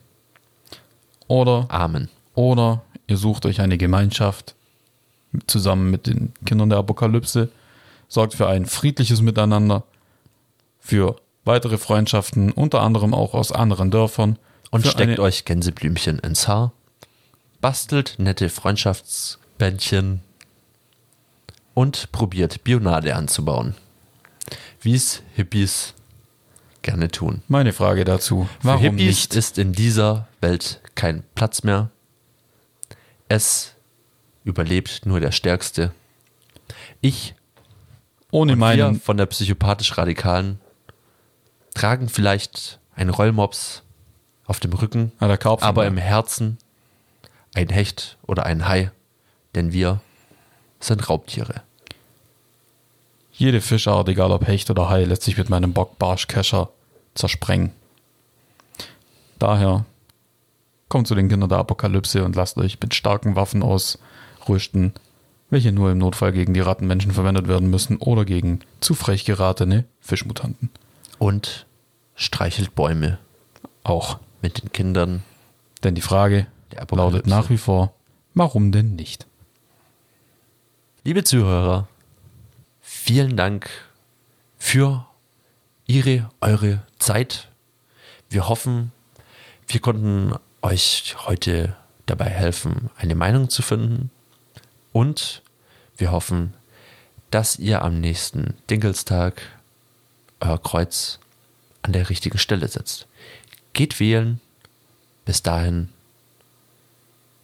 oder 1.28 1.66
Amen. 1.68 2.09
Oder 2.34 2.82
ihr 3.07 3.16
sucht 3.16 3.47
euch 3.47 3.61
eine 3.61 3.78
Gemeinschaft 3.78 4.55
zusammen 5.47 5.91
mit 5.91 6.07
den 6.07 6.32
Kindern 6.45 6.70
der 6.70 6.78
Apokalypse, 6.78 7.51
sorgt 8.09 8.35
für 8.35 8.49
ein 8.49 8.67
friedliches 8.67 9.21
Miteinander, 9.21 9.85
für 10.79 11.17
weitere 11.45 11.79
Freundschaften, 11.79 12.53
unter 12.53 12.83
anderem 12.83 13.15
auch 13.15 13.35
aus 13.35 13.53
anderen 13.53 13.91
Dörfern. 13.91 14.39
Und 14.71 14.83
für 14.83 14.91
steckt 14.91 15.19
euch 15.19 15.45
Gänseblümchen 15.45 16.19
ins 16.19 16.49
Haar, 16.49 16.73
bastelt 17.61 18.17
nette 18.19 18.49
Freundschaftsbändchen 18.49 20.21
und 21.73 22.11
probiert 22.13 22.65
Bionade 22.65 23.15
anzubauen. 23.15 23.75
Wie 24.81 24.95
es 24.95 25.23
Hippies 25.35 25.95
gerne 26.83 27.09
tun. 27.11 27.43
Meine 27.49 27.73
Frage 27.73 28.05
dazu. 28.05 28.49
Für 28.61 28.69
Warum 28.69 28.83
Hippies 28.83 29.07
nicht? 29.07 29.35
ist 29.35 29.59
in 29.59 29.73
dieser 29.73 30.29
Welt 30.41 30.81
kein 30.95 31.23
Platz 31.35 31.63
mehr. 31.63 31.91
Es 33.29 33.75
überlebt 34.45 35.05
nur 35.05 35.21
der 35.21 35.33
Stärkste. 35.33 35.93
Ich 37.01 37.35
Ohne 38.37 38.53
und 38.53 38.59
wir 38.59 38.66
meinen, 38.66 39.01
von 39.01 39.16
der 39.16 39.26
psychopathisch-radikalen 39.26 40.61
tragen 41.74 42.09
vielleicht 42.09 42.78
einen 42.95 43.11
Rollmops 43.11 43.82
auf 44.47 44.61
dem 44.61 44.72
Rücken, 44.74 45.12
Ah, 45.18 45.26
aber 45.61 45.82
da. 45.82 45.89
im 45.89 45.97
Herzen 45.97 46.59
ein 47.55 47.68
Hecht 47.70 48.18
oder 48.26 48.45
ein 48.45 48.68
Hai, 48.68 48.91
denn 49.55 49.72
wir 49.72 50.01
sind 50.80 51.09
Raubtiere. 51.09 51.62
jede 53.32 53.61
Fischart, 53.61 54.09
egal 54.09 54.30
ob 54.32 54.47
Hecht 54.47 54.70
oder 54.70 54.89
Hai, 54.89 55.05
lässt 55.05 55.22
sich 55.22 55.37
mit 55.37 55.49
meinem 55.51 55.72
Bock 55.72 55.99
Barschkescher 55.99 56.70
zersprengen. 57.14 57.72
Daher 59.39 59.84
kommt 60.89 61.07
zu 61.09 61.14
den 61.14 61.28
Kindern 61.28 61.49
der 61.51 61.59
Apokalypse 61.59 62.24
und 62.24 62.37
lasst 62.37 62.57
euch 62.59 62.78
mit 62.80 62.95
starken 62.95 63.34
Waffen 63.37 63.62
ausrüsten, 63.62 64.93
welche 65.51 65.73
nur 65.73 65.91
im 65.91 65.99
Notfall 65.99 66.33
gegen 66.33 66.55
die 66.55 66.61
Rattenmenschen 66.61 67.13
verwendet 67.13 67.49
werden 67.49 67.71
müssen 67.71 67.99
oder 67.99 68.25
gegen 68.25 68.61
zu 68.81 68.95
frech 68.95 69.25
geratene 69.25 69.85
Fischmutanten. 70.01 70.71
Und 71.19 71.67
streichelt 72.15 72.75
Bäume 72.75 73.19
Auch. 73.85 74.19
mit 74.43 74.63
den 74.63 74.73
Kindern. 74.73 75.23
Denn 75.83 75.95
die 75.95 76.03
Frage 76.03 76.47
lautet 76.91 77.27
nach 77.27 77.51
wie 77.51 77.59
vor, 77.59 77.95
warum 78.35 78.73
denn 78.73 78.97
nicht? 78.97 79.27
Liebe 81.05 81.25
Zuhörer, 81.25 81.87
vielen 82.81 83.37
Dank 83.37 83.71
für 84.59 85.07
Ihre, 85.87 86.29
eure 86.41 86.83
Zeit. 86.99 87.49
Wir 88.29 88.49
hoffen, 88.49 88.91
wir 89.69 89.81
konnten 89.81 90.35
euch 90.63 91.15
heute 91.27 91.77
dabei 92.07 92.27
helfen, 92.27 92.91
eine 92.97 93.15
Meinung 93.15 93.49
zu 93.49 93.63
finden. 93.63 94.11
Und 94.97 95.43
wir 95.99 96.11
hoffen, 96.11 96.55
dass 97.31 97.59
ihr 97.59 97.83
am 97.83 98.01
nächsten 98.01 98.55
Dinkelstag 98.71 99.43
euer 100.41 100.59
Kreuz 100.59 101.19
an 101.83 101.93
der 101.93 102.09
richtigen 102.09 102.39
Stelle 102.39 102.67
setzt. 102.67 103.07
Geht 103.75 104.01
wählen. 104.01 104.41
Bis 105.27 105.43
dahin 105.43 105.91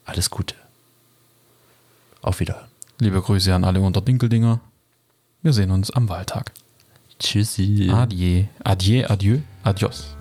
alles 0.07 0.31
Gute. 0.31 0.55
Auf 2.23 2.41
Wiederhören. 2.41 2.69
Liebe 3.01 3.21
Grüße 3.21 3.55
an 3.55 3.65
alle 3.65 3.83
Unterdinkeldinger. 3.83 4.61
Wir 5.43 5.53
sehen 5.53 5.73
uns 5.73 5.91
am 5.91 6.09
Wahltag. 6.09 6.53
Tschüssi. 7.19 7.91
Adieu, 7.93 8.45
adieu, 8.65 9.05
adieu, 9.11 9.41
adios. 9.63 10.17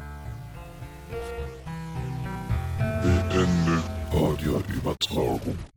Beende 3.01 3.81
Audioübertragung. 4.11 5.70